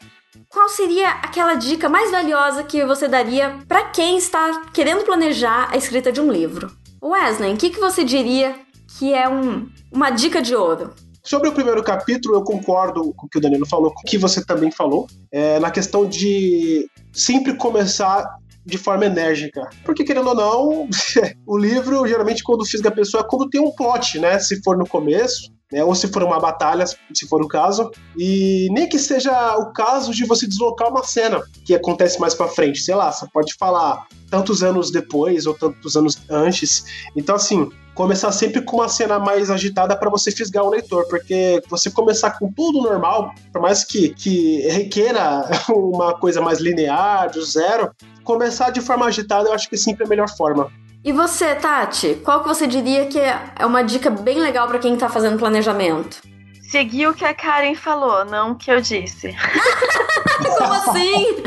qual 0.56 0.70
seria 0.70 1.10
aquela 1.10 1.54
dica 1.54 1.86
mais 1.86 2.10
valiosa 2.10 2.64
que 2.64 2.82
você 2.86 3.06
daria 3.06 3.58
para 3.68 3.90
quem 3.90 4.16
está 4.16 4.62
querendo 4.72 5.04
planejar 5.04 5.68
a 5.70 5.76
escrita 5.76 6.10
de 6.10 6.18
um 6.18 6.32
livro. 6.32 6.74
Wesley, 7.02 7.52
o 7.52 7.58
que, 7.58 7.68
que 7.68 7.78
você 7.78 8.02
diria 8.02 8.54
que 8.98 9.12
é 9.12 9.28
um, 9.28 9.68
uma 9.92 10.08
dica 10.08 10.40
de 10.40 10.56
ouro? 10.56 10.94
Sobre 11.22 11.50
o 11.50 11.52
primeiro 11.52 11.84
capítulo, 11.84 12.36
eu 12.36 12.42
concordo 12.42 13.12
com 13.12 13.26
o 13.26 13.28
que 13.28 13.36
o 13.36 13.40
Danilo 13.40 13.66
falou, 13.66 13.92
com 13.92 14.00
o 14.00 14.04
que 14.04 14.16
você 14.16 14.42
também 14.42 14.70
falou, 14.70 15.06
é, 15.30 15.60
na 15.60 15.70
questão 15.70 16.08
de 16.08 16.88
sempre 17.12 17.54
começar 17.58 18.26
de 18.64 18.78
forma 18.78 19.04
enérgica. 19.04 19.68
Porque, 19.84 20.04
querendo 20.04 20.30
ou 20.30 20.34
não, 20.34 20.88
o 21.46 21.58
livro, 21.58 22.06
geralmente, 22.06 22.42
quando 22.42 22.64
fisga 22.64 22.88
a 22.88 22.92
pessoa, 22.92 23.22
é 23.22 23.26
quando 23.28 23.50
tem 23.50 23.60
um 23.60 23.72
plot, 23.72 24.18
né? 24.18 24.38
Se 24.38 24.62
for 24.62 24.78
no 24.78 24.88
começo, 24.88 25.52
né? 25.72 25.82
Ou 25.84 25.94
se 25.94 26.08
for 26.08 26.22
uma 26.22 26.38
batalha, 26.38 26.84
se 26.86 27.28
for 27.28 27.42
o 27.42 27.48
caso. 27.48 27.90
E 28.16 28.68
nem 28.72 28.88
que 28.88 28.98
seja 28.98 29.56
o 29.56 29.72
caso 29.72 30.12
de 30.12 30.24
você 30.24 30.46
deslocar 30.46 30.88
uma 30.88 31.04
cena 31.04 31.42
que 31.64 31.74
acontece 31.74 32.20
mais 32.20 32.34
para 32.34 32.48
frente. 32.48 32.80
Sei 32.80 32.94
lá, 32.94 33.10
você 33.10 33.26
pode 33.32 33.54
falar 33.54 34.06
tantos 34.30 34.62
anos 34.62 34.90
depois 34.90 35.46
ou 35.46 35.54
tantos 35.54 35.96
anos 35.96 36.18
antes. 36.28 36.84
Então, 37.16 37.34
assim, 37.36 37.70
começar 37.94 38.30
sempre 38.30 38.60
com 38.60 38.76
uma 38.76 38.88
cena 38.88 39.18
mais 39.18 39.50
agitada 39.50 39.96
para 39.96 40.10
você 40.10 40.30
fisgar 40.30 40.64
o 40.64 40.70
leitor, 40.70 41.06
porque 41.08 41.62
você 41.68 41.90
começar 41.90 42.38
com 42.38 42.52
tudo 42.52 42.82
normal, 42.82 43.32
por 43.52 43.62
mais 43.62 43.84
que, 43.84 44.10
que 44.10 44.60
requeira 44.68 45.48
uma 45.70 46.16
coisa 46.18 46.40
mais 46.40 46.60
linear, 46.60 47.30
do 47.30 47.42
zero, 47.42 47.90
começar 48.22 48.70
de 48.70 48.80
forma 48.80 49.06
agitada 49.06 49.48
eu 49.48 49.54
acho 49.54 49.68
que 49.68 49.76
sempre 49.76 50.04
é 50.04 50.06
a 50.06 50.10
melhor 50.10 50.28
forma. 50.28 50.70
E 51.06 51.12
você, 51.12 51.54
Tati, 51.54 52.20
qual 52.24 52.42
que 52.42 52.48
você 52.48 52.66
diria 52.66 53.06
que 53.06 53.20
é 53.20 53.64
uma 53.64 53.84
dica 53.84 54.10
bem 54.10 54.40
legal 54.40 54.66
para 54.66 54.80
quem 54.80 54.96
tá 54.96 55.08
fazendo 55.08 55.38
planejamento? 55.38 56.20
Seguir 56.68 57.06
o 57.06 57.14
que 57.14 57.24
a 57.24 57.32
Karen 57.32 57.76
falou, 57.76 58.24
não 58.24 58.50
o 58.50 58.54
que 58.56 58.72
eu 58.72 58.80
disse. 58.80 59.32
Como 60.58 60.72
assim? 60.72 61.44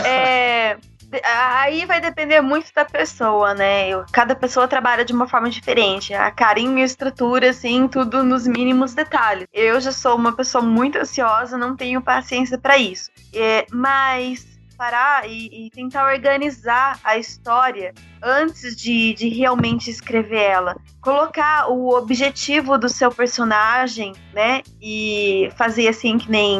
é, 0.08 0.78
aí 1.22 1.84
vai 1.84 2.00
depender 2.00 2.40
muito 2.40 2.72
da 2.74 2.86
pessoa, 2.86 3.52
né? 3.52 3.90
Eu, 3.90 4.06
cada 4.10 4.34
pessoa 4.34 4.66
trabalha 4.66 5.04
de 5.04 5.12
uma 5.12 5.28
forma 5.28 5.50
diferente. 5.50 6.14
A 6.14 6.30
Karen 6.30 6.80
estrutura, 6.82 7.50
assim, 7.50 7.86
tudo 7.88 8.24
nos 8.24 8.46
mínimos 8.46 8.94
detalhes. 8.94 9.46
Eu 9.52 9.78
já 9.82 9.92
sou 9.92 10.16
uma 10.16 10.32
pessoa 10.32 10.64
muito 10.64 10.96
ansiosa, 10.96 11.58
não 11.58 11.76
tenho 11.76 12.00
paciência 12.00 12.56
para 12.56 12.78
isso. 12.78 13.10
É, 13.34 13.66
mas 13.70 14.53
parar 14.74 15.28
e, 15.28 15.66
e, 15.66 15.70
tentar 15.70 16.12
organizar 16.12 16.98
a 17.04 17.16
história 17.16 17.92
antes 18.22 18.76
de, 18.76 19.14
de 19.14 19.28
realmente 19.28 19.90
escrever 19.90 20.42
ela. 20.42 20.76
Colocar 21.00 21.70
o 21.70 21.94
objetivo 21.96 22.78
do 22.78 22.88
seu 22.88 23.10
personagem, 23.10 24.12
né? 24.32 24.62
E 24.80 25.50
fazer 25.56 25.88
assim 25.88 26.18
que 26.18 26.30
nem 26.30 26.58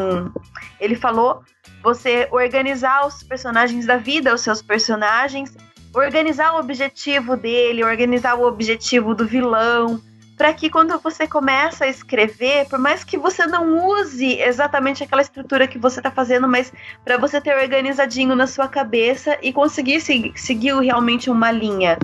ele 0.81 0.95
falou. 0.97 1.43
Você 1.83 2.29
organizar 2.33 3.07
os 3.07 3.23
personagens 3.23 3.87
da 3.87 3.97
vida, 3.97 4.35
os 4.35 4.41
seus 4.41 4.62
personagens, 4.62 5.55
organizar 5.95 6.55
o 6.55 6.59
objetivo 6.59 7.37
dele, 7.37 7.85
organizar 7.85 8.35
o 8.35 8.47
objetivo 8.47 9.15
do 9.15 9.27
vilão, 9.27 10.01
para 10.37 10.53
que 10.53 10.68
quando 10.68 10.99
você 10.99 11.26
começa 11.26 11.85
a 11.85 11.89
escrever, 11.89 12.68
por 12.68 12.78
mais 12.78 13.05
que 13.05 13.16
você 13.16 13.47
não 13.47 13.87
use 13.89 14.41
exatamente 14.41 15.03
aquela 15.03 15.22
estrutura 15.22 15.68
que 15.68 15.78
você 15.78 16.01
está 16.01 16.11
fazendo, 16.11 16.49
mas 16.49 16.72
para 17.05 17.16
você 17.16 17.41
ter 17.41 17.57
organizadinho 17.57 18.35
na 18.35 18.47
sua 18.47 18.68
cabeça 18.68 19.39
e 19.43 19.53
conseguir 19.53 20.01
seguir, 20.01 20.32
seguir 20.37 20.74
realmente 20.80 21.30
uma 21.30 21.51
linha, 21.51 21.99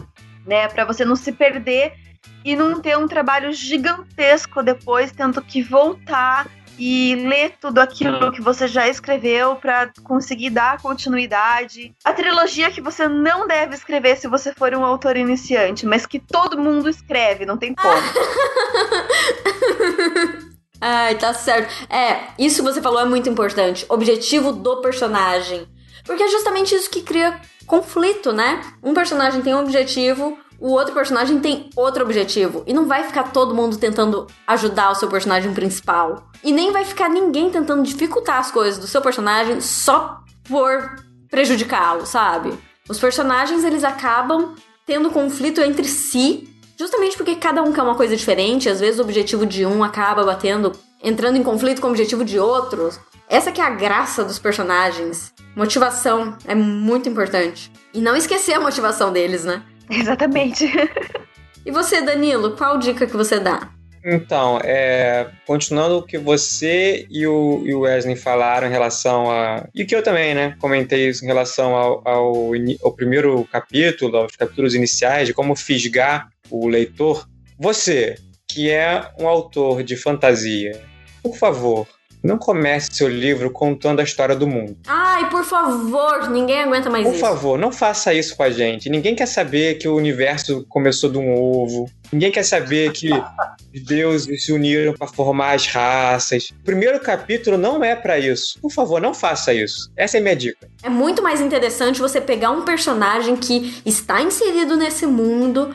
né? 0.46 0.68
Para 0.68 0.84
você 0.84 1.04
não 1.04 1.16
se 1.16 1.32
perder 1.32 1.92
e 2.44 2.54
não 2.54 2.80
ter 2.80 2.96
um 2.96 3.08
trabalho 3.08 3.52
gigantesco 3.52 4.62
depois, 4.62 5.12
tendo 5.12 5.42
que 5.42 5.62
voltar 5.62 6.46
e 6.80 7.14
ler 7.14 7.56
tudo 7.60 7.78
aquilo 7.78 8.32
que 8.32 8.40
você 8.40 8.66
já 8.66 8.88
escreveu 8.88 9.56
para 9.56 9.92
conseguir 10.02 10.48
dar 10.48 10.80
continuidade. 10.80 11.94
A 12.02 12.14
trilogia 12.14 12.70
que 12.70 12.80
você 12.80 13.06
não 13.06 13.46
deve 13.46 13.74
escrever 13.74 14.16
se 14.16 14.26
você 14.26 14.54
for 14.54 14.74
um 14.74 14.82
autor 14.82 15.18
iniciante, 15.18 15.84
mas 15.84 16.06
que 16.06 16.18
todo 16.18 16.58
mundo 16.58 16.88
escreve, 16.88 17.44
não 17.44 17.58
tem 17.58 17.74
como. 17.74 17.92
Ai, 20.80 21.14
tá 21.16 21.34
certo. 21.34 21.70
É, 21.92 22.28
isso 22.38 22.56
que 22.56 22.62
você 22.62 22.80
falou 22.80 23.00
é 23.00 23.04
muito 23.04 23.28
importante. 23.28 23.84
Objetivo 23.86 24.50
do 24.50 24.80
personagem. 24.80 25.68
Porque 26.06 26.22
é 26.22 26.28
justamente 26.28 26.74
isso 26.74 26.88
que 26.88 27.02
cria 27.02 27.38
conflito, 27.66 28.32
né? 28.32 28.62
Um 28.82 28.94
personagem 28.94 29.42
tem 29.42 29.54
um 29.54 29.60
objetivo, 29.60 30.38
o 30.60 30.72
outro 30.72 30.92
personagem 30.92 31.40
tem 31.40 31.70
outro 31.74 32.04
objetivo. 32.04 32.62
E 32.66 32.74
não 32.74 32.86
vai 32.86 33.04
ficar 33.04 33.32
todo 33.32 33.54
mundo 33.54 33.78
tentando 33.78 34.26
ajudar 34.46 34.90
o 34.90 34.94
seu 34.94 35.08
personagem 35.08 35.54
principal. 35.54 36.28
E 36.44 36.52
nem 36.52 36.70
vai 36.70 36.84
ficar 36.84 37.08
ninguém 37.08 37.50
tentando 37.50 37.82
dificultar 37.82 38.38
as 38.38 38.50
coisas 38.50 38.78
do 38.78 38.86
seu 38.86 39.00
personagem 39.00 39.60
só 39.60 40.20
por 40.46 40.96
prejudicá-lo, 41.30 42.04
sabe? 42.04 42.52
Os 42.88 42.98
personagens 42.98 43.64
eles 43.64 43.84
acabam 43.84 44.54
tendo 44.84 45.10
conflito 45.10 45.60
entre 45.62 45.84
si, 45.84 46.48
justamente 46.78 47.16
porque 47.16 47.36
cada 47.36 47.62
um 47.62 47.72
quer 47.72 47.82
uma 47.82 47.94
coisa 47.94 48.16
diferente, 48.16 48.68
às 48.68 48.80
vezes 48.80 48.98
o 48.98 49.02
objetivo 49.02 49.46
de 49.46 49.64
um 49.64 49.82
acaba 49.82 50.24
batendo, 50.24 50.72
entrando 51.02 51.36
em 51.36 51.42
conflito 51.42 51.80
com 51.80 51.86
o 51.86 51.90
objetivo 51.90 52.24
de 52.24 52.38
outros. 52.38 52.98
Essa 53.28 53.52
que 53.52 53.60
é 53.60 53.64
a 53.64 53.70
graça 53.70 54.24
dos 54.24 54.40
personagens. 54.40 55.32
Motivação 55.54 56.36
é 56.44 56.54
muito 56.54 57.08
importante. 57.08 57.70
E 57.94 58.00
não 58.00 58.16
esquecer 58.16 58.54
a 58.54 58.60
motivação 58.60 59.12
deles, 59.12 59.44
né? 59.44 59.62
Exatamente. 60.00 60.70
e 61.66 61.70
você, 61.70 62.00
Danilo, 62.00 62.56
qual 62.56 62.78
dica 62.78 63.06
que 63.06 63.16
você 63.16 63.40
dá? 63.40 63.70
Então, 64.02 64.58
é, 64.64 65.30
continuando 65.46 65.98
o 65.98 66.02
que 66.02 66.16
você 66.16 67.06
e 67.10 67.26
o, 67.26 67.62
e 67.66 67.74
o, 67.74 67.80
Wesley 67.80 68.16
falaram 68.16 68.66
em 68.66 68.70
relação 68.70 69.30
a. 69.30 69.68
E 69.74 69.84
que 69.84 69.94
eu 69.94 70.02
também, 70.02 70.34
né? 70.34 70.56
Comentei 70.58 71.08
isso 71.08 71.22
em 71.22 71.26
relação 71.26 71.76
ao, 71.76 72.08
ao, 72.08 72.52
ao 72.82 72.92
primeiro 72.94 73.44
capítulo, 73.52 74.16
aos 74.16 74.36
capítulos 74.36 74.74
iniciais, 74.74 75.26
de 75.26 75.34
como 75.34 75.54
fisgar 75.54 76.30
o 76.50 76.66
leitor. 76.66 77.28
Você, 77.58 78.14
que 78.48 78.70
é 78.70 79.06
um 79.18 79.28
autor 79.28 79.82
de 79.82 79.96
fantasia, 79.96 80.80
por 81.22 81.36
favor, 81.36 81.86
não 82.22 82.38
comece 82.38 82.88
seu 82.92 83.08
livro 83.08 83.50
contando 83.50 84.00
a 84.00 84.02
história 84.02 84.36
do 84.36 84.46
mundo. 84.46 84.76
Ai, 84.86 85.28
por 85.30 85.44
favor, 85.44 86.30
ninguém 86.30 86.62
aguenta 86.62 86.90
mais 86.90 87.04
por 87.04 87.14
isso. 87.14 87.20
Por 87.20 87.28
favor, 87.28 87.58
não 87.58 87.72
faça 87.72 88.12
isso 88.12 88.36
com 88.36 88.42
a 88.42 88.50
gente. 88.50 88.88
Ninguém 88.90 89.14
quer 89.14 89.26
saber 89.26 89.78
que 89.78 89.88
o 89.88 89.96
universo 89.96 90.64
começou 90.68 91.10
de 91.10 91.18
um 91.18 91.34
ovo. 91.34 91.90
Ninguém 92.12 92.32
quer 92.32 92.42
saber 92.42 92.92
que 92.92 93.10
deuses 93.72 94.44
se 94.44 94.52
uniram 94.52 94.92
para 94.92 95.06
formar 95.06 95.54
as 95.54 95.66
raças. 95.66 96.50
O 96.50 96.64
primeiro 96.64 96.98
capítulo 97.00 97.56
não 97.56 97.82
é 97.84 97.94
para 97.94 98.18
isso. 98.18 98.58
Por 98.60 98.72
favor, 98.72 99.00
não 99.00 99.14
faça 99.14 99.54
isso. 99.54 99.90
Essa 99.96 100.16
é 100.16 100.20
a 100.20 100.22
minha 100.22 100.36
dica. 100.36 100.68
É 100.82 100.88
muito 100.88 101.22
mais 101.22 101.40
interessante 101.40 102.00
você 102.00 102.20
pegar 102.20 102.50
um 102.50 102.62
personagem 102.62 103.36
que 103.36 103.80
está 103.86 104.20
inserido 104.20 104.76
nesse 104.76 105.06
mundo 105.06 105.72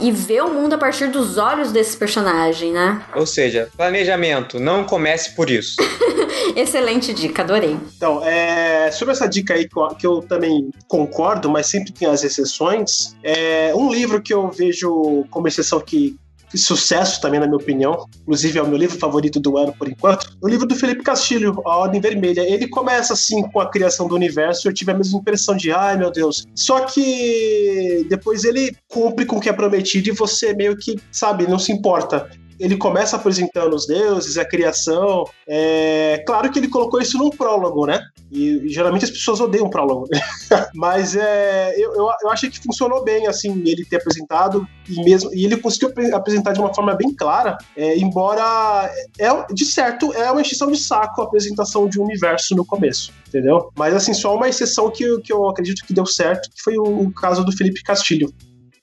e 0.00 0.10
ver 0.10 0.42
o 0.42 0.52
mundo 0.52 0.74
a 0.74 0.78
partir 0.78 1.08
dos 1.08 1.38
olhos 1.38 1.72
desse 1.72 1.96
personagem, 1.96 2.72
né? 2.72 3.02
Ou 3.14 3.26
seja, 3.26 3.68
planejamento, 3.76 4.58
não 4.58 4.84
comece 4.84 5.34
por 5.34 5.50
isso. 5.50 5.76
Excelente 6.54 7.12
dica, 7.12 7.42
adorei. 7.42 7.76
Então, 7.96 8.24
é, 8.24 8.90
sobre 8.90 9.12
essa 9.12 9.28
dica 9.28 9.54
aí 9.54 9.68
que 9.68 9.76
eu, 9.76 9.88
que 9.88 10.06
eu, 10.06 10.20
também 10.22 10.70
concordo, 10.86 11.50
mas 11.50 11.66
sempre 11.66 11.92
tem 11.92 12.08
as 12.08 12.24
exceções, 12.24 13.16
é 13.22 13.72
um 13.74 13.90
livro 13.92 14.20
que 14.22 14.32
eu 14.32 14.48
vejo 14.48 15.24
como 15.30 15.48
exceção 15.48 15.80
que 15.80 16.16
sucesso 16.56 17.20
também, 17.20 17.40
na 17.40 17.46
minha 17.46 17.56
opinião. 17.56 18.06
Inclusive, 18.22 18.58
é 18.58 18.62
o 18.62 18.66
meu 18.66 18.78
livro 18.78 18.98
favorito 18.98 19.38
do 19.40 19.56
ano, 19.58 19.74
por 19.76 19.88
enquanto. 19.88 20.36
O 20.40 20.48
livro 20.48 20.66
do 20.66 20.74
Felipe 20.74 21.02
Castilho, 21.02 21.60
A 21.66 21.76
Ordem 21.76 22.00
Vermelha. 22.00 22.40
Ele 22.40 22.68
começa, 22.68 23.12
assim, 23.12 23.42
com 23.50 23.60
a 23.60 23.70
criação 23.70 24.08
do 24.08 24.14
universo. 24.14 24.68
Eu 24.68 24.72
tive 24.72 24.92
a 24.92 24.94
mesma 24.94 25.18
impressão 25.18 25.56
de, 25.56 25.70
ai, 25.72 25.96
meu 25.96 26.10
Deus. 26.10 26.46
Só 26.54 26.80
que 26.80 28.06
depois 28.08 28.44
ele 28.44 28.76
cumpre 28.88 29.26
com 29.26 29.36
o 29.36 29.40
que 29.40 29.48
é 29.48 29.52
prometido 29.52 30.08
e 30.08 30.12
você 30.12 30.54
meio 30.54 30.76
que, 30.76 30.98
sabe, 31.10 31.46
não 31.46 31.58
se 31.58 31.72
importa 31.72 32.28
ele 32.58 32.76
começa 32.76 33.16
apresentando 33.16 33.74
os 33.74 33.86
deuses, 33.86 34.36
a 34.36 34.44
criação. 34.44 35.24
É 35.46 36.22
claro 36.26 36.50
que 36.50 36.58
ele 36.58 36.68
colocou 36.68 37.00
isso 37.00 37.18
num 37.18 37.30
prólogo, 37.30 37.86
né? 37.86 38.00
E, 38.30 38.66
e 38.66 38.68
geralmente 38.68 39.04
as 39.04 39.10
pessoas 39.10 39.40
odeiam 39.40 39.70
prólogo. 39.70 40.08
Mas 40.74 41.16
é, 41.16 41.74
eu, 41.76 41.94
eu, 41.94 42.08
eu 42.22 42.30
achei 42.30 42.50
que 42.50 42.62
funcionou 42.62 43.02
bem, 43.04 43.26
assim, 43.26 43.62
ele 43.64 43.84
ter 43.84 43.96
apresentado 43.96 44.66
e 44.88 45.02
mesmo 45.02 45.30
e 45.34 45.44
ele 45.44 45.56
conseguiu 45.56 45.92
apresentar 46.14 46.52
de 46.52 46.60
uma 46.60 46.72
forma 46.72 46.94
bem 46.94 47.14
clara, 47.14 47.58
é, 47.76 47.96
embora 47.98 48.90
é 49.18 49.28
de 49.52 49.64
certo 49.64 50.12
é 50.14 50.30
uma 50.30 50.40
exceção 50.40 50.70
de 50.70 50.78
saco 50.78 51.20
a 51.20 51.24
apresentação 51.24 51.88
de 51.88 52.00
um 52.00 52.04
universo 52.04 52.54
no 52.54 52.64
começo, 52.64 53.12
entendeu? 53.26 53.70
Mas 53.76 53.94
assim 53.94 54.14
só 54.14 54.34
uma 54.34 54.48
exceção 54.48 54.90
que, 54.90 55.20
que 55.20 55.32
eu 55.32 55.48
acredito 55.48 55.84
que 55.86 55.92
deu 55.92 56.06
certo, 56.06 56.50
que 56.50 56.62
foi 56.62 56.76
o, 56.78 57.02
o 57.02 57.12
caso 57.12 57.44
do 57.44 57.52
Felipe 57.52 57.82
Castilho. 57.82 58.32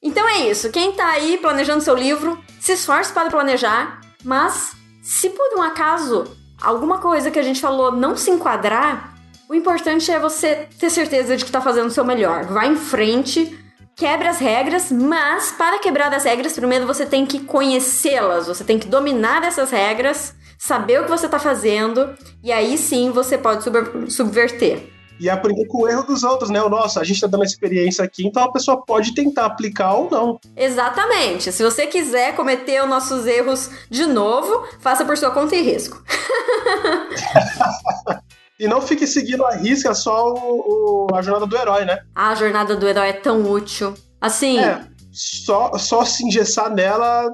Então 0.06 0.30
é 0.30 0.48
isso. 0.52 0.70
Quem 0.70 0.92
tá 0.92 1.10
aí 1.10 1.36
planejando 1.36 1.84
seu 1.84 1.96
livro, 1.96 2.40
se 2.66 2.72
esforce 2.72 3.14
para 3.14 3.30
planejar, 3.30 4.02
mas 4.24 4.72
se 5.04 5.30
por 5.30 5.56
um 5.56 5.62
acaso 5.62 6.24
alguma 6.60 6.98
coisa 6.98 7.30
que 7.30 7.38
a 7.38 7.44
gente 7.44 7.62
falou 7.62 7.92
não 7.92 8.18
se 8.18 8.32
enquadrar, 8.32 9.14
o 9.48 9.54
importante 9.54 10.12
é 10.12 10.18
você 10.18 10.68
ter 10.80 10.90
certeza 10.90 11.38
de 11.38 11.46
que 11.46 11.52
tá 11.52 11.62
fazendo 11.62 11.90
o 11.90 11.92
seu 11.92 12.04
melhor. 12.04 12.46
Vá 12.46 12.66
em 12.66 12.76
frente, 12.76 13.56
quebre 13.96 14.28
as 14.28 14.40
regras, 14.40 14.92
mas 14.92 15.52
para 15.52 15.78
quebrar 15.78 16.12
as 16.12 16.24
regras, 16.24 16.54
primeiro 16.54 16.88
você 16.88 17.06
tem 17.06 17.24
que 17.24 17.42
conhecê-las, 17.42 18.48
você 18.48 18.64
tem 18.64 18.80
que 18.80 18.88
dominar 18.88 19.44
essas 19.44 19.70
regras, 19.70 20.34
saber 20.58 21.02
o 21.02 21.04
que 21.04 21.12
você 21.12 21.30
tá 21.30 21.38
fazendo, 21.38 22.16
e 22.44 22.52
aí 22.52 22.80
sim 22.80 23.12
você 23.12 23.38
pode 23.38 23.64
subverter 24.12 24.95
e 25.20 25.30
aprender 25.30 25.66
com 25.68 25.84
o 25.84 25.88
erro 25.88 26.04
dos 26.04 26.24
outros, 26.24 26.50
né? 26.50 26.62
O 26.62 26.70
nosso, 26.70 27.00
a 27.00 27.04
gente 27.04 27.22
tá 27.22 27.28
dando 27.28 27.44
experiência 27.44 28.04
aqui, 28.04 28.26
então 28.26 28.44
a 28.44 28.52
pessoa 28.52 28.84
pode 28.84 29.14
tentar 29.14 29.46
aplicar 29.46 29.94
ou 29.94 30.10
não. 30.10 30.40
Exatamente. 30.56 31.52
Se 31.52 31.64
você 31.64 31.88
quiser 31.88 32.36
cometer 32.36 32.84
os 32.84 32.90
nossos 32.90 33.26
erros 33.26 33.70
de 33.90 34.06
novo, 34.06 34.68
faça 34.80 35.06
por 35.06 35.18
sua 35.18 35.32
conta 35.32 35.56
e 35.56 35.62
risco. 35.62 36.04
E 38.58 38.70
não 38.70 38.82
fique 38.82 39.06
seguindo 39.06 39.46
a 39.46 39.54
risca 39.54 39.94
só 39.94 40.34
o, 40.34 41.08
o, 41.12 41.14
a 41.14 41.22
jornada 41.22 41.46
do 41.46 41.58
herói, 41.58 41.84
né? 41.84 42.00
A 42.16 42.34
jornada 42.36 42.74
do 42.74 42.88
herói 42.88 43.10
é 43.10 43.14
tão 43.14 43.52
útil. 43.52 43.94
Assim. 44.22 44.60
É, 44.60 44.82
só, 45.12 45.78
só 45.78 46.06
se 46.06 46.26
engessar 46.26 46.74
nela, 46.74 47.34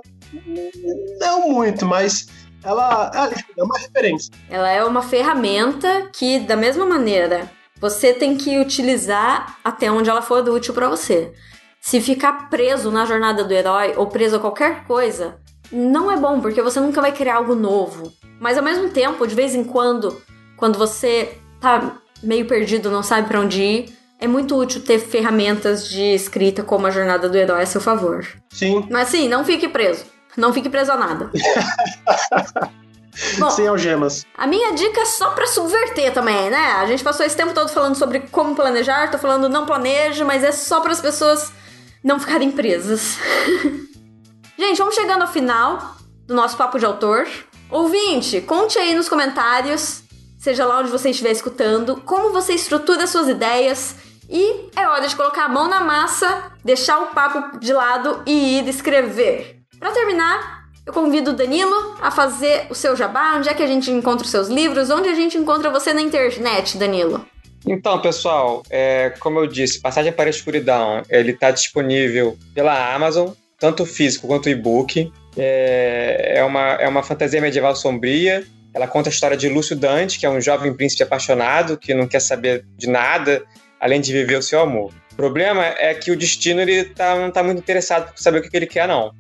não 1.20 1.50
muito, 1.50 1.86
mas 1.86 2.26
ela 2.64 3.12
é 3.56 3.64
uma 3.64 3.78
referência. 3.78 4.34
Ela 4.50 4.72
é 4.72 4.84
uma 4.84 5.04
ferramenta 5.04 6.10
que, 6.12 6.40
da 6.40 6.56
mesma 6.56 6.86
maneira 6.86 7.48
você 7.82 8.14
tem 8.14 8.38
que 8.38 8.60
utilizar 8.60 9.58
até 9.64 9.92
onde 9.92 10.08
ela 10.08 10.22
for 10.22 10.48
útil 10.48 10.72
para 10.72 10.88
você. 10.88 11.34
Se 11.82 12.00
ficar 12.00 12.48
preso 12.48 12.92
na 12.92 13.06
jornada 13.06 13.44
do 13.44 13.52
herói 13.52 13.96
ou 13.98 14.06
preso 14.06 14.36
a 14.36 14.40
qualquer 14.40 14.86
coisa, 14.86 15.38
não 15.72 16.12
é 16.12 16.16
bom, 16.16 16.40
porque 16.40 16.62
você 16.62 16.80
nunca 16.80 17.02
vai 17.02 17.12
criar 17.12 17.38
algo 17.38 17.56
novo. 17.56 18.14
Mas 18.40 18.56
ao 18.56 18.64
mesmo 18.64 18.90
tempo, 18.90 19.26
de 19.26 19.34
vez 19.34 19.56
em 19.56 19.64
quando, 19.64 20.22
quando 20.56 20.78
você 20.78 21.38
tá 21.60 21.98
meio 22.22 22.46
perdido, 22.46 22.92
não 22.92 23.02
sabe 23.02 23.28
para 23.28 23.40
onde 23.40 23.64
ir, 23.64 23.98
é 24.20 24.28
muito 24.28 24.56
útil 24.56 24.84
ter 24.84 25.00
ferramentas 25.00 25.90
de 25.90 26.14
escrita 26.14 26.62
como 26.62 26.86
a 26.86 26.92
jornada 26.92 27.28
do 27.28 27.36
herói 27.36 27.64
a 27.64 27.66
seu 27.66 27.82
favor. 27.82 28.28
Sim. 28.52 28.86
Mas 28.92 29.08
sim, 29.08 29.28
não 29.28 29.44
fique 29.44 29.68
preso. 29.68 30.06
Não 30.38 30.54
fique 30.54 30.70
preso 30.70 30.92
a 30.92 30.98
nada. 30.98 31.32
Bom, 33.38 33.50
Sem 33.50 33.68
algemas. 33.68 34.26
A 34.38 34.48
minha 34.48 34.74
dica 34.74 35.02
é 35.02 35.06
só 35.06 35.32
para 35.32 35.46
subverter 35.48 36.14
também, 36.14 36.50
né? 36.50 36.74
A 36.74 36.86
gente 36.86 37.04
passou 37.04 37.26
esse 37.26 37.36
tempo 37.36 37.54
todo 37.54 37.70
falando 37.70 37.96
sobre 37.96 38.22
como 38.32 38.56
planejar, 38.56 39.12
tô 39.12 39.18
falando 39.18 39.50
não 39.50 39.66
planeje, 39.66 40.24
mas 40.24 40.44
é 40.44 40.52
só 40.52 40.80
para 40.82 40.92
as 40.92 41.02
pessoas 41.02 41.52
não 42.04 42.20
ficarem 42.20 42.52
presas. 42.52 43.18
gente, 44.58 44.78
vamos 44.78 44.96
chegando 44.96 45.24
ao 45.24 45.28
final 45.28 45.96
do 46.26 46.34
nosso 46.34 46.56
papo 46.58 46.80
de 46.80 46.86
autor. 46.86 47.28
Ouvinte, 47.70 48.42
conte 48.42 48.78
aí 48.80 48.96
nos 48.96 49.08
comentários, 49.08 50.04
seja 50.40 50.66
lá 50.66 50.80
onde 50.80 50.90
você 50.90 51.10
estiver 51.10 51.32
escutando, 51.32 51.98
como 52.06 52.32
você 52.32 52.54
estrutura 52.54 53.08
suas 53.08 53.28
ideias. 53.28 53.96
E 54.30 54.70
é 54.76 54.88
hora 54.88 55.08
de 55.08 55.16
colocar 55.16 55.46
a 55.46 55.50
mão 55.50 55.68
na 55.68 55.82
massa, 55.82 56.52
deixar 56.64 57.00
o 57.00 57.08
papo 57.08 57.60
de 57.60 57.74
lado 57.74 58.24
e 58.26 58.60
ir 58.60 58.68
escrever. 58.68 59.62
Para 59.78 59.92
terminar, 59.92 60.61
eu 60.86 60.94
convido 60.94 61.32
o 61.32 61.34
Danilo 61.34 61.96
a 62.02 62.10
fazer 62.12 62.68
o 62.70 62.76
seu 62.76 62.96
jabá. 62.96 63.36
Onde 63.38 63.50
é 63.50 63.54
que 63.54 63.64
a 63.64 63.68
gente 63.68 63.92
encontra 63.92 64.26
os 64.26 64.32
seus 64.32 64.48
livros? 64.48 64.90
Onde 64.90 65.10
a 65.10 65.14
gente 65.14 65.38
encontra 65.38 65.70
você 65.70 65.94
na 65.94 66.02
internet, 66.02 66.78
Danilo? 66.78 67.26
Então, 67.66 68.02
pessoal, 68.02 68.64
é, 68.70 69.14
como 69.20 69.40
eu 69.40 69.46
disse, 69.46 69.80
Passagem 69.80 70.12
para 70.12 70.30
a 70.30 70.32
Escuridão, 70.32 71.04
ele 71.10 71.32
está 71.32 71.52
disponível 71.52 72.38
pela 72.56 72.94
Amazon, 72.96 73.30
tanto 73.60 73.86
físico 73.86 74.28
quanto 74.28 74.50
e-book. 74.50 75.12
É, 75.38 76.34
é, 76.38 76.44
uma, 76.44 76.74
é 76.74 76.88
uma 76.88 77.04
fantasia 77.04 77.40
medieval 77.40 77.76
sombria. 77.76 78.44
Ela 78.74 78.88
conta 78.88 79.10
a 79.10 79.12
história 79.12 79.38
de 79.38 79.48
Lúcio 79.50 79.76
Dante, 79.76 80.18
que 80.18 80.26
é 80.26 80.30
um 80.30 80.42
jovem 80.42 80.74
príncipe 80.74 81.04
apaixonado 81.04 81.78
que 81.78 81.94
não 81.94 82.08
quer 82.08 82.22
saber 82.22 82.66
de 82.78 82.90
nada 82.90 83.44
além 83.80 84.00
de 84.00 84.14
viver 84.14 84.38
o 84.38 84.44
seu 84.44 84.62
amor. 84.62 84.94
Problema 85.22 85.64
é 85.78 85.94
que 85.94 86.10
o 86.10 86.16
destino 86.16 86.62
ele 86.62 86.84
tá, 86.84 87.14
não 87.14 87.28
está 87.28 87.44
muito 87.44 87.60
interessado 87.60 88.12
por 88.12 88.20
saber 88.20 88.40
o 88.40 88.42
que, 88.42 88.50
que 88.50 88.58
ele 88.58 88.66
quer, 88.66 88.88
não. 88.88 89.14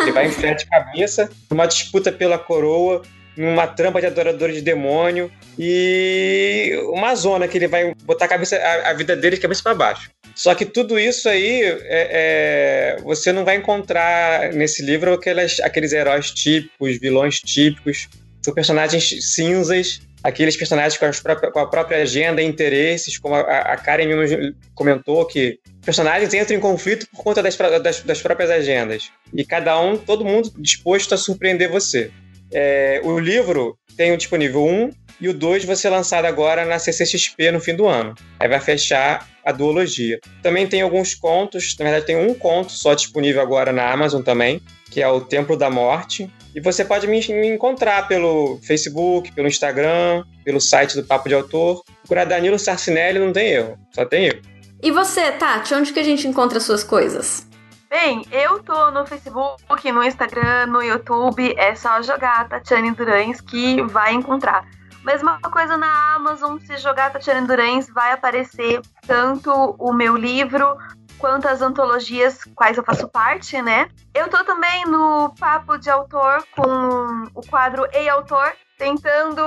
Ele 0.00 0.10
vai 0.10 0.26
em 0.26 0.30
frente 0.30 0.60
de 0.60 0.70
cabeça, 0.70 1.28
numa 1.50 1.66
disputa 1.66 2.10
pela 2.10 2.38
coroa, 2.38 3.02
numa 3.36 3.66
trampa 3.66 4.00
de 4.00 4.06
adoradores 4.06 4.56
de 4.56 4.62
demônio 4.62 5.30
e 5.58 6.72
uma 6.94 7.14
zona 7.14 7.46
que 7.46 7.58
ele 7.58 7.68
vai 7.68 7.94
botar 8.04 8.24
a, 8.24 8.28
cabeça, 8.28 8.56
a, 8.56 8.88
a 8.88 8.94
vida 8.94 9.14
dele 9.14 9.36
de 9.36 9.42
cabeça 9.42 9.62
para 9.62 9.74
baixo. 9.74 10.08
Só 10.34 10.54
que 10.54 10.64
tudo 10.64 10.98
isso 10.98 11.28
aí 11.28 11.60
é, 11.62 11.76
é, 11.90 12.96
você 13.02 13.30
não 13.30 13.44
vai 13.44 13.56
encontrar 13.56 14.50
nesse 14.54 14.82
livro 14.82 15.12
aqueles, 15.12 15.60
aqueles 15.60 15.92
heróis 15.92 16.30
típicos, 16.30 16.98
vilões 16.98 17.38
típicos. 17.38 18.08
São 18.42 18.54
personagens 18.54 19.34
cinzas, 19.34 20.00
aqueles 20.24 20.56
personagens 20.56 20.96
com, 20.96 21.10
próprias, 21.22 21.52
com 21.52 21.58
a 21.58 21.66
própria 21.68 21.98
agenda 22.02 22.40
e 22.40 22.46
interesses, 22.46 23.18
como 23.18 23.34
a, 23.34 23.40
a 23.40 23.76
Karen 23.76 24.06
mesmo 24.06 24.54
comentou, 24.74 25.26
que 25.26 25.60
personagens 25.84 26.32
entram 26.32 26.56
em 26.56 26.60
conflito 26.60 27.06
por 27.10 27.22
conta 27.22 27.42
das, 27.42 27.54
das, 27.56 28.00
das, 28.00 28.22
próprias 28.22 28.50
agendas. 28.50 29.10
E 29.34 29.44
cada 29.44 29.78
um, 29.78 29.98
todo 29.98 30.24
mundo 30.24 30.50
disposto 30.56 31.12
a 31.12 31.18
surpreender 31.18 31.70
você. 31.70 32.10
É, 32.50 33.02
o 33.04 33.18
livro 33.18 33.78
tem 33.96 34.12
o 34.12 34.16
disponível 34.16 34.64
1 34.64 34.90
e 35.20 35.28
o 35.28 35.34
2 35.34 35.66
vai 35.66 35.76
ser 35.76 35.90
lançado 35.90 36.24
agora 36.24 36.64
na 36.64 36.78
CCXP 36.78 37.50
no 37.50 37.60
fim 37.60 37.76
do 37.76 37.86
ano. 37.86 38.14
Aí 38.40 38.48
vai 38.48 38.60
fechar 38.60 39.28
a 39.44 39.52
duologia. 39.52 40.18
Também 40.42 40.66
tem 40.66 40.80
alguns 40.80 41.14
contos, 41.14 41.76
na 41.78 41.84
verdade 41.84 42.06
tem 42.06 42.16
um 42.16 42.32
conto 42.32 42.72
só 42.72 42.94
disponível 42.94 43.42
agora 43.42 43.72
na 43.72 43.90
Amazon 43.90 44.22
também, 44.22 44.60
que 44.90 45.02
é 45.02 45.08
o 45.08 45.20
Templo 45.20 45.56
da 45.56 45.68
Morte. 45.68 46.30
E 46.54 46.60
você 46.60 46.84
pode 46.84 47.06
me, 47.06 47.20
me 47.28 47.48
encontrar 47.48 48.06
pelo 48.06 48.60
Facebook, 48.62 49.32
pelo 49.32 49.48
Instagram, 49.48 50.24
pelo 50.44 50.60
site 50.60 50.94
do 50.94 51.04
Papo 51.04 51.28
de 51.28 51.34
Autor. 51.34 51.82
Procurar 52.02 52.24
Danilo 52.24 52.58
Sarcinelli 52.58 53.18
não 53.18 53.32
tem 53.32 53.48
erro, 53.48 53.78
só 53.92 54.04
tem 54.04 54.26
erro. 54.26 54.40
E 54.82 54.92
você, 54.92 55.32
Tati, 55.32 55.74
onde 55.74 55.92
que 55.92 55.98
a 55.98 56.04
gente 56.04 56.28
encontra 56.28 56.60
suas 56.60 56.84
coisas? 56.84 57.46
Bem, 57.90 58.24
eu 58.30 58.62
tô 58.62 58.90
no 58.90 59.06
Facebook, 59.06 59.92
no 59.92 60.02
Instagram, 60.02 60.66
no 60.66 60.82
YouTube, 60.82 61.54
é 61.56 61.74
só 61.74 62.02
jogar 62.02 62.48
Tatiane 62.48 62.90
Durães 62.90 63.40
que 63.40 63.80
vai 63.82 64.12
encontrar. 64.12 64.64
Mesma 65.04 65.38
coisa 65.40 65.76
na 65.76 66.14
Amazon, 66.14 66.58
se 66.58 66.76
jogar 66.76 67.12
Tatiane 67.12 67.46
Durães, 67.46 67.88
vai 67.88 68.12
aparecer 68.12 68.80
tanto 69.06 69.50
o 69.78 69.92
meu 69.92 70.16
livro 70.16 70.76
quanto 71.18 71.46
as 71.46 71.62
antologias 71.62 72.38
quais 72.54 72.76
eu 72.76 72.84
faço 72.84 73.08
parte, 73.08 73.60
né? 73.62 73.88
Eu 74.14 74.28
tô 74.28 74.44
também 74.44 74.84
no 74.86 75.34
Papo 75.38 75.78
de 75.78 75.90
Autor 75.90 76.44
com 76.54 77.28
o 77.34 77.46
quadro 77.48 77.86
Ei 77.92 78.08
Autor, 78.08 78.52
tentando 78.78 79.42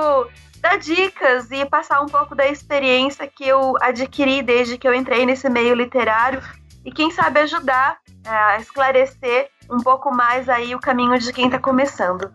dar 0.60 0.78
dicas 0.78 1.50
e 1.50 1.64
passar 1.66 2.00
um 2.00 2.06
pouco 2.06 2.34
da 2.34 2.46
experiência 2.46 3.26
que 3.26 3.46
eu 3.46 3.74
adquiri 3.80 4.42
desde 4.42 4.76
que 4.76 4.88
eu 4.88 4.94
entrei 4.94 5.24
nesse 5.24 5.48
meio 5.48 5.74
literário 5.74 6.42
e 6.84 6.90
quem 6.90 7.10
sabe 7.10 7.40
ajudar 7.40 7.98
é, 8.24 8.30
a 8.30 8.58
esclarecer 8.58 9.48
um 9.70 9.78
pouco 9.78 10.14
mais 10.14 10.48
aí 10.48 10.74
o 10.74 10.80
caminho 10.80 11.18
de 11.18 11.32
quem 11.32 11.46
está 11.46 11.58
começando. 11.58 12.30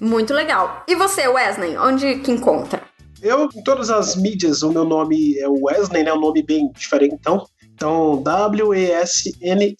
Muito 0.00 0.32
legal. 0.32 0.84
E 0.86 0.94
você, 0.94 1.26
Wesley, 1.28 1.76
onde 1.76 2.16
que 2.20 2.30
encontra? 2.30 2.82
Eu, 3.20 3.48
em 3.54 3.62
todas 3.62 3.90
as 3.90 4.14
mídias, 4.14 4.62
o 4.62 4.70
meu 4.70 4.84
nome 4.84 5.36
é 5.38 5.48
Wesley, 5.48 6.04
né? 6.04 6.12
Um 6.12 6.20
nome 6.20 6.42
bem 6.42 6.70
diferente, 6.72 7.18
então. 7.78 8.20
W-E-S-N-E-N. 8.22 9.72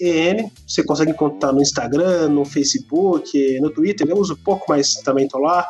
Você 0.67 0.85
consegue 0.85 1.11
encontrar 1.11 1.53
no 1.53 1.61
Instagram, 1.61 2.29
no 2.29 2.45
Facebook, 2.45 3.61
no 3.61 3.71
Twitter. 3.71 4.09
Eu 4.09 4.17
uso 4.17 4.37
pouco, 4.37 4.67
mas 4.69 4.95
também 4.95 5.27
tô 5.27 5.39
lá. 5.39 5.69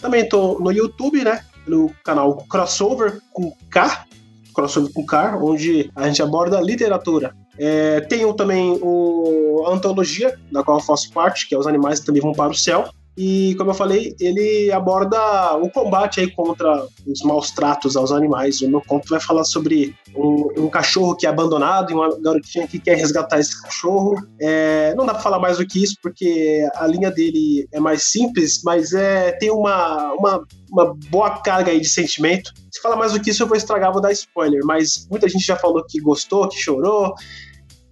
Também 0.00 0.28
tô 0.28 0.58
no 0.58 0.72
YouTube, 0.72 1.22
né? 1.22 1.42
no 1.66 1.90
canal 2.04 2.36
Crossover 2.48 3.20
com 3.32 3.52
K, 3.70 4.06
Crossover 4.54 4.92
com 4.92 5.04
K, 5.04 5.36
onde 5.42 5.90
a 5.94 6.06
gente 6.06 6.22
aborda 6.22 6.60
literatura. 6.60 7.34
É, 7.58 8.00
tenho 8.02 8.32
também 8.34 8.78
o, 8.82 9.64
a 9.66 9.72
antologia, 9.72 10.38
da 10.52 10.62
qual 10.62 10.78
eu 10.78 10.84
faço 10.84 11.10
parte, 11.12 11.48
que 11.48 11.54
é 11.54 11.58
Os 11.58 11.66
Animais 11.66 12.00
Também 12.00 12.22
Vão 12.22 12.32
Para 12.32 12.52
o 12.52 12.54
Céu, 12.54 12.88
e, 13.16 13.54
como 13.54 13.70
eu 13.70 13.74
falei, 13.74 14.14
ele 14.20 14.70
aborda 14.70 15.56
o 15.56 15.70
combate 15.70 16.20
aí 16.20 16.30
contra 16.30 16.86
os 17.06 17.22
maus 17.22 17.50
tratos 17.50 17.96
aos 17.96 18.12
animais. 18.12 18.60
O 18.60 18.68
meu 18.68 18.82
conto 18.82 19.08
vai 19.08 19.18
falar 19.18 19.44
sobre 19.44 19.94
um, 20.14 20.64
um 20.64 20.68
cachorro 20.68 21.16
que 21.16 21.26
é 21.26 21.30
abandonado 21.30 21.90
e 21.90 21.94
uma 21.94 22.14
garotinha 22.20 22.68
que 22.68 22.78
quer 22.78 22.96
resgatar 22.96 23.40
esse 23.40 23.62
cachorro. 23.62 24.16
É, 24.38 24.94
não 24.94 25.06
dá 25.06 25.14
para 25.14 25.22
falar 25.22 25.38
mais 25.38 25.56
do 25.56 25.66
que 25.66 25.82
isso, 25.82 25.96
porque 26.02 26.68
a 26.74 26.86
linha 26.86 27.10
dele 27.10 27.66
é 27.72 27.80
mais 27.80 28.02
simples, 28.02 28.60
mas 28.62 28.92
é, 28.92 29.32
tem 29.32 29.50
uma, 29.50 30.12
uma, 30.12 30.46
uma 30.70 30.94
boa 31.08 31.40
carga 31.40 31.70
aí 31.70 31.80
de 31.80 31.88
sentimento. 31.88 32.52
Se 32.70 32.82
falar 32.82 32.96
mais 32.96 33.12
do 33.12 33.20
que 33.20 33.30
isso, 33.30 33.42
eu 33.42 33.46
vou 33.46 33.56
estragar, 33.56 33.92
vou 33.92 34.02
dar 34.02 34.12
spoiler. 34.12 34.60
Mas 34.62 35.06
muita 35.10 35.26
gente 35.26 35.46
já 35.46 35.56
falou 35.56 35.82
que 35.88 35.98
gostou, 36.00 36.48
que 36.50 36.58
chorou. 36.58 37.14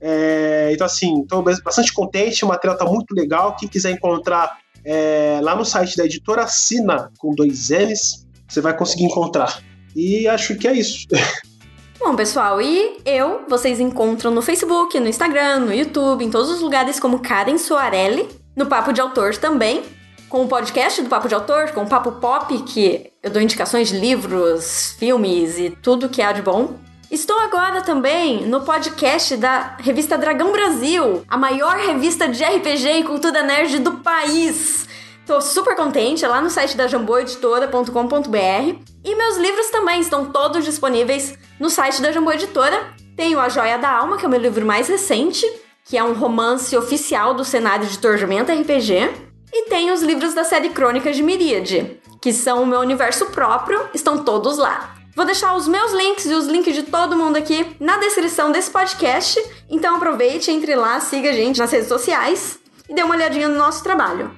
É, 0.03 0.69
então, 0.71 0.85
assim, 0.85 1.23
estou 1.23 1.43
bastante 1.43 1.95
contente. 1.95 2.45
O 2.45 2.49
material 2.49 2.75
está 2.75 2.85
muito 2.85 3.15
legal. 3.15 3.57
Quem 3.57 3.67
quiser 3.67 3.91
encontrar 3.91 4.63
é, 4.85 5.41
lá 5.43 5.57
no 5.57 5.65
site 5.65 5.97
da 5.97 6.05
editora 6.05 6.47
Sina, 6.47 7.11
com 7.19 7.35
dois 7.35 7.71
N's, 7.71 8.27
você 8.49 8.61
vai 8.61 8.77
conseguir 8.77 9.05
encontrar. 9.05 9.63
E 9.95 10.29
acho 10.29 10.57
que 10.57 10.69
é 10.69 10.73
isso. 10.73 11.07
Bom, 11.99 12.15
pessoal, 12.15 12.61
e 12.61 12.99
eu, 13.05 13.47
vocês 13.49 13.81
encontram 13.81 14.31
no 14.31 14.43
Facebook, 14.43 14.99
no 15.01 15.09
Instagram, 15.09 15.61
no 15.61 15.73
YouTube, 15.73 16.25
em 16.25 16.31
todos 16.31 16.51
os 16.51 16.61
lugares 16.61 17.01
como 17.01 17.21
Karen 17.21 17.57
Soarelli, 17.57 18.29
no 18.55 18.67
Papo 18.67 18.93
de 18.93 19.01
Autor 19.01 19.37
também, 19.37 19.83
com 20.29 20.43
o 20.43 20.49
podcast 20.49 21.01
do 21.01 21.09
Papo 21.09 21.29
de 21.29 21.35
Autor, 21.35 21.71
com 21.71 21.83
o 21.83 21.89
Papo 21.89 22.13
Pop, 22.13 22.63
que 22.65 23.11
eu 23.23 23.31
dou 23.31 23.41
indicações 23.41 23.89
de 23.89 23.99
livros, 23.99 24.95
filmes 24.99 25.59
e 25.59 25.71
tudo 25.71 26.09
que 26.09 26.21
há 26.21 26.33
de 26.33 26.43
bom. 26.43 26.75
Estou 27.11 27.39
agora 27.39 27.83
também 27.83 28.47
no 28.47 28.63
podcast 28.63 29.37
da 29.37 29.77
revista 29.79 30.17
Dragão 30.17 30.53
Brasil, 30.53 31.23
a 31.29 31.37
maior 31.37 31.77
revista 31.77 32.29
de 32.29 32.43
RPG 32.43 33.01
e 33.01 33.05
cultura 33.05 33.43
nerd 33.43 33.79
do 33.79 33.93
país. 33.99 34.89
Tô 35.27 35.41
super 35.41 35.77
contente, 35.77 36.25
é 36.25 36.29
lá 36.29 36.41
no 36.41 36.51
site 36.51 36.77
da 36.77 36.87
jamboeditora.com.br. 36.87 38.79
E 39.05 39.15
meus 39.15 39.37
livros 39.37 39.71
também 39.71 40.01
estão 40.01 40.27
todos 40.27 40.65
disponíveis 40.65 41.39
no 41.59 41.71
site 41.71 42.03
da 42.03 42.11
Jambô 42.11 42.33
Editora. 42.33 42.95
Tenho 43.17 43.39
A 43.39 43.49
Joia 43.49 43.79
da 43.79 43.91
Alma, 43.91 44.17
que 44.17 44.25
é 44.25 44.29
o 44.29 44.31
meu 44.31 44.41
livro 44.41 44.67
mais 44.67 44.89
recente, 44.89 45.47
que 45.85 45.97
é 45.97 46.03
um 46.03 46.15
romance 46.15 46.77
oficial 46.77 47.35
do 47.35 47.45
cenário 47.45 47.87
de 47.87 47.99
Tormenta 47.99 48.53
RPG. 48.53 49.11
E 49.53 49.69
tenho 49.69 49.95
os 49.95 50.03
livros 50.03 50.35
da 50.35 50.43
série 50.43 50.71
Crônicas 50.71 51.17
de 51.17 51.23
Miríade, 51.23 52.01
que 52.21 52.33
são 52.33 52.63
o 52.63 52.67
meu 52.67 52.81
universo 52.81 53.27
próprio, 53.27 53.81
estão 53.95 54.25
todos 54.25 54.59
lá. 54.59 54.94
Vou 55.15 55.25
deixar 55.25 55.55
os 55.55 55.69
meus 55.69 55.93
links 55.93 56.27
e 56.27 56.35
os 56.35 56.47
links 56.47 56.75
de 56.75 56.83
todo 56.83 57.17
mundo 57.17 57.37
aqui 57.37 57.77
na 57.79 57.97
descrição 57.99 58.51
desse 58.51 58.71
podcast. 58.71 59.41
Então 59.71 59.97
aproveite, 59.97 60.51
entre 60.51 60.75
lá, 60.75 60.99
siga 61.01 61.31
a 61.31 61.33
gente 61.33 61.59
nas 61.59 61.71
redes 61.71 61.89
sociais 61.89 62.59
e 62.89 62.95
dê 62.95 63.03
uma 63.03 63.15
olhadinha 63.15 63.49
no 63.49 63.57
nosso 63.57 63.83
trabalho. 63.83 64.31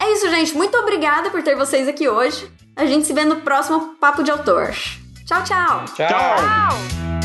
É 0.00 0.12
isso, 0.12 0.28
gente. 0.28 0.56
Muito 0.56 0.76
obrigada 0.76 1.30
por 1.30 1.42
ter 1.42 1.56
vocês 1.56 1.88
aqui 1.88 2.08
hoje. 2.08 2.50
A 2.74 2.84
gente 2.84 3.06
se 3.06 3.12
vê 3.12 3.24
no 3.24 3.36
próximo 3.36 3.96
Papo 4.00 4.22
de 4.22 4.30
Autor. 4.30 4.70
Tchau, 5.24 5.42
tchau. 5.44 5.84
Tchau. 5.94 6.08
Tchau! 6.08 7.15